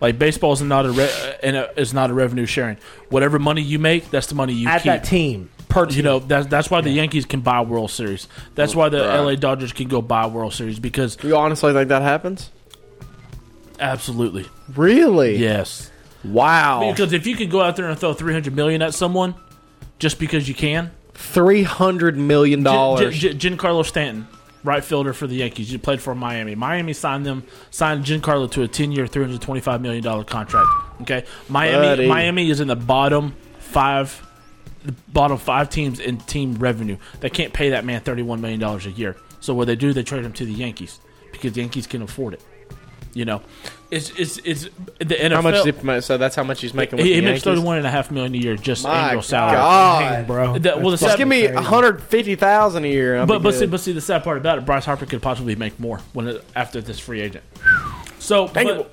like 0.00 0.18
baseball 0.18 0.52
is 0.52 0.62
not 0.62 0.86
a 0.86 0.90
re, 0.92 1.04
uh, 1.04 1.32
and 1.42 1.56
a- 1.56 1.80
is 1.80 1.92
not 1.94 2.10
a 2.10 2.14
revenue 2.14 2.46
sharing. 2.46 2.76
Whatever 3.08 3.38
money 3.38 3.62
you 3.62 3.78
make, 3.78 4.10
that's 4.10 4.26
the 4.26 4.34
money 4.34 4.52
you 4.52 4.68
at 4.68 4.82
keep. 4.82 4.92
that 4.92 5.04
team 5.04 5.50
per 5.68 5.86
team. 5.86 5.96
You 5.98 6.02
know 6.02 6.18
that's 6.20 6.46
that's 6.46 6.70
why 6.70 6.80
the 6.80 6.90
Yankees 6.90 7.24
can 7.26 7.40
buy 7.40 7.60
World 7.62 7.90
Series. 7.90 8.28
That's 8.54 8.74
why 8.74 8.88
the 8.88 9.00
Right. 9.06 9.18
LA 9.20 9.34
Dodgers 9.36 9.72
can 9.72 9.88
go 9.88 10.02
buy 10.02 10.26
World 10.26 10.52
Series 10.54 10.78
because 10.78 11.16
You 11.22 11.36
honestly 11.36 11.72
think 11.72 11.88
that 11.88 12.02
happens? 12.02 12.50
absolutely 13.80 14.46
Really? 14.76 15.36
yes. 15.36 15.90
Wow. 16.24 16.90
Because 16.90 17.12
if 17.12 17.26
you 17.26 17.36
could 17.36 17.50
go 17.50 17.60
out 17.60 17.76
there 17.76 17.88
and 17.88 17.98
throw 17.98 18.12
three 18.12 18.32
hundred 18.32 18.54
million 18.54 18.82
at 18.82 18.94
someone 18.94 19.34
just 19.98 20.18
because 20.18 20.48
you 20.48 20.54
can, 20.54 20.90
Three 21.14 21.62
hundred 21.62 22.16
million 22.16 22.62
dollars. 22.62 23.16
J- 23.16 23.34
J- 23.34 23.50
Giancarlo 23.50 23.84
Stanton, 23.84 24.26
right 24.64 24.82
fielder 24.82 25.12
for 25.12 25.26
the 25.26 25.34
Yankees. 25.36 25.70
You 25.70 25.78
played 25.78 26.00
for 26.00 26.14
Miami. 26.14 26.54
Miami 26.54 26.94
signed 26.94 27.26
them, 27.26 27.44
signed 27.70 28.04
Giancarlo 28.04 28.50
to 28.52 28.62
a 28.62 28.68
ten-year, 28.68 29.06
three 29.06 29.22
hundred 29.24 29.40
twenty-five 29.42 29.82
million 29.82 30.02
dollar 30.02 30.24
contract. 30.24 30.68
Okay, 31.02 31.24
Miami, 31.48 31.86
Buddy. 31.86 32.08
Miami 32.08 32.50
is 32.50 32.60
in 32.60 32.68
the 32.68 32.76
bottom 32.76 33.36
five, 33.58 34.26
the 34.84 34.92
bottom 35.08 35.36
five 35.36 35.68
teams 35.68 36.00
in 36.00 36.16
team 36.18 36.54
revenue. 36.54 36.96
They 37.20 37.30
can't 37.30 37.52
pay 37.52 37.70
that 37.70 37.84
man 37.84 38.00
thirty-one 38.00 38.40
million 38.40 38.58
dollars 38.58 38.86
a 38.86 38.90
year. 38.90 39.16
So 39.40 39.52
what 39.54 39.66
they 39.66 39.76
do, 39.76 39.92
they 39.92 40.02
trade 40.02 40.24
him 40.24 40.32
to 40.32 40.46
the 40.46 40.52
Yankees 40.52 40.98
because 41.30 41.52
the 41.52 41.60
Yankees 41.60 41.86
can 41.86 42.00
afford 42.00 42.34
it. 42.34 42.42
You 43.12 43.26
know, 43.26 43.42
it's 43.92 44.10
it's 44.18 44.38
it's 44.38 44.62
the 44.98 45.14
NFL. 45.14 45.32
How 45.32 45.42
much? 45.42 45.64
Did 45.64 45.74
he, 45.76 46.00
so 46.00 46.16
that's 46.18 46.34
how 46.34 46.42
much 46.42 46.60
he's 46.62 46.72
making. 46.74 46.96
With 46.96 47.06
he, 47.06 47.12
the 47.12 47.14
he 47.16 47.20
makes 47.20 47.28
Yankees? 47.30 47.44
thirty-one 47.44 47.76
and 47.76 47.86
a 47.86 47.90
half 47.90 48.10
million 48.10 48.34
a 48.34 48.38
year 48.38 48.56
just 48.56 48.84
My 48.84 49.08
annual 49.08 49.22
salary. 49.22 49.56
God. 49.56 50.00
Dang, 50.10 50.26
bro. 50.26 50.58
That- 50.58 50.80
well, 50.80 50.90
the 50.90 50.96
Just 50.96 51.10
sad- 51.12 51.18
give 51.18 51.28
me 51.28 51.42
Crazy. 51.42 51.54
one 51.54 51.64
hundred 51.64 52.02
fifty 52.02 52.34
thousand 52.34 52.84
a 52.84 52.88
year. 52.88 53.18
I'll 53.18 53.26
But 53.26 53.38
be 53.38 53.42
but 53.44 53.54
see, 53.54 53.60
good. 53.60 53.70
but 53.70 53.80
see, 53.80 53.92
the 53.92 54.00
sad 54.00 54.24
part 54.24 54.38
about 54.38 54.58
it, 54.58 54.64
Bryce 54.66 54.84
Harper 54.86 55.06
could 55.06 55.20
possibly 55.22 55.54
make 55.56 55.78
more 55.78 56.00
when 56.14 56.26
it, 56.28 56.44
after 56.56 56.80
this 56.80 56.98
free 56.98 57.20
agent. 57.20 57.44
So, 58.18 58.48
Dang 58.48 58.66
but, 58.66 58.92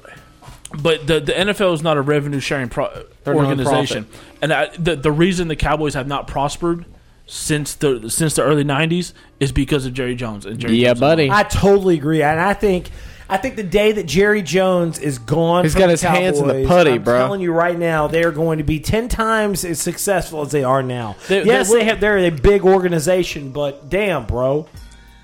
but 0.83 1.07
the 1.07 1.19
the 1.21 1.31
NFL 1.33 1.73
is 1.73 1.81
not 1.81 1.97
a 1.97 2.01
revenue 2.01 2.39
sharing 2.39 2.67
pro- 2.69 3.05
They're 3.23 3.35
organization, 3.35 4.05
and 4.41 4.51
I, 4.53 4.67
the 4.77 4.95
the 4.95 5.11
reason 5.11 5.47
the 5.47 5.55
Cowboys 5.55 5.93
have 5.93 6.07
not 6.07 6.27
prospered 6.27 6.85
since 7.25 7.75
the 7.75 8.09
since 8.09 8.33
the 8.35 8.43
early 8.43 8.63
'90s 8.63 9.13
is 9.39 9.51
because 9.51 9.85
of 9.85 9.93
Jerry 9.93 10.15
Jones 10.15 10.45
and 10.45 10.59
Jerry. 10.59 10.75
yeah, 10.75 10.89
Jones 10.89 10.99
buddy. 10.99 11.31
I 11.31 11.43
totally 11.43 11.95
agree, 11.97 12.21
and 12.21 12.39
I 12.39 12.53
think 12.53 12.89
I 13.29 13.37
think 13.37 13.55
the 13.57 13.63
day 13.63 13.91
that 13.91 14.07
Jerry 14.07 14.41
Jones 14.41 14.97
is 14.97 15.19
gone, 15.19 15.63
He's 15.63 15.75
got 15.75 15.89
his 15.91 16.01
hands 16.01 16.39
in 16.39 16.47
the 16.47 16.53
Cowboys, 16.53 16.67
putty, 16.67 16.91
I'm 16.93 17.03
bro. 17.03 17.17
telling 17.19 17.41
you 17.41 17.53
right 17.53 17.77
now, 17.77 18.07
they 18.07 18.23
are 18.23 18.31
going 18.31 18.57
to 18.57 18.63
be 18.63 18.79
ten 18.79 19.07
times 19.07 19.63
as 19.63 19.79
successful 19.79 20.41
as 20.41 20.51
they 20.51 20.63
are 20.63 20.81
now. 20.81 21.15
They- 21.27 21.43
yes, 21.43 21.71
they 21.71 21.79
they, 21.79 21.85
have 21.85 21.99
they're 21.99 22.17
a 22.17 22.31
big 22.31 22.63
organization, 22.65 23.51
but 23.51 23.87
damn, 23.89 24.25
bro, 24.25 24.67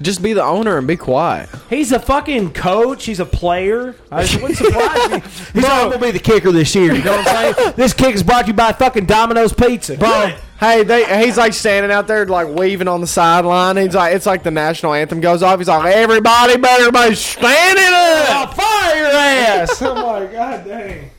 Just 0.02 0.22
be 0.22 0.34
the 0.34 0.44
owner 0.44 0.78
and 0.78 0.86
be 0.86 0.98
quiet. 0.98 1.48
he's 1.70 1.94
a 1.94 2.00
fucking 2.00 2.52
coach. 2.52 3.06
He's 3.06 3.22
a 3.22 3.26
player. 3.26 3.96
I 4.12 4.24
just 4.24 4.42
wouldn't 4.42 4.58
surprise 4.58 5.10
me. 5.10 5.20
He's 5.54 5.64
not 5.64 5.84
going 5.90 5.92
to 5.94 6.06
be 6.08 6.12
the 6.12 6.20
kicker 6.20 6.52
this 6.52 6.76
year. 6.76 6.94
You 6.94 7.02
know 7.02 7.16
what 7.16 7.26
I'm 7.30 7.54
saying? 7.56 7.74
this 7.78 7.94
kick 7.94 8.14
is 8.14 8.22
brought 8.22 8.42
to 8.42 8.48
you 8.48 8.54
by 8.54 8.74
fucking 8.74 9.06
Domino's 9.06 9.54
Pizza, 9.54 9.96
Bro, 9.96 10.36
hey, 10.60 10.84
they, 10.84 11.26
he's 11.26 11.38
like 11.38 11.54
standing 11.54 11.94
out 11.94 12.08
there, 12.08 12.26
like 12.26 12.50
waving 12.50 12.90
on 12.90 13.00
the 13.00 13.08
sideline. 13.08 13.78
He's 13.78 13.96
like, 13.96 14.14
it's 14.14 14.26
like 14.26 14.44
the 14.44 14.52
national 14.52 14.94
anthem 14.94 15.22
goes 15.22 15.42
off. 15.42 15.60
He's 15.60 15.70
like, 15.70 15.86
everybody 15.96 16.58
better 16.58 16.92
be 16.92 17.16
standing 17.16 17.84
up. 17.86 18.30
I'll 18.30 18.48
fire 18.54 18.98
your 18.98 19.08
ass. 19.08 19.82
Oh, 19.82 19.96
I'm 19.96 20.24
like, 20.24 20.32
god 20.34 20.66
dang. 20.66 21.10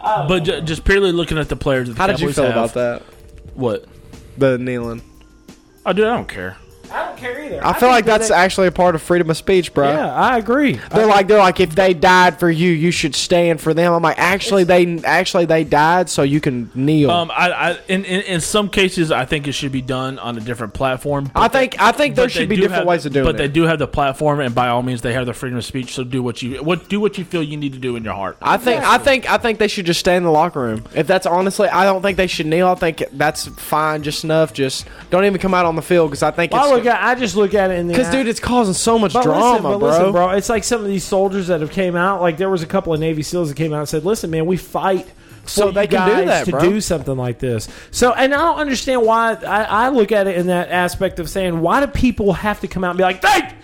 but 0.00 0.40
ju- 0.44 0.60
just 0.60 0.84
purely 0.84 1.10
looking 1.10 1.36
at 1.38 1.48
the 1.48 1.56
players. 1.56 1.88
That 1.88 1.94
the 1.94 2.00
How 2.00 2.06
did 2.06 2.20
you 2.20 2.28
Cowboys 2.28 2.34
feel 2.36 2.44
have- 2.44 2.52
about 2.56 2.74
that? 2.74 3.02
What? 3.56 3.86
The 4.38 4.56
kneeling. 4.58 5.02
I 5.84 5.92
do. 5.92 6.04
I 6.04 6.14
don't 6.14 6.28
care. 6.28 6.56
I 6.94 7.06
don't 7.06 7.16
care 7.18 7.44
either. 7.44 7.60
I 7.66 7.72
feel 7.72 7.88
like 7.88 8.04
that's 8.04 8.30
actually 8.30 8.68
a 8.68 8.72
part 8.72 8.94
of 8.94 9.02
freedom 9.02 9.28
of 9.28 9.36
speech, 9.36 9.74
bro. 9.74 9.88
yeah, 9.90 10.14
I 10.14 10.38
agree. 10.38 10.80
They're 10.92 11.06
like 11.06 11.26
they're 11.26 11.38
like 11.38 11.58
if 11.58 11.74
they 11.74 11.92
died 11.92 12.38
for 12.38 12.48
you, 12.48 12.70
you 12.70 12.90
should 12.92 13.16
stand 13.16 13.60
for 13.60 13.74
them. 13.74 13.92
I'm 13.92 14.02
like 14.02 14.18
actually 14.18 14.62
they 14.64 15.02
actually 15.02 15.46
they 15.46 15.64
died 15.64 16.08
so 16.08 16.22
you 16.22 16.40
can 16.40 16.70
kneel. 16.74 17.10
Um, 17.10 17.30
I, 17.32 17.50
I 17.50 17.78
in, 17.88 18.04
in 18.04 18.20
in 18.22 18.40
some 18.40 18.68
cases, 18.68 19.10
I 19.10 19.24
think 19.24 19.48
it 19.48 19.52
should 19.52 19.72
be 19.72 19.82
done 19.82 20.18
on 20.20 20.36
a 20.36 20.40
different 20.40 20.72
platform. 20.74 21.30
I 21.34 21.48
but 21.48 21.52
think 21.52 21.80
I 21.80 21.90
think 21.90 22.14
there 22.14 22.28
should 22.28 22.48
be 22.48 22.56
different 22.56 22.74
have- 22.74 22.86
ways 22.86 23.06
of 23.06 23.12
doing 23.12 23.24
but 23.24 23.30
it. 23.30 23.32
But 23.32 23.38
they 23.38 23.48
do 23.48 23.64
have 23.64 23.80
the 23.80 23.88
platform, 23.88 24.38
and 24.38 24.54
by 24.54 24.68
all 24.68 24.82
means, 24.82 25.02
they 25.02 25.14
have 25.14 25.26
the 25.26 25.34
freedom 25.34 25.58
of 25.58 25.64
speech. 25.64 25.94
So 25.94 26.04
do 26.04 26.22
what 26.22 26.42
you 26.42 26.62
what 26.62 26.88
do 26.88 27.00
what 27.00 27.18
you 27.18 27.24
feel 27.24 27.42
you 27.42 27.56
need 27.56 27.72
to 27.72 27.80
do 27.80 27.96
in 27.96 28.04
your 28.04 28.14
heart. 28.14 28.36
I 28.40 28.56
think 28.56 28.82
I 28.84 28.98
think 28.98 29.28
I 29.28 29.38
think 29.38 29.58
they 29.58 29.68
should 29.68 29.86
just 29.86 30.00
stay 30.00 30.16
in 30.16 30.22
the 30.22 30.30
locker 30.30 30.60
room. 30.60 30.84
If 30.94 31.08
that's 31.08 31.26
honestly, 31.26 31.68
I 31.68 31.84
don't 31.84 32.02
think 32.02 32.16
they 32.16 32.28
should 32.28 32.46
kneel. 32.46 32.68
I 32.68 32.76
think 32.76 33.02
that's 33.12 33.48
fine, 33.48 34.02
just 34.02 34.22
enough. 34.22 34.52
Just 34.52 34.86
don't 35.10 35.24
even 35.24 35.40
come 35.40 35.54
out 35.54 35.66
on 35.66 35.74
the 35.74 35.82
field 35.82 36.10
because 36.10 36.22
I 36.22 36.30
think 36.30 36.52
I 36.52 36.83
look 36.84 36.94
at 36.94 37.02
I 37.02 37.14
just 37.14 37.36
look 37.36 37.54
at 37.54 37.70
it 37.70 37.78
in 37.78 37.86
the 37.88 37.94
because 37.94 38.10
dude, 38.10 38.28
it's 38.28 38.40
causing 38.40 38.74
so 38.74 38.98
much 38.98 39.12
But 39.12 39.22
drama, 39.24 39.52
listen, 39.54 39.62
but 39.62 39.78
bro. 39.78 39.88
listen, 39.88 40.12
bro. 40.12 40.30
It's 40.30 40.48
like 40.48 40.64
some 40.64 40.80
of 40.80 40.86
these 40.86 41.04
soldiers 41.04 41.46
that 41.48 41.60
have 41.60 41.70
came 41.70 41.96
out. 41.96 42.20
Like 42.20 42.36
there 42.36 42.50
was 42.50 42.62
a 42.62 42.66
couple 42.66 42.92
of 42.94 43.00
Navy 43.00 43.22
SEALs 43.22 43.48
that 43.48 43.56
came 43.56 43.72
out 43.72 43.80
and 43.80 43.88
said, 43.88 44.04
"Listen, 44.04 44.30
man, 44.30 44.46
we 44.46 44.56
fight." 44.56 45.06
So 45.46 45.66
for 45.66 45.72
they 45.72 45.86
can 45.86 46.08
do 46.08 46.14
guys 46.14 46.26
that, 46.26 46.44
to 46.46 46.50
bro. 46.52 46.60
do 46.60 46.80
something 46.80 47.16
like 47.18 47.38
this. 47.38 47.68
So, 47.90 48.14
and 48.14 48.32
I 48.32 48.38
don't 48.38 48.58
understand 48.58 49.02
why. 49.02 49.34
I, 49.34 49.64
I 49.64 49.88
look 49.90 50.10
at 50.10 50.26
it 50.26 50.38
in 50.38 50.46
that 50.46 50.70
aspect 50.70 51.18
of 51.18 51.28
saying, 51.28 51.60
why 51.60 51.84
do 51.84 51.86
people 51.86 52.32
have 52.32 52.60
to 52.60 52.66
come 52.68 52.82
out 52.82 52.90
and 52.92 52.96
be 52.96 53.04
like, 53.04 53.22
"Hey, 53.22 53.54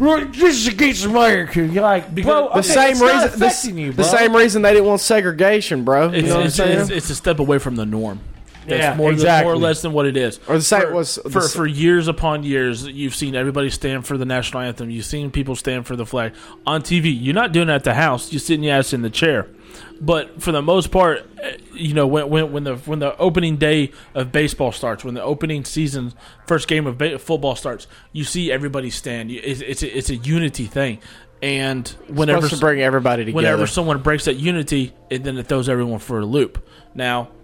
look, 0.00 0.32
this 0.32 0.54
is 0.56 0.68
against 0.68 1.04
America"? 1.04 1.66
You're 1.66 1.82
like, 1.82 2.14
bro, 2.14 2.48
the 2.48 2.58
okay, 2.60 2.62
same 2.62 2.92
reason, 3.02 3.18
the, 3.38 3.46
affecting 3.46 3.76
you, 3.78 3.92
the 3.92 4.04
same 4.04 4.34
reason 4.34 4.62
they 4.62 4.72
didn't 4.72 4.86
want 4.86 5.02
segregation, 5.02 5.84
bro. 5.84 6.08
You 6.10 6.14
It's, 6.20 6.28
know 6.28 6.34
what 6.36 6.40
I'm 6.40 6.46
it's, 6.46 6.56
saying? 6.56 6.80
it's, 6.80 6.90
it's 6.90 7.10
a 7.10 7.14
step 7.14 7.40
away 7.40 7.58
from 7.58 7.76
the 7.76 7.84
norm. 7.84 8.20
That's 8.68 8.80
Yeah, 8.82 8.94
more, 8.94 9.10
exactly. 9.10 9.44
more 9.46 9.54
or 9.54 9.58
less 9.58 9.82
than 9.82 9.92
what 9.92 10.06
it 10.06 10.16
is. 10.16 10.38
Or 10.48 10.56
the 10.56 10.62
same 10.62 10.82
for, 10.82 10.92
was- 10.94 11.18
for 11.30 11.38
s- 11.38 11.54
for 11.54 11.66
years 11.66 12.06
upon 12.08 12.42
years. 12.44 12.86
You've 12.86 13.14
seen 13.14 13.34
everybody 13.34 13.70
stand 13.70 14.06
for 14.06 14.16
the 14.18 14.24
national 14.24 14.62
anthem. 14.62 14.90
You've 14.90 15.04
seen 15.04 15.30
people 15.30 15.56
stand 15.56 15.86
for 15.86 15.96
the 15.96 16.06
flag 16.06 16.34
on 16.66 16.82
TV. 16.82 17.16
You're 17.18 17.34
not 17.34 17.52
doing 17.52 17.68
it 17.68 17.72
at 17.72 17.84
the 17.84 17.94
house. 17.94 18.32
You're 18.32 18.40
sitting 18.40 18.62
your 18.64 18.74
ass 18.76 18.92
in 18.92 19.02
the 19.02 19.10
chair. 19.10 19.48
But 20.00 20.40
for 20.42 20.52
the 20.52 20.62
most 20.62 20.90
part, 20.90 21.28
eh, 21.42 21.56
you 21.74 21.92
know, 21.94 22.06
when, 22.06 22.28
when 22.30 22.52
when 22.52 22.64
the 22.64 22.76
when 22.76 22.98
the 23.00 23.16
opening 23.18 23.56
day 23.56 23.90
of 24.14 24.30
baseball 24.32 24.70
starts, 24.72 25.04
when 25.04 25.14
the 25.14 25.22
opening 25.22 25.64
season 25.64 26.14
first 26.46 26.68
game 26.68 26.86
of 26.86 26.96
ba- 26.98 27.18
football 27.18 27.56
starts, 27.56 27.86
you 28.12 28.22
see 28.24 28.50
everybody 28.52 28.90
stand. 28.90 29.30
It's 29.30 29.60
it's 29.60 29.82
a, 29.82 29.98
it's 29.98 30.10
a 30.10 30.16
unity 30.16 30.66
thing. 30.66 31.00
And 31.42 31.86
whenever 32.08 32.48
to 32.48 32.56
bring 32.56 32.80
everybody 32.80 33.24
together. 33.26 33.36
whenever 33.36 33.66
someone 33.68 33.98
breaks 34.02 34.24
that 34.24 34.34
unity, 34.34 34.92
it, 35.10 35.22
then 35.22 35.36
it 35.38 35.46
throws 35.46 35.68
everyone 35.68 36.00
for 36.00 36.18
a 36.18 36.24
loop. 36.26 36.64
Now, 36.94 37.22
it, 37.22 37.28
it- 37.28 37.37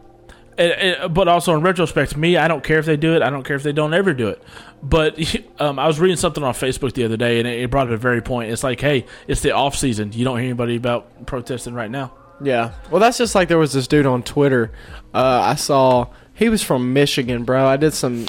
but 0.57 1.29
also 1.29 1.55
in 1.55 1.62
retrospect, 1.62 2.17
me, 2.17 2.37
I 2.37 2.49
don't 2.49 2.62
care 2.62 2.79
if 2.79 2.87
they 2.87 2.97
do 2.97 3.14
it. 3.14 3.23
I 3.23 3.31
don't 3.31 3.43
care 3.45 3.57
if 3.57 3.62
they 3.62 3.73
don't 3.73 3.95
ever 3.95 4.12
do 4.14 4.29
it. 4.29 4.43
But 4.83 5.19
um, 5.61 5.79
I 5.79 5.87
was 5.87 5.99
reading 6.01 6.17
something 6.17 6.43
on 6.43 6.55
Facebook 6.55 6.93
the 6.95 7.05
other 7.05 7.17
day, 7.17 7.38
and 7.38 7.49
it, 7.49 7.61
it 7.62 7.71
brought 7.71 7.87
up 7.88 7.93
a 7.93 7.97
very 7.97 8.21
point. 8.23 8.51
It's 8.51 8.62
like, 8.64 8.81
hey, 8.81 9.07
it's 9.27 9.40
the 9.40 9.53
off 9.53 9.77
season. 9.77 10.12
You 10.12 10.25
don't 10.25 10.37
hear 10.38 10.45
anybody 10.47 10.77
about 10.77 11.27
protesting 11.27 11.75
right 11.75 11.90
now. 11.90 12.12
Yeah. 12.43 12.73
Well, 12.90 13.01
that's 13.01 13.19
just 13.19 13.35
like 13.35 13.49
there 13.49 13.59
was 13.59 13.73
this 13.73 13.87
dude 13.87 14.07
on 14.07 14.23
Twitter. 14.23 14.73
Uh, 15.14 15.40
I 15.45 15.55
saw 15.55 16.09
he 16.35 16.49
was 16.49 16.62
from 16.62 16.93
Michigan, 16.93 17.45
bro. 17.45 17.67
I 17.67 17.77
did 17.77 17.93
some. 17.95 18.27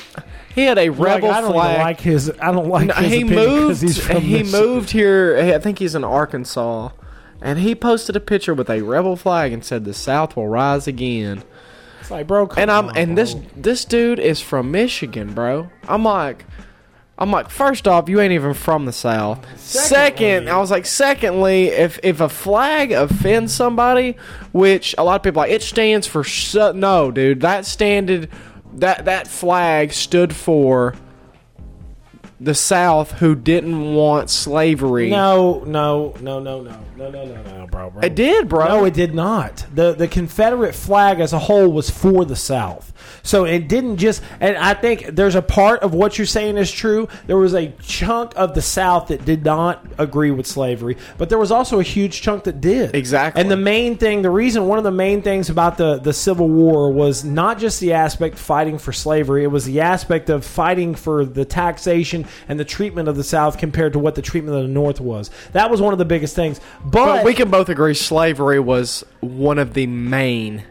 He 0.53 0.61
had 0.63 0.77
a 0.77 0.89
Like, 0.89 0.99
rebel 0.99 1.31
I 1.31 1.41
don't 1.41 1.51
flag. 1.53 1.79
like 1.79 1.99
his. 2.01 2.31
I 2.39 2.51
don't 2.51 2.69
like. 2.69 2.87
No, 2.87 2.93
his 2.93 3.11
he 3.11 3.23
moved. 3.23 3.81
He's 3.81 3.97
from 3.99 4.21
he 4.21 4.37
Michigan. 4.43 4.61
moved 4.61 4.91
here. 4.91 5.37
I 5.37 5.59
think 5.59 5.79
he's 5.79 5.95
in 5.95 6.03
Arkansas, 6.03 6.89
and 7.41 7.59
he 7.59 7.73
posted 7.75 8.15
a 8.15 8.19
picture 8.19 8.53
with 8.53 8.69
a 8.69 8.81
rebel 8.83 9.15
flag 9.15 9.51
and 9.51 9.65
said, 9.65 9.83
"The 9.85 9.93
South 9.93 10.35
will 10.37 10.47
rise 10.47 10.87
again." 10.87 11.43
It's 12.05 12.11
like, 12.11 12.27
bro, 12.27 12.47
And 12.55 12.69
I'm 12.69 12.89
on, 12.89 12.97
and 12.97 13.15
bro. 13.15 13.23
this 13.23 13.35
this 13.55 13.83
dude 13.85 14.19
is 14.19 14.39
from 14.39 14.69
Michigan, 14.69 15.33
bro. 15.33 15.71
I'm 15.87 16.03
like. 16.03 16.45
I'm 17.17 17.31
like, 17.31 17.49
first 17.49 17.87
off, 17.87 18.09
you 18.09 18.19
ain't 18.19 18.33
even 18.33 18.53
from 18.53 18.83
the 18.85 18.91
South. 18.91 19.39
Secondly- 19.57 19.87
Second, 19.95 20.49
I 20.49 20.57
was 20.57 20.69
like, 20.69 20.85
secondly, 20.85 21.67
if 21.69 21.97
if 22.03 22.19
a 22.19 22.27
flag 22.27 22.91
offends 22.91 23.53
somebody, 23.55 24.17
which 24.51 24.93
a 24.97 25.03
lot 25.05 25.15
of 25.15 25.23
people 25.23 25.41
are 25.41 25.45
like, 25.47 25.51
it 25.53 25.63
stands 25.63 26.05
for 26.07 26.25
su-. 26.25 26.73
no, 26.73 27.11
dude, 27.11 27.39
that 27.39 27.65
standed 27.65 28.29
that 28.73 29.05
that 29.05 29.27
flag 29.29 29.93
stood 29.93 30.35
for 30.35 30.93
the 32.39 32.53
South 32.53 33.13
who 33.13 33.33
didn't 33.33 33.93
want 33.93 34.29
slavery. 34.29 35.09
No, 35.09 35.63
no, 35.65 36.13
no, 36.19 36.39
no, 36.39 36.61
no, 36.61 36.77
no, 36.97 37.09
no, 37.09 37.25
no, 37.25 37.43
no, 37.43 37.67
bro, 37.67 37.89
bro. 37.89 38.01
it 38.01 38.13
did, 38.15 38.49
bro. 38.49 38.67
No, 38.67 38.85
it 38.85 38.93
did 38.93 39.15
not. 39.15 39.65
the 39.73 39.93
The 39.93 40.07
Confederate 40.07 40.75
flag 40.75 41.19
as 41.21 41.31
a 41.31 41.39
whole 41.39 41.71
was 41.71 41.89
for 41.89 42.25
the 42.25 42.35
South, 42.35 42.91
so 43.23 43.45
it 43.45 43.69
didn't 43.69 43.97
just. 43.97 44.21
And 44.41 44.57
I 44.57 44.73
think 44.73 45.05
there's 45.07 45.35
a 45.35 45.41
part 45.41 45.81
of 45.81 45.93
what 45.93 46.17
you're 46.17 46.27
saying 46.27 46.57
is 46.57 46.71
true. 46.71 47.07
There 47.25 47.37
was 47.37 47.53
a 47.53 47.69
chunk 47.81 48.33
of 48.35 48.53
the 48.53 48.61
South 48.61 49.07
that 49.07 49.23
did 49.23 49.45
not 49.45 49.85
agree 49.97 50.31
with 50.31 50.45
slavery, 50.45 50.97
but 51.17 51.29
there 51.29 51.39
was 51.39 51.51
also 51.51 51.79
a 51.79 51.83
huge 51.83 52.21
chunk 52.21 52.43
that 52.43 52.59
did. 52.59 52.93
Exactly. 52.95 53.41
And 53.41 53.49
the 53.49 53.57
main 53.57 53.95
thing, 53.95 54.23
the 54.23 54.29
reason, 54.29 54.67
one 54.67 54.77
of 54.77 54.83
the 54.83 54.91
main 54.91 55.21
things 55.21 55.49
about 55.49 55.77
the 55.77 55.99
the 55.99 56.13
Civil 56.13 56.49
War 56.49 56.91
was 56.91 57.23
not 57.23 57.59
just 57.59 57.79
the 57.79 57.93
aspect 57.93 58.37
fighting 58.37 58.77
for 58.77 58.91
slavery; 58.91 59.45
it 59.45 59.51
was 59.51 59.63
the 59.63 59.79
aspect 59.79 60.29
of 60.29 60.43
fighting 60.43 60.95
for 60.95 61.23
the 61.23 61.45
taxation 61.45 62.24
and 62.47 62.59
the 62.59 62.65
treatment 62.65 63.07
of 63.07 63.15
the 63.15 63.23
South 63.23 63.57
compared 63.57 63.93
to 63.93 63.99
what 63.99 64.15
the 64.15 64.21
treatment 64.21 64.57
of 64.57 64.63
the 64.63 64.69
North 64.69 64.99
was. 65.01 65.29
That 65.53 65.69
was 65.69 65.81
one 65.81 65.93
of 65.93 65.99
the 65.99 66.05
biggest 66.05 66.35
things. 66.35 66.59
But, 66.83 67.05
but 67.17 67.25
we 67.25 67.33
can 67.33 67.49
both 67.49 67.69
agree 67.69 67.93
slavery 67.93 68.59
was 68.59 69.03
one 69.21 69.57
of 69.59 69.73
the 69.73 69.87
main. 69.87 70.63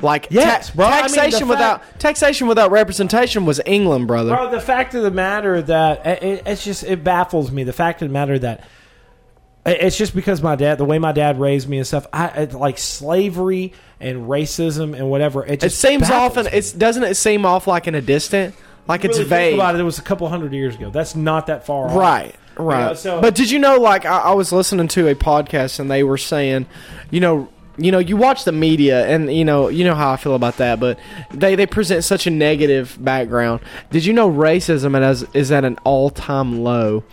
Like 0.00 0.28
Yes, 0.30 0.68
ta- 0.68 0.74
bro. 0.76 0.86
I 0.86 0.90
mean, 0.90 1.00
taxation 1.00 1.38
fact- 1.40 1.48
without 1.48 1.82
taxation 1.98 2.46
without 2.46 2.70
representation 2.70 3.44
was 3.46 3.60
England, 3.66 4.06
brother. 4.06 4.36
Bro, 4.36 4.50
the 4.52 4.60
fact 4.60 4.94
of 4.94 5.02
the 5.02 5.10
matter 5.10 5.60
that 5.62 6.06
it, 6.06 6.22
it- 6.22 6.42
it's 6.46 6.64
just 6.64 6.84
it 6.84 7.02
baffles 7.02 7.50
me. 7.50 7.64
The 7.64 7.72
fact 7.72 8.00
of 8.02 8.08
the 8.08 8.12
matter 8.12 8.38
that 8.38 8.64
it's 9.66 9.98
just 9.98 10.14
because 10.14 10.40
my 10.40 10.54
dad, 10.56 10.78
the 10.78 10.84
way 10.84 10.98
my 10.98 11.12
dad 11.12 11.38
raised 11.40 11.68
me 11.68 11.78
and 11.78 11.86
stuff, 11.86 12.06
I 12.12 12.28
it, 12.28 12.54
like 12.54 12.78
slavery 12.78 13.72
and 14.00 14.28
racism 14.28 14.96
and 14.96 15.10
whatever. 15.10 15.44
It, 15.44 15.62
It 15.64 15.70
seems 15.72 16.10
often. 16.10 16.46
It's 16.52 16.72
doesn't 16.72 17.02
it 17.02 17.16
seem 17.16 17.44
off 17.44 17.66
like 17.66 17.86
in 17.88 17.94
a 17.94 18.00
distant, 18.00 18.54
like 18.88 19.04
it's 19.04 19.18
Really 19.18 19.28
think 19.28 19.40
vague, 19.40 19.54
about 19.54 19.74
it. 19.74 19.80
It 19.80 19.84
was 19.84 19.98
a 19.98 20.02
couple 20.02 20.28
hundred 20.28 20.52
years 20.52 20.74
ago. 20.74 20.90
That's 20.90 21.14
not 21.14 21.46
that 21.46 21.66
far. 21.66 21.88
off. 21.88 21.96
right? 21.96 22.34
Right. 22.56 22.88
know, 22.88 22.94
so- 22.94 23.20
but 23.20 23.34
did 23.34 23.50
you 23.50 23.58
know? 23.58 23.76
Like 23.78 24.04
I, 24.04 24.18
I 24.18 24.32
was 24.32 24.50
listening 24.52 24.88
to 24.88 25.08
a 25.08 25.14
podcast 25.14 25.78
and 25.78 25.90
they 25.90 26.02
were 26.02 26.18
saying, 26.18 26.66
you 27.10 27.20
know, 27.20 27.48
you 27.76 27.92
know, 27.92 28.00
you 28.00 28.16
watch 28.16 28.42
the 28.44 28.50
media, 28.50 29.06
and 29.06 29.32
you 29.32 29.44
know, 29.44 29.68
you 29.68 29.84
know 29.84 29.94
how 29.94 30.10
I 30.10 30.16
feel 30.16 30.34
about 30.34 30.56
that. 30.56 30.80
But 30.80 30.98
they 31.32 31.54
they 31.54 31.66
present 31.66 32.02
such 32.02 32.26
a 32.26 32.30
negative 32.30 32.96
background. 33.00 33.60
Did 33.90 34.04
you 34.04 34.12
know 34.12 34.28
racism 34.30 34.98
is 35.08 35.22
is 35.34 35.52
at 35.52 35.64
an 35.64 35.78
all 35.84 36.10
time 36.10 36.64
low? 36.64 37.04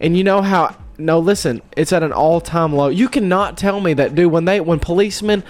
And 0.00 0.16
you 0.16 0.24
know 0.24 0.42
how? 0.42 0.76
No, 0.98 1.18
listen, 1.20 1.62
it's 1.76 1.92
at 1.92 2.02
an 2.02 2.12
all 2.12 2.40
time 2.40 2.74
low. 2.74 2.88
You 2.88 3.08
cannot 3.08 3.56
tell 3.56 3.80
me 3.80 3.94
that, 3.94 4.16
dude. 4.16 4.32
When 4.32 4.46
they 4.46 4.60
when 4.60 4.80
policemen 4.80 5.44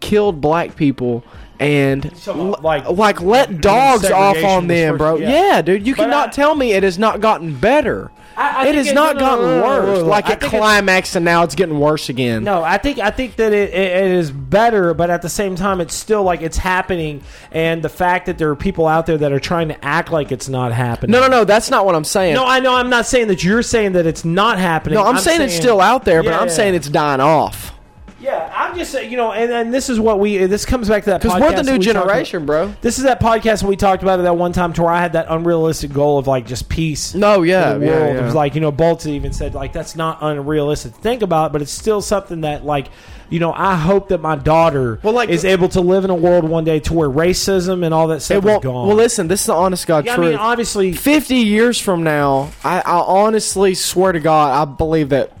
killed 0.00 0.40
black 0.40 0.76
people. 0.76 1.24
And 1.62 2.22
talking 2.24 2.50
like, 2.62 2.88
like, 2.88 3.20
let 3.20 3.60
dogs 3.60 4.10
off 4.10 4.42
on 4.44 4.66
them, 4.66 4.96
bro. 4.98 5.16
yeah. 5.16 5.30
Yeah, 5.30 5.62
dude. 5.62 5.86
You 5.86 5.94
But 5.94 6.04
cannot 6.04 6.28
I- 6.28 6.32
tell 6.32 6.54
me 6.54 6.72
it 6.72 6.82
has 6.82 6.98
not 6.98 7.20
gotten 7.20 7.54
better. 7.54 8.10
I- 8.34 8.64
I 8.64 8.66
it 8.68 8.74
has 8.76 8.86
it- 8.88 8.94
not 8.94 9.16
no, 9.16 9.20
gotten 9.20 9.44
no, 9.44 9.60
no, 9.60 9.66
worse. 9.66 10.02
Like 10.04 10.30
it 10.30 10.40
climaxed 10.40 11.14
and 11.16 11.24
now 11.24 11.42
it's 11.42 11.54
getting 11.54 11.78
worse 11.78 12.08
again. 12.08 12.44
No, 12.44 12.62
I 12.62 12.78
think 12.78 12.98
I 12.98 13.10
think 13.10 13.36
that 13.36 13.52
it, 13.52 13.68
it, 13.74 14.04
it 14.04 14.10
is 14.10 14.30
better, 14.30 14.94
but 14.94 15.10
at 15.10 15.20
the 15.20 15.28
same 15.28 15.54
time, 15.54 15.82
it's 15.82 15.92
still 15.94 16.22
like 16.22 16.40
it's 16.40 16.56
happening, 16.56 17.20
and 17.50 17.82
the 17.82 17.90
fact 17.90 18.24
that 18.26 18.38
there 18.38 18.48
are 18.48 18.56
people 18.56 18.86
out 18.88 19.04
there 19.04 19.18
that 19.18 19.32
are 19.32 19.38
trying 19.40 19.68
to 19.68 19.84
act 19.84 20.10
like 20.10 20.32
it's 20.32 20.48
not 20.48 20.72
happening. 20.72 21.10
No, 21.12 21.20
no, 21.20 21.28
no. 21.28 21.44
That's 21.44 21.70
not 21.70 21.84
what 21.84 21.94
I'm 21.94 22.04
saying. 22.04 22.34
No, 22.34 22.46
I 22.46 22.60
know. 22.60 22.74
I'm 22.74 22.88
not 22.88 23.04
saying 23.04 23.28
that 23.28 23.44
you're 23.44 23.62
saying 23.62 23.92
that 23.92 24.06
it's 24.06 24.24
not 24.24 24.58
happening. 24.58 24.94
No, 24.94 25.04
I'm, 25.04 25.18
saying, 25.18 25.42
it's 25.42 25.54
still 25.54 25.82
out 25.82 26.06
there, 26.06 26.22
but 26.22 26.30
Yeah, 26.30 26.40
I'm 26.40 26.48
yeah. 26.48 26.54
saying 26.54 26.74
it's 26.74 26.88
dying 26.88 27.20
off. 27.20 27.74
Yeah, 28.22 28.52
I'm 28.56 28.76
just 28.76 28.92
saying, 28.92 29.10
you 29.10 29.16
know, 29.16 29.32
and, 29.32 29.50
and 29.50 29.74
this 29.74 29.90
is 29.90 29.98
what 29.98 30.20
we. 30.20 30.36
This 30.46 30.64
comes 30.64 30.88
back 30.88 31.02
to 31.04 31.10
that 31.10 31.22
Because 31.22 31.40
we're 31.40 31.50
the 31.56 31.62
new 31.64 31.72
we 31.78 31.84
talked 31.84 31.90
about- 31.96 32.06
generation, 32.06 32.46
bro. 32.46 32.72
This 32.80 32.98
is 32.98 33.04
that 33.04 33.20
podcast 33.20 33.62
we 33.64 33.74
talked 33.76 34.02
about 34.02 34.20
it 34.20 34.22
that 34.22 34.36
one 34.36 34.52
time 34.52 34.72
to 34.74 34.82
where 34.82 34.92
I 34.92 35.00
had 35.00 35.14
that 35.14 35.26
unrealistic 35.28 35.92
goal 35.92 36.18
of 36.18 36.26
like 36.28 36.46
just 36.46 36.68
peace. 36.68 37.14
No, 37.14 37.42
yeah, 37.42 37.74
the 37.74 37.84
yeah, 37.86 37.90
world. 37.92 38.14
yeah. 38.14 38.20
It 38.20 38.24
was 38.24 38.34
like 38.34 38.54
you 38.54 38.60
know, 38.60 38.70
Bolton 38.72 39.12
even 39.12 39.32
said 39.32 39.54
like 39.54 39.72
that's 39.72 39.96
not 39.96 40.18
unrealistic 40.20 40.94
to 40.94 41.00
think 41.00 41.22
about, 41.22 41.52
but 41.52 41.62
it's 41.62 41.72
still 41.72 42.00
something 42.00 42.42
that 42.42 42.64
like 42.64 42.88
you 43.28 43.40
know 43.40 43.52
I 43.52 43.74
hope 43.76 44.08
that 44.10 44.20
my 44.20 44.36
daughter 44.36 45.00
Well, 45.02 45.14
like- 45.14 45.28
is 45.30 45.44
able 45.44 45.68
to 45.70 45.80
live 45.80 46.04
in 46.04 46.10
a 46.10 46.14
world 46.14 46.44
one 46.44 46.64
day 46.64 46.78
to 46.80 46.94
where 46.94 47.08
racism 47.10 47.84
and 47.84 47.92
all 47.92 48.08
that 48.08 48.20
stuff 48.20 48.38
It 48.38 48.44
won't. 48.44 48.64
is 48.64 48.68
gone. 48.68 48.86
Well, 48.88 48.96
listen, 48.96 49.26
this 49.26 49.40
is 49.40 49.46
the 49.46 49.54
honest 49.54 49.86
God 49.86 50.04
yeah, 50.06 50.12
I 50.12 50.16
truth. 50.16 50.30
mean, 50.30 50.38
obviously, 50.38 50.92
50 50.92 51.34
years 51.36 51.80
from 51.80 52.02
now, 52.04 52.50
I, 52.62 52.80
I 52.80 52.98
honestly 53.00 53.74
swear 53.74 54.12
to 54.12 54.20
God, 54.20 54.52
I 54.52 54.70
believe 54.70 55.08
that 55.08 55.32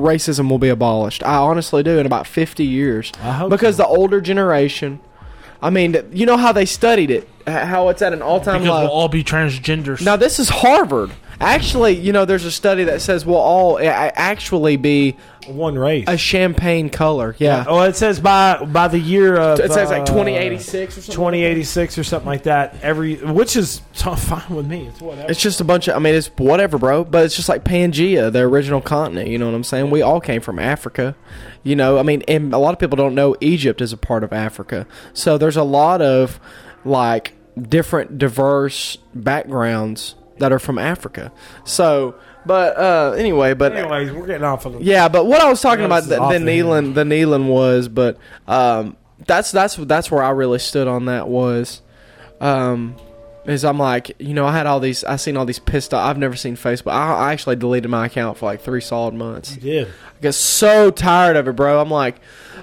racism 0.00 0.50
will 0.50 0.58
be 0.58 0.68
abolished. 0.68 1.22
I 1.22 1.36
honestly 1.36 1.82
do 1.82 1.98
in 1.98 2.06
about 2.06 2.26
50 2.26 2.64
years. 2.64 3.12
Because 3.48 3.76
so. 3.76 3.82
the 3.82 3.86
older 3.86 4.20
generation, 4.20 5.00
I 5.62 5.70
mean, 5.70 5.96
you 6.12 6.26
know 6.26 6.36
how 6.36 6.52
they 6.52 6.66
studied 6.66 7.10
it, 7.10 7.28
how 7.46 7.88
it's 7.88 8.02
at 8.02 8.12
an 8.12 8.22
all 8.22 8.40
time 8.40 8.62
because 8.62 8.68
low. 8.68 8.80
we'll 8.82 8.90
all 8.90 9.08
be 9.08 9.22
transgenders. 9.22 10.02
Now 10.02 10.16
this 10.16 10.38
is 10.38 10.48
Harvard. 10.48 11.10
Actually, 11.40 11.92
you 11.96 12.12
know, 12.12 12.26
there's 12.26 12.44
a 12.44 12.50
study 12.50 12.84
that 12.84 13.00
says 13.00 13.24
we'll 13.24 13.36
all 13.36 13.78
a- 13.78 13.84
actually 13.84 14.76
be 14.76 15.16
one 15.46 15.78
race. 15.78 16.04
a 16.06 16.18
champagne 16.18 16.90
color. 16.90 17.34
Yeah. 17.38 17.64
Oh, 17.66 17.80
it 17.80 17.96
says 17.96 18.20
by 18.20 18.62
by 18.64 18.88
the 18.88 18.98
year 18.98 19.36
of 19.36 19.58
It 19.58 19.72
says 19.72 19.88
like 19.90 20.02
uh, 20.02 20.06
2086 20.06 20.98
or 20.98 21.00
something. 21.00 21.14
2086 21.14 21.98
or 21.98 22.04
something 22.04 22.26
like 22.26 22.42
that. 22.42 22.76
Every 22.82 23.16
which 23.16 23.56
is 23.56 23.78
fine 23.94 24.54
with 24.54 24.66
me. 24.66 24.86
It's 24.88 25.00
whatever. 25.00 25.30
It's 25.30 25.40
just 25.40 25.60
a 25.60 25.64
bunch 25.64 25.88
of. 25.88 25.96
I 25.96 25.98
mean, 25.98 26.14
it's 26.14 26.28
whatever, 26.36 26.76
bro. 26.76 27.04
But 27.04 27.24
it's 27.24 27.36
just 27.36 27.48
like 27.48 27.64
Pangea, 27.64 28.30
the 28.30 28.40
original 28.40 28.82
continent. 28.82 29.28
You 29.28 29.38
know 29.38 29.46
what 29.46 29.54
I'm 29.54 29.64
saying? 29.64 29.90
We 29.90 30.02
all 30.02 30.20
came 30.20 30.42
from 30.42 30.58
Africa. 30.58 31.16
You 31.62 31.74
know, 31.74 31.98
I 31.98 32.02
mean, 32.02 32.22
and 32.28 32.52
a 32.52 32.58
lot 32.58 32.74
of 32.74 32.78
people 32.78 32.96
don't 32.96 33.14
know 33.14 33.34
Egypt 33.40 33.80
is 33.80 33.92
a 33.94 33.96
part 33.98 34.24
of 34.24 34.32
Africa. 34.32 34.86
So 35.14 35.38
there's 35.38 35.56
a 35.56 35.64
lot 35.64 36.02
of 36.02 36.38
like 36.84 37.32
different, 37.60 38.18
diverse 38.18 38.98
backgrounds 39.14 40.14
that 40.40 40.52
are 40.52 40.58
from 40.58 40.78
Africa. 40.78 41.32
So, 41.64 42.16
but 42.44 42.76
uh 42.76 43.12
anyway, 43.16 43.54
but 43.54 43.76
Anyways, 43.76 44.10
we're 44.12 44.26
getting 44.26 44.44
off 44.44 44.66
of 44.66 44.74
the 44.74 44.82
yeah, 44.82 45.08
but 45.08 45.26
what 45.26 45.40
I 45.40 45.48
was 45.48 45.60
talking 45.60 45.84
about 45.84 46.04
the, 46.04 46.16
the 46.16 46.28
the 46.32 46.40
kneeling, 46.40 46.94
the 46.94 47.04
kneeling 47.04 47.48
was, 47.48 47.88
but 47.88 48.18
um, 48.48 48.96
that's 49.26 49.52
that's 49.52 49.76
that's 49.76 50.10
where 50.10 50.22
I 50.22 50.30
really 50.30 50.58
stood 50.58 50.88
on 50.88 51.04
that 51.06 51.28
was, 51.28 51.82
um, 52.40 52.96
is 53.44 53.64
I'm 53.64 53.78
like, 53.78 54.16
you 54.18 54.34
know, 54.34 54.46
I 54.46 54.52
had 54.52 54.66
all 54.66 54.80
these, 54.80 55.04
I 55.04 55.16
seen 55.16 55.36
all 55.36 55.44
these 55.44 55.58
pissed 55.58 55.94
off. 55.94 56.08
I've 56.08 56.18
never 56.18 56.36
seen 56.36 56.56
Facebook. 56.56 56.92
I, 56.92 57.14
I 57.14 57.32
actually 57.32 57.56
deleted 57.56 57.90
my 57.90 58.06
account 58.06 58.38
for 58.38 58.46
like 58.46 58.60
three 58.62 58.80
solid 58.80 59.14
months. 59.14 59.56
did. 59.56 59.88
I 60.20 60.24
get 60.24 60.34
so 60.34 60.90
tired 60.90 61.36
of 61.36 61.48
it, 61.48 61.56
bro. 61.56 61.80
I'm 61.80 61.90
like, 61.90 62.16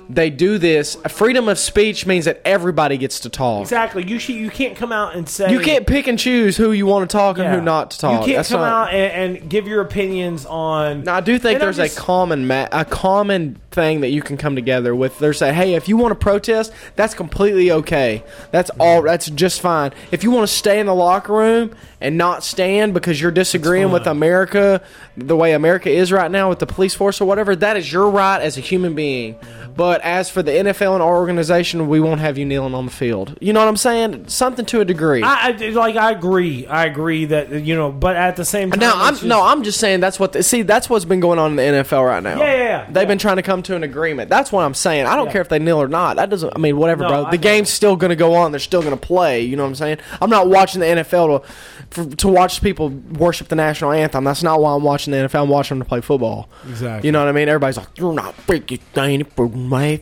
they 0.09 0.29
do 0.29 0.57
this. 0.59 0.95
Freedom 1.09 1.49
of 1.49 1.57
speech 1.57 2.05
means 2.05 2.25
that 2.25 2.39
everybody 2.45 2.97
gets 2.97 3.21
to 3.21 3.29
talk. 3.29 3.61
Exactly. 3.63 4.07
You 4.07 4.19
should, 4.19 4.35
you 4.35 4.49
can't 4.51 4.77
come 4.77 4.91
out 4.91 5.15
and 5.15 5.27
say 5.27 5.51
You 5.51 5.59
can't 5.59 5.85
pick 5.87 6.05
and 6.07 6.17
choose 6.19 6.55
who 6.55 6.71
you 6.71 6.85
want 6.85 7.09
to 7.09 7.17
talk 7.17 7.37
and 7.39 7.45
Yeah. 7.45 7.55
who 7.55 7.61
not 7.61 7.91
to 7.91 7.99
talk. 7.99 8.21
You 8.21 8.25
can't 8.33 8.37
That's 8.37 8.49
come 8.49 8.61
not- 8.61 8.89
out 8.89 8.93
and, 8.93 9.37
and 9.39 9.49
give 9.49 9.67
your 9.67 9.81
opinions 9.81 10.45
on. 10.45 11.03
Now, 11.03 11.15
I 11.15 11.21
do 11.21 11.37
think 11.39 11.55
And 11.55 11.63
I'm 11.63 11.65
there's 11.65 11.77
just- 11.77 11.97
a 11.97 11.99
common 12.01 12.45
ma- 12.47 12.67
a 12.71 12.85
common 12.85 13.57
thing 13.71 14.01
that 14.01 14.09
you 14.09 14.21
can 14.23 14.37
come 14.37 14.55
together 14.55 14.95
with. 14.95 15.19
There's 15.19 15.41
a 15.41 15.51
hey, 15.53 15.73
if 15.75 15.87
you 15.89 15.97
want 15.97 16.11
to 16.11 16.15
protest, 16.15 16.71
that's 16.95 17.13
completely 17.13 17.71
okay. 17.71 18.23
That's 18.51 18.69
all. 18.79 19.01
That's 19.03 19.29
just 19.29 19.61
fine. 19.61 19.91
If 20.11 20.23
you 20.23 20.31
want 20.31 20.47
to 20.47 20.53
stay 20.53 20.79
in 20.79 20.85
the 20.85 20.95
locker 20.95 21.33
room 21.33 21.75
and 21.99 22.17
not 22.17 22.43
stand 22.43 22.93
because 22.93 23.19
you're 23.21 23.31
disagreeing 23.31 23.91
with. 23.91 24.07
America, 24.07 24.81
the 25.17 25.35
way 25.35 25.51
America 25.53 25.89
is 25.89 26.11
right 26.13 26.31
now 26.31 26.47
with 26.49 26.59
the 26.59 26.65
police 26.65 26.93
force 26.93 27.19
or 27.19 27.25
whatever, 27.25 27.46
that 27.55 27.77
is 27.77 27.91
your 27.91 28.10
right 28.10 28.41
as 28.41 28.57
a 28.57 28.62
human 28.62 28.93
being. 28.95 29.36
But 29.75 30.01
as 30.01 30.27
for 30.27 30.41
the 30.41 30.51
NFL 30.51 30.93
and 30.95 31.03
our 31.03 31.17
organization, 31.17 31.88
we 31.88 31.99
won't 31.99 32.19
have 32.19 32.36
you 32.39 32.45
kneeling 32.45 32.73
on 32.73 32.86
the 32.86 32.91
field. 32.91 33.38
You 33.39 33.53
know 33.53 33.60
what 33.60 33.67
I'm 33.69 33.77
saying? 33.77 34.27
Something 34.27 34.65
to 34.65 34.81
a 34.81 34.86
degree. 34.86 35.21
I, 35.21 35.49
I 35.49 35.69
like. 35.69 35.95
I 35.95 36.10
agree. 36.12 36.65
I 36.65 36.86
agree 36.86 37.25
that 37.25 37.51
you 37.51 37.75
know, 37.75 37.91
but 37.91 38.15
at 38.15 38.38
the 38.38 38.43
same 38.45 38.71
time, 38.71 38.79
now 38.79 38.93
I'm 38.95 39.13
just- 39.13 39.23
no, 39.23 39.43
I'm 39.43 39.62
just 39.62 39.79
saying 39.79 39.99
that's 39.99 40.19
what. 40.19 40.33
The, 40.33 40.41
see, 40.41 40.63
that's 40.63 40.89
what's 40.89 41.05
been 41.05 41.19
going 41.19 41.38
on 41.38 41.51
in 41.51 41.55
the 41.75 41.83
NFL 41.83 42.03
right 42.07 42.23
now. 42.23 42.39
Yeah, 42.39 42.45
yeah, 42.53 42.57
yeah. 42.63 42.86
They've 42.88 43.03
Yeah. 43.03 43.05
been 43.05 43.17
trying 43.19 43.36
to 43.36 43.43
come 43.43 43.62
to 43.63 43.75
an 43.75 43.83
agreement. 43.83 44.31
That's 44.31 44.51
what 44.51 44.63
I'm 44.63 44.73
saying. 44.73 45.05
I 45.05 45.15
don't 45.15 45.27
Yeah. 45.27 45.33
care 45.33 45.41
if 45.41 45.49
they 45.49 45.60
kneel 45.60 45.79
or 45.79 45.88
not. 45.88 46.15
That 46.15 46.31
doesn't. 46.31 46.53
I 46.55 46.57
mean, 46.57 46.77
whatever, 46.77 47.03
No, 47.03 47.10
bro. 47.10 47.25
I 47.25 47.29
The 47.31 47.38
know. 47.38 47.43
game's 47.43 47.69
still 47.69 47.95
going 47.95 48.10
to 48.10 48.15
go 48.15 48.33
on. 48.33 48.51
They're 48.51 48.60
still 48.60 48.81
going 48.81 48.97
to 48.97 49.05
play. 49.05 49.41
You 49.41 49.57
know 49.57 49.63
what 49.63 49.69
I'm 49.69 49.75
saying? 49.75 49.97
I'm 50.19 50.31
not 50.31 50.47
watching 50.49 50.81
the 50.81 50.88
NFL 50.88 51.41
to 51.41 51.47
for, 51.91 52.03
to 52.03 52.27
watch 52.27 52.62
people 52.63 52.89
worship 52.89 53.47
the 53.47 53.55
national 53.55 53.91
anthem. 53.91 54.23
That's 54.23 54.41
not 54.43 54.60
why 54.60 54.73
I'm 54.73 54.83
watching 54.83 55.12
the 55.12 55.19
NFL. 55.19 55.43
I'm 55.43 55.49
watching 55.49 55.77
them 55.77 55.86
to 55.86 55.88
play 55.88 56.01
football. 56.01 56.49
Exactly. 56.67 57.07
You 57.07 57.12
know 57.12 57.19
what 57.19 57.29
I 57.29 57.31
mean? 57.31 57.37
Everybody's 57.47 57.78
like, 57.78 57.97
"You're 57.97 58.13
not 58.13 58.36
freaking 58.38 58.80
thing 58.80 59.23
for 59.26 59.47
my. 59.50 60.02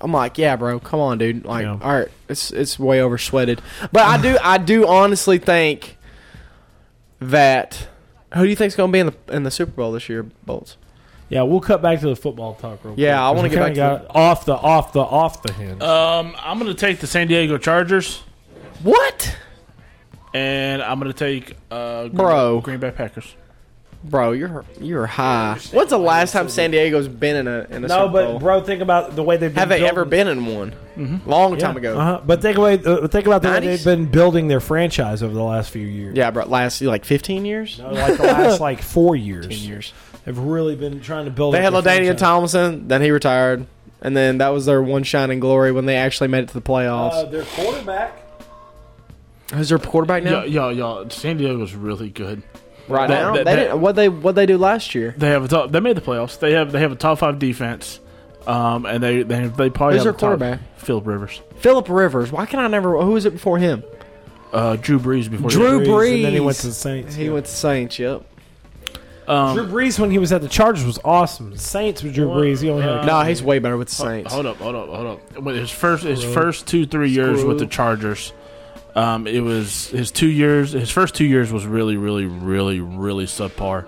I'm 0.00 0.12
like, 0.12 0.36
yeah, 0.38 0.56
bro, 0.56 0.78
come 0.78 1.00
on, 1.00 1.18
dude. 1.18 1.44
Like, 1.44 1.62
Yeah. 1.64 1.78
all 1.82 1.92
right, 1.98 2.08
it's 2.28 2.50
it's 2.50 2.78
way 2.78 3.00
over 3.00 3.16
sweated. 3.18 3.62
But 3.92 4.02
I 4.04 4.20
do 4.20 4.36
I 4.42 4.58
do 4.58 4.86
honestly 4.86 5.38
think 5.38 5.96
that 7.20 7.88
who 8.34 8.42
do 8.42 8.48
you 8.48 8.56
think's 8.56 8.76
going 8.76 8.90
to 8.90 8.92
be 8.92 8.98
in 9.00 9.06
the 9.06 9.34
in 9.34 9.42
the 9.44 9.50
Super 9.50 9.72
Bowl 9.72 9.92
this 9.92 10.08
year, 10.08 10.26
Bolts? 10.44 10.76
Yeah, 11.28 11.42
we'll 11.42 11.60
cut 11.60 11.82
back 11.82 11.98
to 12.00 12.06
the 12.08 12.14
football 12.16 12.54
talk 12.54 12.84
real 12.84 12.94
quick. 12.94 12.98
Yeah, 12.98 13.20
I 13.24 13.30
'cause 13.30 13.36
wanna 13.36 13.48
get 13.48 13.54
kinda 13.54 13.66
back 13.68 14.02
to 14.02 14.06
got 14.06 14.16
off 14.16 14.44
the 14.44 14.54
off 14.54 14.92
the 14.92 15.00
off 15.00 15.42
the 15.42 15.52
hinge. 15.54 15.82
Um, 15.82 16.36
I'm 16.38 16.58
going 16.60 16.70
to 16.72 16.78
take 16.78 17.00
the 17.00 17.06
San 17.08 17.26
Diego 17.26 17.58
Chargers, 17.58 18.22
What? 18.84 19.36
and 20.34 20.82
I'm 20.82 21.00
going 21.00 21.10
to 21.12 21.18
take 21.18 21.56
uh, 21.70 22.02
Green, 22.02 22.14
Bro. 22.14 22.60
Green 22.60 22.78
Bay 22.78 22.92
Packers. 22.92 23.34
Bro, 24.08 24.32
you're 24.32 24.64
you're 24.80 25.06
high. 25.06 25.58
When's 25.72 25.90
the 25.90 25.98
last 25.98 26.32
time 26.32 26.48
San 26.48 26.70
Diego's 26.70 27.08
been 27.08 27.36
in 27.36 27.48
a 27.48 27.66
in 27.70 27.84
a 27.84 27.88
no, 27.88 28.02
Super 28.06 28.12
but 28.12 28.26
Bowl? 28.26 28.38
bro, 28.38 28.60
think 28.62 28.80
about 28.82 29.16
the 29.16 29.22
way 29.22 29.36
they've 29.36 29.50
been 29.52 29.58
Have 29.58 29.68
they 29.68 29.78
building- 29.78 29.90
ever 29.90 30.04
been 30.04 30.28
in 30.28 30.46
one? 30.46 30.72
Long 31.26 31.58
time 31.58 31.76
ago. 31.76 31.98
Uh-huh. 31.98 32.20
But 32.24 32.40
think 32.40 32.56
about 32.56 32.86
uh, 32.86 33.08
think 33.08 33.26
about 33.26 33.42
the 33.42 33.48
way 33.48 33.58
90s? 33.60 33.62
they've 33.64 33.84
been 33.84 34.06
building 34.06 34.48
their 34.48 34.60
franchise 34.60 35.22
over 35.22 35.34
the 35.34 35.42
last 35.42 35.70
few 35.70 35.86
years. 35.86 36.16
Yeah, 36.16 36.30
bro. 36.30 36.46
Last 36.46 36.80
like 36.82 37.04
15 37.04 37.44
years. 37.44 37.78
No, 37.78 37.90
like 37.90 38.16
the 38.16 38.22
last 38.22 38.60
like 38.60 38.80
four 38.82 39.14
years. 39.16 39.46
10 39.48 39.58
years. 39.58 39.92
They've 40.24 40.38
really 40.38 40.74
been 40.76 41.00
trying 41.00 41.26
to 41.26 41.30
build. 41.30 41.54
They 41.54 41.58
up 41.64 41.72
had 41.74 41.84
their 41.84 41.92
Ladainian 41.92 42.06
franchise. 42.18 42.20
Tomlinson, 42.20 42.88
then 42.88 43.02
he 43.02 43.10
retired, 43.10 43.66
and 44.00 44.16
then 44.16 44.38
that 44.38 44.48
was 44.48 44.66
their 44.66 44.80
one 44.82 45.02
shining 45.02 45.38
glory 45.40 45.70
when 45.72 45.86
they 45.86 45.96
actually 45.96 46.28
made 46.28 46.44
it 46.44 46.48
to 46.48 46.54
the 46.54 46.62
playoffs. 46.62 47.12
Uh, 47.12 47.24
their 47.26 47.44
quarterback. 47.44 48.12
Who's 49.54 49.68
their 49.68 49.78
quarterback 49.78 50.24
now? 50.24 50.42
Yo, 50.42 50.44
yo, 50.44 50.68
yo, 51.02 51.08
San 51.08 51.36
Diego's 51.36 51.74
really 51.74 52.08
good. 52.10 52.42
Right 52.88 53.08
They- 53.08 53.14
now, 53.14 53.32
they- 53.32 53.38
they, 53.38 53.44
they- 53.44 53.62
didn't. 53.64 53.80
What 53.80 53.96
they 53.96 54.08
what 54.08 54.34
they 54.34 54.46
do 54.46 54.58
last 54.58 54.94
year? 54.94 55.14
They 55.16 55.28
have 55.30 55.44
a 55.44 55.48
top, 55.48 55.70
they 55.72 55.80
made 55.80 55.96
the 55.96 56.00
playoffs. 56.00 56.38
They 56.38 56.52
have 56.52 56.72
they 56.72 56.80
have 56.80 56.92
a 56.92 56.96
top 56.96 57.18
five 57.18 57.38
defense, 57.38 58.00
um, 58.46 58.86
and 58.86 59.02
they 59.02 59.22
they, 59.22 59.46
they 59.46 59.70
probably 59.70 59.96
Who's 59.98 60.04
have 60.04 60.04
their 60.04 60.10
a 60.10 60.12
top- 60.12 60.20
quarterback? 60.20 60.60
Philip 60.78 61.06
Rivers, 61.06 61.40
Philip 61.58 61.88
Rivers. 61.88 62.30
Why 62.32 62.46
can 62.46 62.60
I 62.60 62.68
never? 62.68 63.00
Who 63.02 63.12
was 63.12 63.24
it 63.24 63.32
before 63.32 63.58
him? 63.58 63.82
uh, 64.52 64.76
Drew 64.76 64.98
Brees 64.98 65.28
before 65.30 65.50
Drew 65.50 65.80
Brees. 65.80 66.14
And 66.16 66.24
then 66.26 66.32
he 66.32 66.40
went 66.40 66.56
to 66.58 66.68
the 66.68 66.72
Saints. 66.72 67.14
He 67.14 67.26
yeah. 67.26 67.32
went 67.32 67.46
to 67.46 67.50
the 67.52 67.56
Saints. 67.56 67.98
Yep. 67.98 68.24
Um, 69.28 69.56
Drew 69.56 69.66
Brees 69.66 69.98
when 69.98 70.12
he 70.12 70.18
was 70.18 70.32
at 70.32 70.40
the 70.40 70.48
Chargers 70.48 70.84
was 70.86 71.00
awesome. 71.04 71.56
Saints 71.56 72.00
with 72.04 72.14
Drew 72.14 72.28
Brees, 72.28 72.62
he 72.62 72.70
only 72.70 72.84
had. 72.84 72.98
A 73.02 73.06
No, 73.06 73.22
he's 73.22 73.42
way 73.42 73.58
better 73.58 73.76
with 73.76 73.88
the 73.88 73.94
Saints. 73.96 74.32
Hold 74.32 74.46
up, 74.46 74.56
hold 74.58 74.76
up, 74.76 74.88
hold 74.88 75.06
up. 75.36 75.42
With 75.42 75.56
his 75.56 75.70
first 75.70 76.04
his 76.04 76.22
first 76.22 76.68
two 76.68 76.86
three 76.86 77.10
years 77.10 77.42
with 77.44 77.58
the 77.58 77.66
Chargers, 77.66 78.32
um, 78.96 79.26
it 79.26 79.40
was 79.40 79.88
his 79.88 80.10
two 80.10 80.28
years. 80.28 80.72
His 80.72 80.90
first 80.90 81.14
two 81.14 81.26
years 81.26 81.52
was 81.52 81.66
really, 81.66 81.96
really, 81.96 82.24
really, 82.24 82.80
really 82.80 83.26
subpar. 83.26 83.86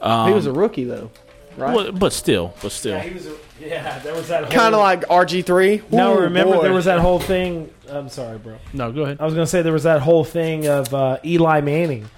Um, 0.00 0.28
he 0.28 0.34
was 0.34 0.46
a 0.46 0.52
rookie 0.52 0.84
though, 0.84 1.10
right? 1.56 1.74
well, 1.74 1.92
but 1.92 2.12
still, 2.12 2.54
but 2.62 2.72
still. 2.72 2.96
Yeah, 2.96 3.02
he 3.02 3.14
was. 3.14 3.26
A, 3.26 3.34
yeah, 3.60 3.98
there 3.98 4.14
was 4.14 4.28
that. 4.28 4.50
Kind 4.50 4.74
of 4.74 4.80
like 4.80 5.02
RG 5.02 5.44
three. 5.44 5.82
No, 5.90 6.18
remember 6.18 6.62
there 6.62 6.72
was 6.72 6.86
that 6.86 7.00
whole 7.00 7.20
thing. 7.20 7.70
I'm 7.90 8.08
sorry, 8.08 8.38
bro. 8.38 8.56
No, 8.72 8.90
go 8.90 9.02
ahead. 9.02 9.18
I 9.20 9.24
was 9.24 9.34
gonna 9.34 9.46
say 9.46 9.62
there 9.62 9.72
was 9.72 9.82
that 9.82 10.00
whole 10.00 10.24
thing 10.24 10.66
of 10.66 10.94
uh, 10.94 11.18
Eli 11.24 11.60
Manning. 11.60 12.08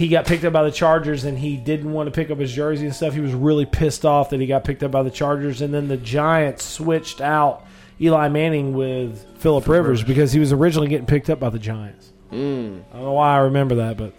He 0.00 0.08
got 0.08 0.24
picked 0.24 0.44
up 0.46 0.54
by 0.54 0.62
the 0.62 0.70
Chargers 0.70 1.24
and 1.24 1.38
he 1.38 1.58
didn't 1.58 1.92
want 1.92 2.06
to 2.06 2.10
pick 2.10 2.30
up 2.30 2.38
his 2.38 2.50
jersey 2.50 2.86
and 2.86 2.94
stuff. 2.94 3.12
He 3.12 3.20
was 3.20 3.34
really 3.34 3.66
pissed 3.66 4.06
off 4.06 4.30
that 4.30 4.40
he 4.40 4.46
got 4.46 4.64
picked 4.64 4.82
up 4.82 4.90
by 4.90 5.02
the 5.02 5.10
Chargers, 5.10 5.60
and 5.60 5.74
then 5.74 5.88
the 5.88 5.98
Giants 5.98 6.64
switched 6.64 7.20
out 7.20 7.66
Eli 8.00 8.28
Manning 8.28 8.72
with 8.72 9.22
Philip 9.40 9.68
Rivers 9.68 10.02
because 10.02 10.32
he 10.32 10.40
was 10.40 10.54
originally 10.54 10.88
getting 10.88 11.04
picked 11.04 11.28
up 11.28 11.38
by 11.38 11.50
the 11.50 11.58
Giants. 11.58 12.12
I 12.32 12.34
don't 12.34 12.84
know 12.94 13.12
why 13.12 13.34
I 13.34 13.38
remember 13.40 13.74
that, 13.74 13.98
but 13.98 14.14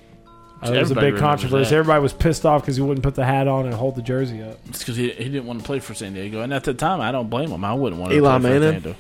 uh, 0.63 0.71
it 0.71 0.79
was 0.79 0.91
a 0.91 0.95
big 0.95 1.17
controversy. 1.17 1.71
that. 1.71 1.75
Everybody 1.75 2.03
was 2.03 2.13
pissed 2.13 2.45
off 2.45 2.61
because 2.61 2.75
he 2.75 2.83
wouldn't 2.83 3.01
put 3.01 3.15
the 3.15 3.25
hat 3.25 3.47
on 3.47 3.65
and 3.65 3.73
hold 3.73 3.95
the 3.95 4.03
jersey 4.03 4.43
up. 4.43 4.59
It's 4.67 4.79
because 4.79 4.97
he, 4.97 5.09
he 5.09 5.23
didn't 5.29 5.47
want 5.47 5.61
to 5.61 5.65
play 5.65 5.79
for 5.79 5.95
San 5.95 6.13
Diego, 6.13 6.41
and 6.41 6.53
at 6.53 6.63
the 6.63 6.75
time, 6.75 7.01
I 7.01 7.11
don't 7.11 7.31
blame 7.31 7.49
him. 7.49 7.65
I 7.65 7.73
wouldn't 7.73 7.99
want 7.99 8.11
to 8.11 8.17
Eli 8.17 8.29
play 8.29 8.37
for 8.37 8.59
Manning? 8.59 8.67
Orlando. 8.67 8.95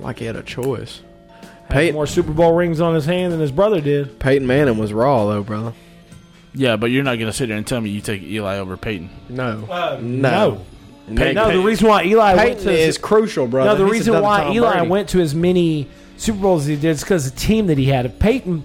Like 0.00 0.18
he 0.18 0.24
had 0.24 0.34
a 0.34 0.42
choice. 0.42 1.00
Had 1.42 1.70
Peyton, 1.70 1.94
more 1.94 2.08
Super 2.08 2.32
Bowl 2.32 2.54
rings 2.54 2.80
on 2.80 2.96
his 2.96 3.06
hand 3.06 3.32
than 3.32 3.38
his 3.38 3.52
brother 3.52 3.80
did. 3.80 4.18
Peyton 4.18 4.48
Manning 4.48 4.78
was 4.78 4.92
raw 4.92 5.26
though, 5.26 5.44
brother. 5.44 5.74
Yeah, 6.54 6.76
but 6.76 6.86
you're 6.90 7.02
not 7.04 7.16
going 7.18 7.30
to 7.30 7.32
sit 7.32 7.48
there 7.48 7.56
and 7.56 7.66
tell 7.66 7.80
me 7.80 7.90
you 7.90 8.00
take 8.00 8.22
Eli 8.22 8.58
over 8.58 8.76
Peyton. 8.76 9.08
No, 9.28 9.66
Uh, 9.70 9.98
no, 10.00 10.62
no. 11.08 11.32
No, 11.32 11.50
the 11.50 11.60
reason 11.60 11.88
why 11.88 12.04
Eli 12.04 12.34
went 12.34 12.60
to 12.60 12.70
is 12.70 12.96
crucial, 12.98 13.46
brother. 13.46 13.70
No, 13.70 13.76
the 13.76 13.84
He's 13.84 14.06
reason 14.06 14.22
why 14.22 14.44
Tom 14.44 14.52
Eli 14.54 14.72
Brady. 14.76 14.88
went 14.88 15.08
to 15.10 15.20
as 15.20 15.34
many 15.34 15.88
Super 16.16 16.38
Bowls 16.40 16.62
as 16.62 16.68
he 16.68 16.76
did 16.76 16.84
is 16.90 17.00
because 17.02 17.30
the 17.30 17.38
team 17.38 17.66
that 17.68 17.78
he 17.78 17.86
had. 17.86 18.06
If 18.06 18.18
Peyton 18.18 18.64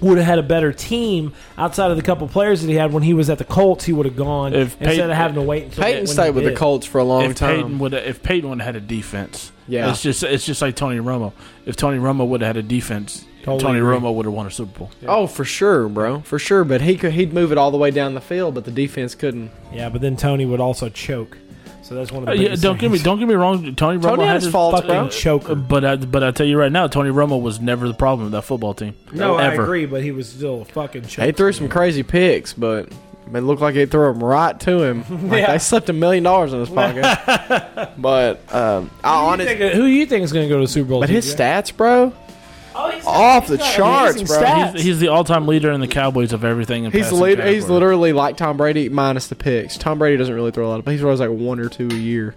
would 0.00 0.18
have 0.18 0.26
had 0.26 0.38
a 0.38 0.42
better 0.42 0.72
team 0.72 1.32
outside 1.56 1.90
of 1.90 1.96
the 1.96 2.02
couple 2.02 2.28
players 2.28 2.60
that 2.60 2.68
he 2.68 2.74
had 2.74 2.92
when 2.92 3.02
he 3.02 3.14
was 3.14 3.30
at 3.30 3.38
the 3.38 3.44
Colts, 3.44 3.84
he 3.84 3.92
would 3.92 4.06
have 4.06 4.14
gone 4.16 4.52
If 4.54 4.74
instead 4.74 4.86
Peyton- 4.88 5.10
of 5.10 5.16
having 5.16 5.34
to 5.36 5.42
wait 5.42 5.64
until 5.64 5.82
Peyton 5.84 6.00
when 6.00 6.06
stayed 6.08 6.24
he 6.26 6.30
with 6.32 6.44
the. 6.44 6.52
Colts 6.54 6.86
for 6.86 6.98
a 6.98 7.04
long 7.04 7.24
if 7.24 7.36
time. 7.36 7.56
Peyton 7.56 7.78
would 7.78 7.94
if 7.94 8.22
Peyton 8.22 8.50
would 8.50 8.60
have 8.60 8.74
had 8.74 8.76
a 8.76 8.86
defense, 8.86 9.50
Yeah. 9.66 9.90
it's 9.90 10.02
just 10.02 10.22
it's 10.22 10.44
just 10.44 10.60
like 10.60 10.76
Tony 10.76 10.98
Romo. 10.98 11.32
If 11.66 11.76
Tony 11.76 11.98
Romo 11.98 12.26
would 12.28 12.42
have 12.42 12.54
had 12.56 12.64
a 12.64 12.68
defense, 12.68 13.24
Totally 13.48 13.62
Tony 13.62 13.78
agree. 13.80 13.96
Romo 13.96 14.14
would 14.14 14.26
have 14.26 14.34
won 14.34 14.46
a 14.46 14.50
Super 14.50 14.78
Bowl. 14.78 14.90
Oh, 15.06 15.26
for 15.26 15.44
sure, 15.44 15.88
bro, 15.88 16.20
for 16.20 16.38
sure. 16.38 16.64
But 16.64 16.80
he 16.80 16.96
could 16.96 17.12
he'd 17.12 17.32
move 17.32 17.52
it 17.52 17.58
all 17.58 17.70
the 17.70 17.78
way 17.78 17.90
down 17.90 18.14
the 18.14 18.20
field, 18.20 18.54
but 18.54 18.64
the 18.64 18.70
defense 18.70 19.14
couldn't. 19.14 19.50
Yeah, 19.72 19.88
but 19.88 20.00
then 20.00 20.16
Tony 20.16 20.44
would 20.46 20.60
also 20.60 20.88
choke. 20.88 21.36
So 21.82 21.94
that's 21.94 22.12
one 22.12 22.22
of 22.24 22.28
Uh, 22.28 22.32
the 22.34 22.42
yeah, 22.42 22.54
don't 22.54 22.78
get 22.78 22.90
me 22.90 22.98
don't 22.98 23.18
get 23.18 23.26
me 23.28 23.34
wrong. 23.34 23.74
Tony 23.74 23.98
Romo 23.98 24.02
Tony 24.02 24.22
had 24.24 24.28
had 24.28 24.34
his 24.36 24.44
his 24.44 24.52
faults, 24.52 24.76
fucking 24.80 24.90
bro. 24.90 25.08
choker. 25.08 25.54
But 25.54 25.84
I, 25.86 25.96
but 25.96 26.22
I 26.22 26.30
tell 26.32 26.44
you 26.46 26.58
right 26.58 26.70
now, 26.70 26.86
Tony 26.86 27.08
Romo 27.10 27.40
was 27.40 27.60
never 27.60 27.88
the 27.88 27.94
problem 27.94 28.24
with 28.26 28.32
that 28.32 28.42
football 28.42 28.74
team. 28.74 28.94
No, 29.12 29.36
I 29.36 29.54
agree, 29.54 29.86
but 29.86 30.02
he 30.02 30.12
was 30.12 30.28
still 30.28 30.62
a 30.62 30.64
fucking 30.66 31.04
choker. 31.06 31.24
He 31.26 31.32
threw 31.32 31.50
some 31.52 31.68
crazy 31.70 32.02
picks, 32.02 32.52
but 32.52 32.92
it 33.32 33.40
looked 33.40 33.62
like 33.62 33.74
they 33.74 33.86
threw 33.86 34.12
them 34.12 34.22
right 34.22 34.58
to 34.60 34.82
him. 34.82 35.04
Like 35.30 35.40
Yeah. 35.40 35.52
They 35.52 35.58
slipped 35.58 35.88
a 35.88 35.94
million 35.94 36.24
dollars 36.24 36.52
in 36.52 36.60
his 36.60 36.68
pocket. 36.68 37.92
but 37.98 38.54
um, 38.54 38.90
I 39.02 39.20
Who, 39.20 39.26
honest, 39.28 39.50
you 39.50 39.56
think, 39.58 39.74
who 39.74 39.84
you 39.86 40.04
think 40.06 40.24
is 40.24 40.32
going 40.32 40.46
to 40.46 40.48
go 40.54 40.58
to 40.60 40.64
the 40.66 40.70
Super 40.70 40.90
Bowl? 40.90 41.00
but 41.00 41.08
his 41.08 41.34
stats, 41.34 41.74
bro, 41.74 42.10
he's 42.10 42.27
off 43.08 43.46
the 43.46 43.58
charts, 43.58 44.22
bro. 44.22 44.42
He's, 44.72 44.82
he's 44.82 44.98
the 45.00 45.08
all-time 45.08 45.46
leader 45.46 45.70
in 45.72 45.80
the 45.80 45.88
Cowboys 45.88 46.32
of 46.32 46.44
everything. 46.44 46.84
In 46.84 46.92
he's 46.92 47.06
the 47.10 47.16
passing 47.16 47.20
lead, 47.20 47.38
He's 47.38 47.46
category. 47.64 47.72
literally 47.72 48.12
like 48.12 48.36
Tom 48.36 48.56
Brady 48.56 48.88
minus 48.88 49.28
the 49.28 49.34
picks. 49.36 49.76
Tom 49.78 49.98
Brady 49.98 50.16
doesn't 50.16 50.34
really 50.34 50.50
throw 50.50 50.66
a 50.66 50.68
lot 50.68 50.78
of, 50.78 50.84
but 50.84 50.92
he 50.92 50.98
throws 50.98 51.20
like 51.20 51.30
one 51.30 51.58
or 51.60 51.68
two 51.68 51.88
a 51.90 51.94
year, 51.94 52.34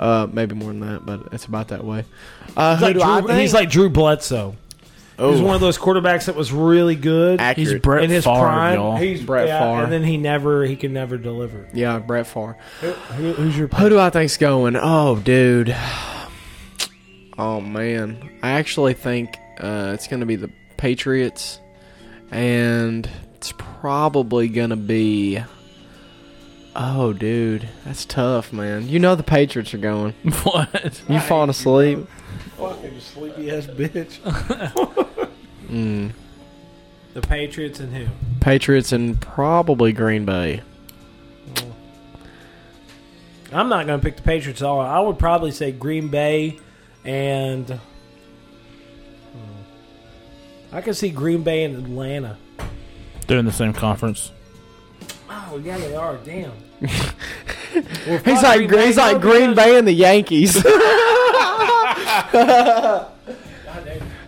uh, 0.00 0.26
maybe 0.32 0.54
more 0.54 0.70
than 0.72 0.80
that, 0.80 1.06
but 1.06 1.32
it's 1.32 1.44
about 1.46 1.68
that 1.68 1.84
way. 1.84 2.04
Uh, 2.56 2.76
He's 2.76 2.80
who 2.80 2.84
like, 2.86 2.94
do 2.96 3.02
I 3.02 3.18
Drew, 3.20 3.28
think? 3.28 3.40
he's 3.40 3.54
like 3.54 3.70
Drew 3.70 3.88
Bledsoe. 3.90 4.56
He's 5.20 5.40
one 5.40 5.56
of 5.56 5.60
those 5.60 5.76
quarterbacks 5.78 6.26
that 6.26 6.36
was 6.36 6.52
really 6.52 6.94
good 6.94 7.40
accurate. 7.40 7.68
He's 7.72 7.80
Brett 7.80 8.04
in 8.04 8.10
his 8.10 8.22
Favre, 8.24 8.38
prime. 8.38 8.74
y'all. 8.76 8.96
He's 8.96 9.20
Brett 9.20 9.48
yeah, 9.48 9.58
Favre. 9.58 9.82
and 9.82 9.92
then 9.92 10.04
he 10.04 10.16
never 10.16 10.64
he 10.64 10.76
can 10.76 10.92
never 10.92 11.18
deliver. 11.18 11.68
yeah, 11.74 11.98
Brett 11.98 12.28
Favre. 12.28 12.56
Who, 12.82 12.90
who- 12.92 13.32
who's 13.32 13.58
your 13.58 13.66
Who 13.66 13.88
do 13.88 13.98
I 13.98 14.10
think's 14.10 14.36
going? 14.36 14.76
Oh, 14.76 15.16
dude. 15.16 15.74
Oh 17.36 17.60
man, 17.60 18.38
I 18.42 18.50
actually 18.52 18.94
think 18.94 19.38
uh, 19.58 19.92
it's 19.94 20.06
going 20.06 20.20
to 20.20 20.26
be 20.26 20.36
the 20.36 20.50
Patriots, 20.76 21.60
and 22.30 23.08
it's 23.34 23.52
probably 23.56 24.48
going 24.48 24.70
to 24.70 24.76
be. 24.76 25.40
Oh, 26.76 27.12
dude, 27.12 27.68
that's 27.84 28.04
tough, 28.04 28.52
man. 28.52 28.88
You 28.88 29.00
know 29.00 29.14
the 29.14 29.22
Patriots 29.22 29.74
are 29.74 29.78
going. 29.78 30.12
what? 30.42 31.02
You 31.08 31.20
falling 31.20 31.50
asleep? 31.50 32.06
fucking 32.56 33.00
sleepy 33.00 33.50
ass 33.50 33.66
bitch? 33.66 34.18
Mm. 35.68 36.12
The 37.12 37.20
Patriots 37.20 37.78
and 37.80 37.94
who? 37.94 38.06
Patriots 38.40 38.92
and 38.92 39.20
probably 39.20 39.92
Green 39.92 40.24
Bay. 40.24 40.62
I'm 43.52 43.68
not 43.68 43.86
going 43.86 44.00
to 44.00 44.04
pick 44.04 44.16
the 44.16 44.22
Patriots 44.22 44.62
at 44.62 44.66
all. 44.66 44.80
I 44.80 45.00
would 45.00 45.18
probably 45.18 45.50
say 45.50 45.72
Green 45.72 46.08
Bay 46.08 46.58
and. 47.04 47.78
I 50.72 50.80
can 50.80 50.94
see 50.94 51.10
Green 51.10 51.42
Bay 51.42 51.64
and 51.64 51.76
Atlanta. 51.76 52.36
They're 53.26 53.38
in 53.38 53.44
the 53.44 53.52
same 53.52 53.72
conference. 53.72 54.32
Oh 55.30 55.60
yeah, 55.62 55.78
they 55.78 55.94
are. 55.94 56.16
Damn. 56.18 56.52
He's 56.80 58.42
like 58.42 58.70
he's 58.70 58.96
like 58.96 59.20
Green 59.20 59.54
Bay 59.54 59.78
and 59.78 59.86
the 59.86 59.92
Yankees. 59.92 60.56
I, 60.66 63.06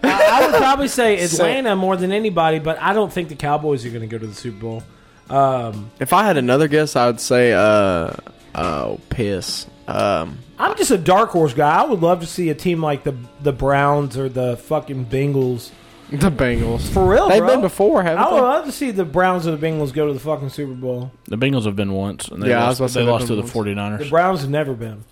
I 0.03 0.47
would 0.47 0.57
probably 0.57 0.89
say 0.89 1.23
Atlanta 1.23 1.77
more 1.77 1.97
than 1.97 2.13
anybody, 2.13 2.59
but 2.59 2.81
I 2.81 2.93
don't 2.93 3.13
think 3.13 3.29
the 3.29 3.37
Cowboys 3.37 3.85
are 3.87 3.91
going 3.91 4.03
to 4.03 4.07
go 4.07 4.19
to 4.19 4.27
the 4.27 4.35
Super 4.35 4.59
Bowl. 4.59 4.83
Um, 5.29 5.91
if 6.01 6.13
I 6.13 6.25
had 6.25 6.37
another 6.37 6.69
guess, 6.69 6.97
I 6.97 7.07
would 7.07 7.21
say 7.21 7.53
uh 7.53 8.13
oh 8.55 9.01
piss. 9.09 9.67
Um, 9.87 10.39
I'm 10.59 10.77
just 10.77 10.91
a 10.91 10.99
dark 10.99 11.31
horse 11.31 11.55
guy. 11.55 11.83
I 11.83 11.85
would 11.85 12.01
love 12.01 12.21
to 12.21 12.27
see 12.27 12.51
a 12.51 12.55
team 12.55 12.83
like 12.83 13.05
the 13.05 13.17
the 13.41 13.53
Browns 13.53 14.19
or 14.19 14.29
the 14.29 14.57
fucking 14.57 15.07
Bengals. 15.07 15.71
The 16.11 16.31
Bengals. 16.31 16.89
For 16.93 17.05
real, 17.09 17.29
They've 17.29 17.39
bro. 17.41 17.49
been 17.49 17.61
before, 17.61 18.03
haven't 18.03 18.19
I 18.23 18.31
would 18.31 18.37
they? 18.37 18.41
love 18.43 18.65
to 18.67 18.73
see 18.73 18.91
the 18.91 19.05
Browns 19.05 19.47
or 19.47 19.57
the 19.57 19.67
Bengals 19.67 19.93
go 19.93 20.07
to 20.07 20.13
the 20.13 20.21
fucking 20.21 20.49
Super 20.51 20.75
Bowl. 20.75 21.11
The 21.27 21.37
Bengals 21.37 21.65
have 21.65 21.77
been 21.77 21.93
once, 21.93 22.29
and 22.29 22.43
they 22.43 22.49
Yeah, 22.51 22.63
I 22.63 22.67
lost, 22.69 22.81
was 22.81 22.81
about 22.81 22.87
to 22.87 22.93
they 22.93 22.95
say 22.95 23.01
they've 23.05 23.09
lost 23.13 23.27
to 23.27 23.29
been 23.29 23.77
the 23.77 23.79
once. 23.89 23.99
49ers. 24.01 24.05
The 24.05 24.11
Browns 24.11 24.41
have 24.43 24.51
never 24.51 24.75
been. 24.75 25.05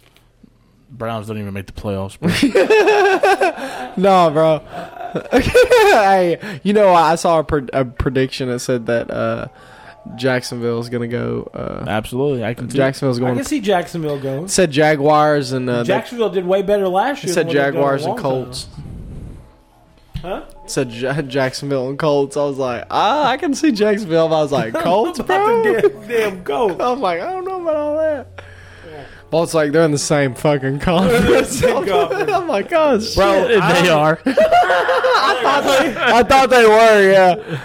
Browns 0.91 1.27
don't 1.27 1.39
even 1.39 1.53
make 1.53 1.67
the 1.67 1.73
playoffs. 1.73 2.19
bro. 2.19 2.31
No, 3.97 4.31
bro. 4.31 4.59
hey, 5.33 6.61
you 6.63 6.73
know, 6.73 6.93
I 6.95 7.15
saw 7.17 7.41
a, 7.41 7.45
pred- 7.45 7.71
a 7.73 7.85
prediction 7.85 8.49
that 8.49 8.61
said 8.61 8.87
that 8.87 9.11
uh, 9.11 9.49
Jacksonville 10.17 10.79
is 10.81 10.89
going 10.89 11.09
to 11.11 11.15
go. 11.17 11.51
Uh, 11.53 11.85
Absolutely, 11.89 12.45
I 12.45 12.55
can 12.55 12.71
see. 12.71 12.77
Jacksonville's 12.77 13.19
going. 13.19 13.29
I 13.29 13.35
going. 13.35 13.39
can 13.45 13.49
see 13.49 13.61
Jacksonville 13.61 14.21
going. 14.21 14.49
said 14.49 14.71
Jaguars 14.71 15.53
and 15.53 15.69
uh, 15.69 15.79
they 15.83 15.89
Jacksonville 15.89 16.31
did 16.31 16.47
way 16.47 16.63
better 16.63 16.89
last 16.89 17.25
year. 17.25 17.33
said 17.33 17.49
than 17.49 17.57
what 17.57 17.63
they've 17.65 17.73
done 17.75 17.75
in 17.75 17.75
a 17.75 17.81
Jaguars 17.81 18.01
and 18.05 18.11
long 18.15 18.19
Colts. 18.23 18.65
time. 18.65 18.85
Huh? 20.23 20.45
Said 20.67 20.91
Ja- 20.93 21.23
Jacksonville 21.23 21.89
and 21.89 21.99
Colts. 21.99 22.37
I 22.37 22.43
was 22.45 22.59
like, 22.59 22.85
ah, 22.91 23.29
I 23.29 23.37
can 23.37 23.55
see 23.55 23.71
Jacksonville. 23.73 24.27
I 24.35 24.43
was 24.43 24.53
like, 24.53 24.75
Colts, 24.83 25.21
bro. 25.21 25.63
damn, 25.63 26.09
damn 26.09 26.45
Colts. 26.45 26.81
I 26.81 26.91
was 26.91 26.99
like, 27.01 27.21
I 27.21 27.33
don't 27.33 27.45
know 27.45 27.61
about 27.63 27.77
all 27.77 27.97
that. 27.99 28.43
Well, 29.31 29.43
it's 29.43 29.53
like 29.53 29.73
they're 29.73 29.85
in 29.85 29.91
the 29.93 29.99
same 29.99 30.35
fucking 30.35 30.79
conference. 30.81 31.51
Same 31.61 31.87
conference. 31.87 32.33
I'm 32.33 32.49
like, 32.49 32.73
oh, 32.73 32.99
shit. 32.99 33.15
Bro, 33.17 33.49
they 33.49 33.59
I- 33.61 33.89
are. 33.91 34.19
I 34.25 36.23
thought 36.27 36.49
they 36.51 36.67
were, 36.67 37.13
yeah. 37.13 37.61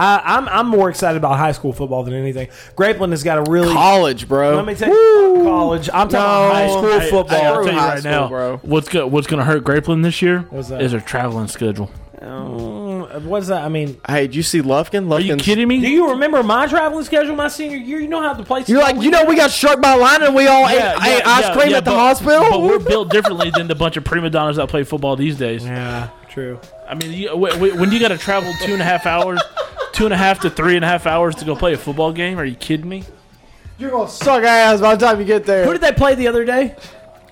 I, 0.00 0.22
I'm 0.36 0.48
I'm 0.48 0.66
more 0.68 0.88
excited 0.88 1.18
about 1.18 1.36
high 1.36 1.52
school 1.52 1.72
football 1.74 2.02
than 2.04 2.14
anything. 2.14 2.48
Grapeland 2.74 3.10
has 3.10 3.22
got 3.22 3.46
a 3.46 3.50
really. 3.50 3.72
College, 3.74 4.26
bro. 4.28 4.56
Let 4.56 4.64
me 4.64 4.74
tell 4.74 4.88
you, 4.88 5.34
fuck 5.36 5.44
college. 5.44 5.88
I'm 5.92 6.08
talking 6.08 6.16
about 6.16 6.52
high 6.54 6.68
school 6.68 7.00
Hey, 7.00 7.10
football. 7.10 7.38
hey, 7.38 7.46
I'll 7.46 7.64
tell 7.64 7.72
you 7.74 7.78
High 7.78 7.88
right 7.90 7.98
school, 8.00 8.10
now, 8.12 8.28
bro. 8.28 8.56
what's 8.62 8.88
go, 8.88 9.06
what's 9.06 9.26
going 9.26 9.38
to 9.40 9.44
hurt 9.44 9.62
Grapeland 9.64 10.02
this 10.02 10.22
year 10.22 10.40
What's 10.50 10.68
that? 10.68 10.80
is 10.80 10.92
their 10.92 11.00
traveling 11.02 11.48
schedule. 11.48 11.90
Mm, 12.20 13.22
what's 13.24 13.48
that? 13.48 13.64
I 13.64 13.68
mean, 13.68 14.00
Hey, 14.06 14.22
did 14.26 14.34
you 14.36 14.42
see 14.42 14.60
Lufkin? 14.62 15.10
Are 15.12 15.20
you 15.20 15.34
Lufkin's- 15.34 15.42
kidding 15.42 15.68
do 15.68 15.78
me? 15.80 15.88
you 15.90 16.10
remember 16.10 16.42
my 16.42 16.66
traveling 16.66 17.04
schedule 17.04 17.34
my 17.36 17.48
senior 17.48 17.76
year? 17.78 17.98
You 17.98 18.08
know 18.08 18.20
how 18.22 18.34
the 18.34 18.42
place. 18.42 18.68
You're 18.68 18.80
like, 18.80 19.00
you 19.02 19.10
know, 19.10 19.24
we 19.24 19.36
got 19.36 19.50
struck 19.50 19.80
by 19.80 19.94
lightning 19.94 20.28
and 20.28 20.36
we 20.36 20.46
all 20.46 20.68
ate, 20.68 20.76
ate 20.76 21.26
ice 21.26 21.50
cream 21.56 21.74
at 21.74 21.84
the 21.84 21.90
but, 21.90 21.96
hospital. 21.98 22.44
But 22.50 22.60
we're 22.62 22.78
built 22.78 23.10
differently 23.12 23.50
than 23.50 23.68
the 23.68 23.74
bunch 23.74 23.96
of 23.96 24.04
prima 24.04 24.30
donnas 24.30 24.56
that 24.56 24.68
play 24.68 24.84
football 24.84 25.16
these 25.16 25.36
days. 25.36 25.64
Yeah, 25.64 26.08
true. 26.28 26.60
I 26.88 26.94
mean, 26.94 27.12
you, 27.12 27.28
w- 27.28 27.52
w- 27.54 27.78
when 27.78 27.90
you 27.92 27.98
got 28.00 28.08
to 28.08 28.18
travel 28.18 28.52
two 28.64 28.72
and 28.72 28.82
a 28.82 28.84
half 28.84 29.06
hours, 29.06 29.40
two 29.92 30.04
and 30.04 30.14
a 30.14 30.16
half 30.16 30.40
to 30.40 30.50
three 30.50 30.76
and 30.76 30.84
a 30.84 30.88
half 30.88 31.06
hours 31.06 31.34
to 31.36 31.44
go 31.44 31.54
play 31.56 31.72
a 31.74 31.78
football 31.78 32.12
game, 32.12 32.38
are 32.38 32.44
you 32.44 32.54
kidding 32.56 32.88
me? 32.88 33.04
You're 33.78 33.90
gonna 33.90 34.08
suck 34.10 34.42
ass 34.42 34.80
by 34.80 34.94
the 34.94 35.06
time 35.06 35.18
you 35.20 35.24
get 35.26 35.44
there. 35.44 35.64
Who 35.64 35.72
did 35.72 35.80
they 35.80 35.92
play 35.92 36.14
the 36.14 36.28
other 36.28 36.44
day? 36.44 36.76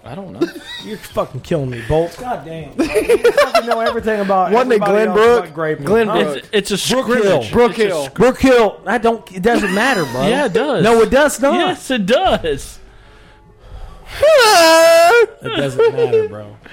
I 0.04 0.14
don't 0.14 0.32
know. 0.32 0.40
You're 0.84 0.96
fucking 0.96 1.42
killing 1.42 1.68
me, 1.68 1.82
Bolts. 1.86 2.16
God 2.18 2.44
damn. 2.46 2.70
You 2.78 3.32
fucking 3.32 3.66
know 3.68 3.80
everything 3.80 4.20
about. 4.20 4.50
Wasn't 4.52 4.72
it 4.72 4.80
everybody 4.80 5.08
else 5.08 5.18
Glenbrook? 5.18 5.40
but 5.42 5.54
Grapeland. 5.54 5.84
Glenbrook. 6.06 6.36
It's, 6.52 6.70
it's 6.72 6.90
a 6.90 6.94
Brook 6.94 7.06
Hill. 7.08 7.42
scrimmage. 7.42 7.52
Brook 7.52 7.70
It's 7.72 7.78
a 7.80 7.84
Hill. 7.86 8.04
sc- 8.06 8.14
Brook 8.14 8.40
Hill. 8.40 8.80
I 8.86 8.96
don't. 8.98 9.32
It 9.32 9.42
doesn't 9.42 9.74
matter, 9.74 10.04
bro. 10.06 10.26
yeah, 10.26 10.46
it 10.46 10.54
does. 10.54 10.82
No, 10.82 11.02
it 11.02 11.10
does 11.10 11.38
not. 11.40 11.54
Yes, 11.54 11.90
it 11.90 12.06
does. 12.06 12.78
It 15.42 15.56
doesn't 15.56 15.92
matter, 15.94 16.28
bro. 16.28 16.56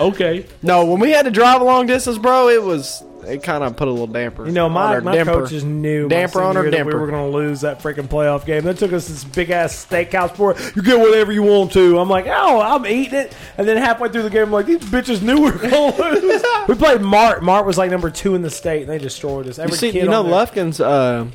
Okay. 0.00 0.46
no, 0.62 0.86
when 0.86 0.98
we 0.98 1.10
had 1.10 1.26
to 1.26 1.30
drive 1.30 1.60
a 1.60 1.64
long 1.64 1.86
distance, 1.86 2.18
bro, 2.18 2.48
it 2.48 2.60
was 2.62 3.04
it 3.24 3.42
kind 3.42 3.64
of 3.64 3.76
put 3.76 3.88
a 3.88 3.90
little 3.90 4.06
damper. 4.06 4.46
You 4.46 4.52
know, 4.52 4.68
my, 4.68 5.00
my 5.00 5.14
damper. 5.14 5.32
coaches 5.32 5.64
knew 5.64 6.08
Damper 6.08 6.42
on 6.42 6.56
our 6.56 6.64
damper. 6.64 6.76
that 6.76 6.86
we 6.86 7.00
were 7.00 7.06
going 7.06 7.30
to 7.30 7.36
lose 7.36 7.60
that 7.62 7.80
freaking 7.80 8.08
playoff 8.08 8.44
game. 8.44 8.64
They 8.64 8.74
took 8.74 8.92
us 8.92 9.06
to 9.06 9.12
this 9.12 9.24
big 9.24 9.50
ass 9.50 9.86
steakhouse 9.86 10.34
for 10.36 10.52
it. 10.52 10.76
You 10.76 10.82
get 10.82 10.98
whatever 10.98 11.32
you 11.32 11.42
want 11.42 11.72
to. 11.72 11.98
I'm 11.98 12.08
like, 12.08 12.26
oh, 12.26 12.60
I'm 12.60 12.86
eating 12.86 13.14
it. 13.18 13.36
And 13.56 13.66
then 13.66 13.76
halfway 13.76 14.08
through 14.08 14.22
the 14.22 14.30
game, 14.30 14.44
I'm 14.44 14.52
like, 14.52 14.66
these 14.66 14.78
bitches 14.78 15.22
knew 15.22 15.36
we 15.36 15.50
were 15.50 15.58
going 15.58 15.92
to 15.92 16.02
lose. 16.02 16.42
we 16.68 16.74
played 16.74 17.00
Mart. 17.00 17.42
Mart 17.42 17.66
was 17.66 17.78
like 17.78 17.90
number 17.90 18.10
two 18.10 18.34
in 18.34 18.42
the 18.42 18.50
state, 18.50 18.82
and 18.82 18.90
they 18.90 18.98
destroyed 18.98 19.48
us. 19.48 19.58
Every 19.58 19.72
You 19.72 19.76
see, 19.76 19.92
kid 19.92 20.04
you 20.04 20.08
know, 20.08 20.24
Lufkin's. 20.24 20.80
Uh, 20.80 21.28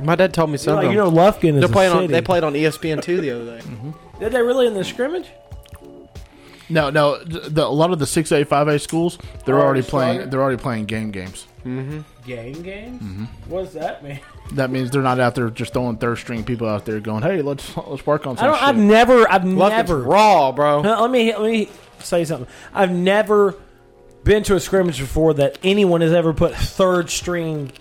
my 0.00 0.14
dad 0.14 0.32
told 0.32 0.50
me 0.50 0.58
something. 0.58 0.86
like, 0.86 0.92
you 0.92 0.98
know, 0.98 1.10
Lufkin 1.10 1.54
is 1.54 1.60
They're 1.60 1.68
playing 1.68 1.92
on. 1.92 2.06
They 2.06 2.22
played 2.22 2.44
on 2.44 2.54
ESPN 2.54 3.02
two 3.02 3.20
the 3.20 3.30
other 3.30 3.58
day. 3.58 3.66
Did 4.20 4.32
they 4.32 4.42
really 4.42 4.66
in 4.66 4.74
the 4.74 4.84
scrimmage? 4.84 5.26
No, 6.68 6.90
no. 6.90 7.18
The, 7.24 7.40
the- 7.50 7.66
a 7.66 7.68
lot 7.68 7.92
of 7.92 7.98
the 7.98 8.06
six 8.06 8.30
A, 8.32 8.44
five 8.44 8.68
A 8.68 8.78
schools, 8.78 9.18
they're 9.44 9.58
Oh, 9.58 9.62
already 9.62 9.80
it's 9.80 9.90
playing. 9.90 10.30
They're 10.30 10.42
already 10.42 10.60
playing 10.62 10.84
game 10.86 11.10
games. 11.10 11.46
Mm-hmm. 11.64 12.00
Game 12.26 12.62
games? 12.62 13.02
Mm-hmm. 13.02 13.24
What 13.50 13.64
does 13.64 13.72
that 13.74 14.02
mean? 14.02 14.20
That 14.52 14.70
means 14.70 14.90
they're 14.90 15.02
not 15.02 15.20
out 15.20 15.34
there 15.34 15.50
just 15.50 15.74
throwing 15.74 15.98
third 15.98 16.16
string 16.16 16.42
people 16.42 16.66
out 16.66 16.86
there 16.86 17.00
going, 17.00 17.22
"Hey, 17.22 17.42
let's 17.42 17.76
let's 17.76 18.06
work 18.06 18.26
on 18.26 18.38
I 18.38 18.40
some 18.40 18.50
don't. 18.52 18.62
I've 18.62 18.76
never. 18.78 19.30
I've 19.30 19.44
Lufkin's 19.44 19.90
never. 19.90 20.02
raw, 20.02 20.52
bro. 20.52 20.80
Let 20.80 21.10
me 21.10 21.34
let 21.36 21.42
me 21.42 21.68
say 21.98 22.24
something. 22.24 22.48
I've 22.72 22.90
never 22.90 23.56
been 24.24 24.42
to 24.44 24.54
a 24.56 24.60
scrimmage 24.60 24.98
before 25.00 25.34
that 25.34 25.58
anyone 25.62 26.00
has 26.00 26.14
ever 26.14 26.32
put 26.32 26.54
third 26.54 27.10
string 27.10 27.72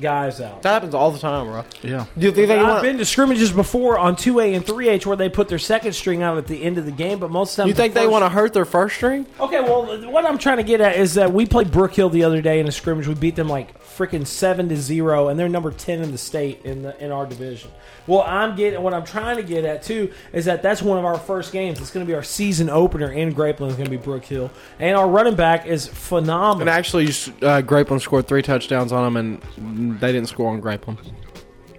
guys 0.00 0.40
out. 0.40 0.62
That 0.62 0.72
happens 0.72 0.94
all 0.94 1.10
the 1.10 1.18
time, 1.18 1.46
bro. 1.46 1.64
yeah. 1.82 2.06
Do 2.18 2.26
you 2.26 2.32
think 2.32 2.48
they 2.48 2.58
I've 2.58 2.66
want? 2.68 2.82
been 2.82 2.98
to 2.98 3.04
scrimmages 3.04 3.52
before 3.52 3.98
on 3.98 4.16
two 4.16 4.40
A 4.40 4.54
and 4.54 4.64
three 4.66 4.88
H 4.88 5.06
where 5.06 5.16
they 5.16 5.28
put 5.28 5.48
their 5.48 5.58
second 5.58 5.92
string 5.94 6.22
out 6.22 6.38
at 6.38 6.46
the 6.46 6.62
end 6.62 6.78
of 6.78 6.84
the 6.84 6.92
game, 6.92 7.18
but 7.18 7.30
most 7.30 7.52
of 7.52 7.56
the 7.56 7.62
time 7.62 7.68
You 7.68 7.74
think 7.74 7.94
the 7.94 8.00
they 8.00 8.06
want 8.06 8.24
to 8.24 8.28
hurt 8.28 8.52
their 8.52 8.64
first 8.64 8.96
string? 8.96 9.26
Okay, 9.40 9.60
well, 9.60 10.10
what 10.10 10.24
I'm 10.26 10.38
trying 10.38 10.58
to 10.58 10.62
get 10.62 10.80
at 10.80 10.96
is 10.96 11.14
that 11.14 11.32
we 11.32 11.46
played 11.46 11.70
Brook 11.70 11.94
Hill 11.94 12.10
the 12.10 12.24
other 12.24 12.40
day 12.42 12.60
in 12.60 12.66
a 12.68 12.72
scrimmage. 12.72 13.06
We 13.06 13.14
beat 13.14 13.36
them 13.36 13.48
like 13.48 13.80
freaking 13.82 14.26
seven 14.26 14.68
to 14.68 14.76
zero, 14.76 15.28
and 15.28 15.38
they're 15.38 15.48
number 15.48 15.70
ten 15.70 16.02
in 16.02 16.12
the 16.12 16.18
state 16.18 16.62
in 16.64 16.82
the 16.82 17.02
in 17.04 17.10
our 17.12 17.26
division. 17.26 17.70
Well, 18.06 18.22
I'm 18.22 18.56
getting 18.56 18.80
what 18.82 18.94
I'm 18.94 19.04
trying 19.04 19.36
to 19.36 19.42
get 19.42 19.64
at 19.64 19.82
too 19.82 20.12
is 20.32 20.44
that 20.44 20.62
that's 20.62 20.82
one 20.82 20.98
of 20.98 21.04
our 21.04 21.18
first 21.18 21.52
games. 21.52 21.80
It's 21.80 21.90
going 21.90 22.04
to 22.06 22.08
be 22.10 22.14
our 22.14 22.22
season 22.22 22.70
opener 22.70 23.10
in 23.10 23.34
Grapeland. 23.34 23.68
Is 23.70 23.74
going 23.76 23.86
to 23.86 23.90
be 23.90 23.96
Brook 23.96 24.24
Hill, 24.24 24.50
and 24.78 24.96
our 24.96 25.08
running 25.08 25.34
back 25.34 25.66
is 25.66 25.86
phenomenal. 25.86 26.60
And 26.62 26.70
actually, 26.70 27.06
uh, 27.06 27.62
Grapeland 27.62 28.00
scored 28.00 28.28
three 28.28 28.42
touchdowns 28.42 28.92
on 28.92 29.12
them, 29.12 29.40
and 29.56 30.00
they 30.00 30.12
didn't 30.12 30.28
score 30.28 30.52
on 30.52 30.62
Grapeland. 30.62 30.98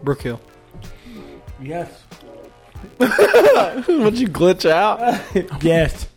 Brookhill. 0.03 0.39
yes, 1.61 2.03
Would 2.99 4.19
you 4.19 4.27
glitch 4.27 4.69
out? 4.69 4.99
yes. 5.63 6.07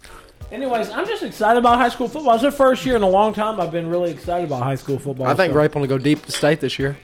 Anyways, 0.52 0.90
I'm 0.90 1.06
just 1.06 1.22
excited 1.22 1.58
about 1.58 1.78
high 1.78 1.88
school 1.90 2.08
football. 2.08 2.34
It's 2.34 2.42
the 2.42 2.50
first 2.50 2.84
year 2.84 2.96
in 2.96 3.02
a 3.02 3.08
long 3.08 3.32
time 3.32 3.61
I've 3.61 3.70
been 3.70 3.88
really 3.88 4.11
excited 4.11 4.46
about 4.46 4.62
high 4.62 4.74
school 4.74 4.98
football. 4.98 5.26
I 5.26 5.34
think 5.34 5.52
So- 5.52 5.58
Grapeland 5.58 5.80
will 5.82 5.86
go 5.86 5.98
deep 5.98 6.24
to 6.26 6.32
state 6.32 6.61
this 6.61 6.78
year. 6.78 6.96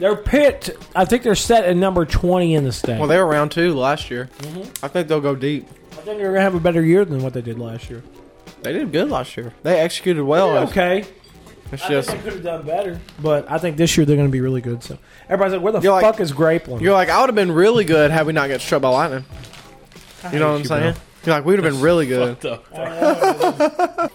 They're 0.00 0.16
picked. 0.16 0.70
I 0.96 1.04
think 1.04 1.22
they're 1.22 1.34
set 1.36 1.64
at 1.64 1.76
number 1.76 2.04
20 2.04 2.54
in 2.54 2.64
the 2.64 2.72
state. 2.72 2.98
Well, 2.98 3.06
they 3.08 3.18
were 3.18 3.26
round 3.26 3.52
two 3.52 3.74
last 3.74 4.10
year. 4.10 4.28
Mm-hmm. 4.38 4.84
I 4.84 4.88
think 4.88 5.06
they'll 5.08 5.20
go 5.20 5.36
deep. 5.36 5.68
I 5.92 5.96
think 5.96 6.18
they're 6.18 6.28
going 6.32 6.34
to 6.36 6.40
have 6.40 6.54
a 6.54 6.60
better 6.60 6.82
year 6.82 7.04
than 7.04 7.22
what 7.22 7.34
they 7.34 7.42
did 7.42 7.58
last 7.58 7.88
year. 7.90 8.02
They 8.62 8.72
did 8.72 8.90
good 8.90 9.10
last 9.10 9.36
year. 9.36 9.52
They 9.62 9.78
executed 9.78 10.24
well. 10.24 10.58
okay. 10.68 11.04
It's 11.72 11.84
I 11.84 11.88
just 11.88 12.10
think 12.10 12.24
they 12.24 12.30
could 12.30 12.44
have 12.44 12.44
done 12.44 12.66
better, 12.66 13.00
but 13.22 13.48
I 13.48 13.58
think 13.58 13.76
this 13.76 13.96
year 13.96 14.04
they're 14.04 14.16
going 14.16 14.26
to 14.26 14.32
be 14.32 14.40
really 14.40 14.60
good. 14.60 14.82
So 14.82 14.98
everybody's 15.28 15.52
like, 15.52 15.62
"Where 15.62 15.72
the 15.72 15.80
You're 15.80 15.92
like- 15.92 16.02
fuck 16.02 16.18
is 16.18 16.32
Grapeland?" 16.32 16.80
you're 16.80 16.94
like 16.94 17.08
I 17.10 17.20
would 17.20 17.28
have 17.28 17.36
been 17.36 17.52
really 17.52 17.84
good 17.84 18.10
had 18.10 18.26
we 18.26 18.32
not 18.32 18.48
got 18.48 18.60
struck 18.60 18.82
by 18.82 18.88
lightning. 18.88 19.24
You 20.32 20.40
know 20.40 20.48
what 20.48 20.54
I'm 20.56 20.62
you, 20.62 20.64
saying? 20.66 20.96
You're 21.24 21.34
like 21.36 21.44
we 21.44 21.54
would 21.54 21.62
have 21.64 21.72
been 21.72 21.80
really 21.80 22.06
good. 22.08 22.38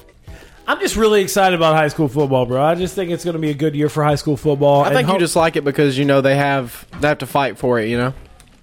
I'm 0.68 0.80
just 0.80 0.96
really 0.96 1.22
excited 1.22 1.56
about 1.56 1.76
high 1.76 1.90
school 1.90 2.08
football, 2.08 2.46
bro. 2.46 2.62
I 2.64 2.76
just 2.76 2.96
think 2.96 3.12
it's 3.12 3.24
going 3.24 3.36
to 3.36 3.40
be 3.40 3.52
a 3.52 3.56
good 3.56 3.76
year 3.76 3.90
for 3.90 4.04
high 4.04 4.16
school 4.16 4.36
football. 4.38 4.82
I 4.84 4.94
think 4.94 5.08
you 5.08 5.20
just 5.20 5.36
like 5.36 5.56
it 5.56 5.64
because 5.64 5.98
you 5.98 6.06
know 6.06 6.22
they 6.22 6.36
have 6.36 6.88
they 7.00 7.08
have 7.08 7.20
to 7.20 7.28
fight 7.28 7.58
for 7.58 7.80
it. 7.80 7.90
You 7.90 7.98
know. 7.98 8.14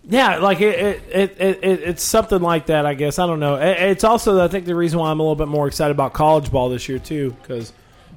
yeah, 0.08 0.38
like 0.38 0.60
it, 0.60 0.78
it, 0.78 1.02
it, 1.08 1.40
it, 1.40 1.64
it 1.64 1.80
it's 1.82 2.02
something 2.02 2.40
like 2.40 2.66
that. 2.66 2.86
I 2.86 2.94
guess 2.94 3.18
I 3.18 3.26
don't 3.26 3.40
know. 3.40 3.54
It, 3.54 3.78
it's 3.90 4.04
also 4.04 4.42
I 4.42 4.48
think 4.48 4.66
the 4.66 4.74
reason 4.74 4.98
why 4.98 5.10
I'm 5.10 5.20
a 5.20 5.22
little 5.22 5.36
bit 5.36 5.48
more 5.48 5.68
excited 5.68 5.92
about 5.92 6.12
college 6.12 6.50
ball 6.50 6.68
this 6.70 6.88
year 6.88 6.98
too, 6.98 7.36
because 7.40 7.72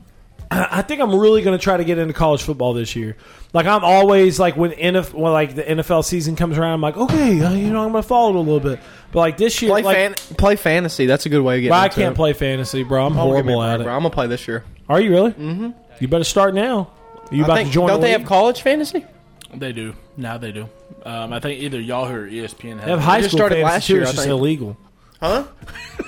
I 0.51 0.81
think 0.81 1.01
I'm 1.01 1.13
really 1.13 1.41
going 1.41 1.57
to 1.57 1.63
try 1.63 1.77
to 1.77 1.83
get 1.83 1.97
into 1.97 2.13
college 2.13 2.43
football 2.43 2.73
this 2.73 2.95
year. 2.95 3.17
Like 3.53 3.67
I'm 3.67 3.83
always 3.83 4.39
like 4.39 4.57
when 4.57 4.71
NFL, 4.71 5.13
when 5.13 5.31
like 5.31 5.55
the 5.55 5.63
NFL 5.63 6.03
season 6.05 6.35
comes 6.35 6.57
around, 6.57 6.73
I'm 6.73 6.81
like, 6.81 6.97
okay, 6.97 7.41
uh, 7.41 7.53
you 7.53 7.71
know, 7.71 7.83
I'm 7.83 7.91
going 7.91 8.01
to 8.01 8.07
follow 8.07 8.31
it 8.31 8.35
a 8.35 8.39
little 8.39 8.59
bit. 8.59 8.79
But 9.15 9.21
like 9.21 9.37
this 9.37 9.59
year, 9.61 9.71
Play 9.71 9.81
like, 9.81 9.95
fan, 9.95 10.13
play 10.37 10.55
fantasy. 10.57 11.05
That's 11.07 11.25
a 11.25 11.29
good 11.29 11.41
way 11.41 11.55
to 11.55 11.61
get. 11.63 11.69
Bro, 11.69 11.77
I 11.77 11.85
into 11.85 11.95
can't 11.95 12.13
it. 12.13 12.15
play 12.17 12.33
fantasy, 12.33 12.83
bro. 12.83 13.07
I'm 13.07 13.15
Don't 13.15 13.33
give 13.35 13.45
me 13.45 13.53
a 13.53 13.55
horrible 13.55 13.61
break, 13.61 13.73
at 13.73 13.81
it. 13.81 13.83
bro. 13.85 13.93
I'm 13.93 13.99
gonna 14.01 14.09
play 14.11 14.27
this 14.27 14.47
year. 14.47 14.63
Are 14.89 14.99
you 15.01 15.09
really? 15.09 15.31
Mm-hmm. 15.31 15.69
You 15.99 16.07
better 16.07 16.23
start 16.25 16.53
now. 16.53 16.91
Are 17.31 17.35
you 17.35 17.41
I 17.43 17.45
about 17.45 17.55
think, 17.55 17.69
to 17.69 17.73
join? 17.73 17.87
don't 17.87 18.01
the 18.01 18.07
they 18.07 18.11
league? 18.13 18.19
have 18.21 18.27
college 18.27 18.61
fantasy? 18.61 19.05
They 19.53 19.71
do 19.71 19.95
now. 20.17 20.37
They 20.37 20.51
do. 20.51 20.67
Um, 21.05 21.31
I 21.33 21.39
think 21.39 21.61
either 21.61 21.79
Yahoo 21.79 22.13
or 22.13 22.27
ESPN 22.29 22.61
They 22.61 22.69
have 22.69 22.79
have. 22.89 22.99
high 22.99 23.17
just 23.21 23.29
school 23.29 23.39
started 23.39 23.55
fantasy 23.63 23.63
last 23.73 23.87
too. 23.87 23.93
year, 23.93 24.01
It's 24.03 24.11
I 24.11 24.13
just 24.15 24.25
think. 24.27 24.37
illegal. 24.37 24.77
Huh? 25.21 25.45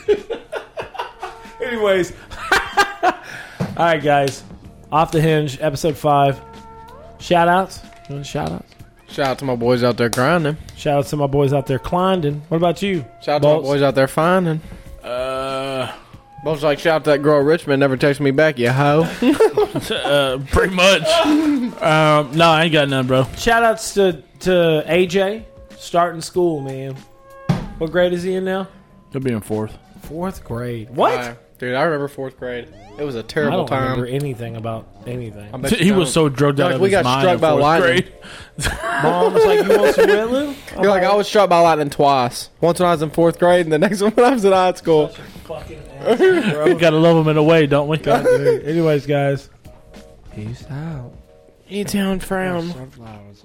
Anyways, 1.62 2.14
all 3.04 3.14
right, 3.78 4.02
guys. 4.04 4.44
Off 4.92 5.12
the 5.12 5.20
hinge, 5.22 5.58
episode 5.62 5.98
five. 5.98 6.40
Shout 7.20 7.48
outs. 7.48 7.80
You 8.10 8.16
want 8.16 8.26
shout 8.28 8.52
outs? 8.52 8.74
Shout 9.10 9.28
out 9.28 9.40
to 9.40 9.46
my 9.46 9.56
boys 9.56 9.84
out 9.84 9.98
there 9.98 10.10
grinding. 10.10 10.58
Shout 10.76 11.00
out 11.00 11.06
to 11.08 11.18
my 11.18 11.28
boys 11.28 11.54
out 11.54 11.66
there 11.66 11.80
climbing. 11.80 12.42
What 12.50 12.58
about 12.58 12.82
you? 12.82 13.06
Shout 13.22 13.36
out 13.36 13.42
Bolts? 13.42 13.64
to 13.64 13.68
my 13.70 13.76
boys 13.76 13.82
out 13.84 13.96
there 13.96 14.08
finding. 14.08 14.62
Uh, 15.04 15.92
Bolts 16.44 16.62
like 16.62 16.80
shout 16.80 16.96
out 16.98 17.04
to 17.06 17.10
that 17.12 17.24
girl 17.24 17.40
Richmond 17.42 17.80
never 17.80 17.98
texted 17.98 18.20
me 18.20 18.32
back, 18.32 18.60
you 18.60 18.70
hoe. 18.70 19.02
uh, 19.92 20.40
pretty 20.52 20.76
much. 20.76 21.04
um, 21.82 22.38
no, 22.38 22.50
I 22.50 22.64
ain't 22.66 22.74
got 22.74 22.90
none, 22.90 23.08
bro. 23.08 23.26
Shout 23.38 23.64
outs 23.64 23.94
to 23.96 24.22
to 24.42 24.84
AJ 24.88 25.46
starting 25.78 26.22
school, 26.22 26.62
man. 26.62 26.96
What 27.78 27.92
grade 27.92 28.14
is 28.14 28.24
he 28.24 28.34
in 28.36 28.46
now? 28.46 28.68
He'll 29.12 29.22
be 29.22 29.32
in 29.32 29.42
fourth. 29.42 29.78
Fourth 30.04 30.44
grade. 30.44 30.90
What? 30.90 31.58
Dude, 31.58 31.74
I 31.76 31.84
remember 31.84 32.08
fourth 32.08 32.38
grade. 32.38 32.68
It 33.00 33.04
was 33.04 33.16
a 33.16 33.22
terrible 33.24 33.54
I 33.54 33.58
don't 33.58 33.68
time. 33.68 33.82
remember 33.84 34.06
anything 34.08 34.56
about 34.56 34.88
anything. 35.06 35.54
I 35.54 35.58
bet 35.58 35.72
you 35.72 35.78
He 35.86 35.92
was 35.92 36.08
don't. 36.14 36.14
so 36.26 36.30
drugged 36.30 36.60
out 36.60 36.66
Like, 36.68 36.76
of 36.76 36.82
we 36.82 36.88
his 36.90 36.92
got 36.98 37.04
mind 37.06 37.22
struck 37.22 37.34
in 37.36 37.40
by 37.42 37.50
fourth 37.52 37.62
lightning. 37.62 37.92
grade. 37.92 38.14
Mom 39.04 39.34
was 39.34 39.46
like, 39.46 39.68
"You 39.68 39.80
want 39.80 39.96
some 39.96 40.08
Red 40.10 40.30
Lou?" 40.32 40.48
I'm 40.50 40.56
You're 40.84 40.92
like, 40.92 41.04
I 41.04 41.14
was 41.16 41.28
struck 41.28 41.50
by 41.50 41.60
lightning 41.60 41.90
twice. 41.92 42.50
Once 42.60 42.80
when 42.80 42.90
I 42.90 42.92
was 42.94 43.02
in 43.04 43.12
fourth 43.12 43.38
grade, 43.38 43.66
and 43.68 43.72
the 43.74 43.78
next 43.78 44.02
one 44.04 44.12
when 44.14 44.26
I 44.26 44.32
was 44.32 44.44
in 44.46 44.52
high 44.52 44.74
school. 44.74 45.10
fucking 45.46 45.80
ass, 46.00 46.18
bro. 46.18 46.66
We 46.74 46.74
gotta 46.74 46.98
love 46.98 47.18
him 47.18 47.28
in 47.30 47.38
a 47.38 47.44
way, 47.44 47.68
don't 47.68 47.88
we? 47.88 47.98
God, 47.98 48.24
dude. 48.26 48.64
Anyways, 48.66 49.06
guys, 49.06 49.50
peace 50.34 50.66
out. 50.72 51.14
E-Town 51.70 52.20
frown. 52.20 52.70
Sunflowers. 52.72 53.44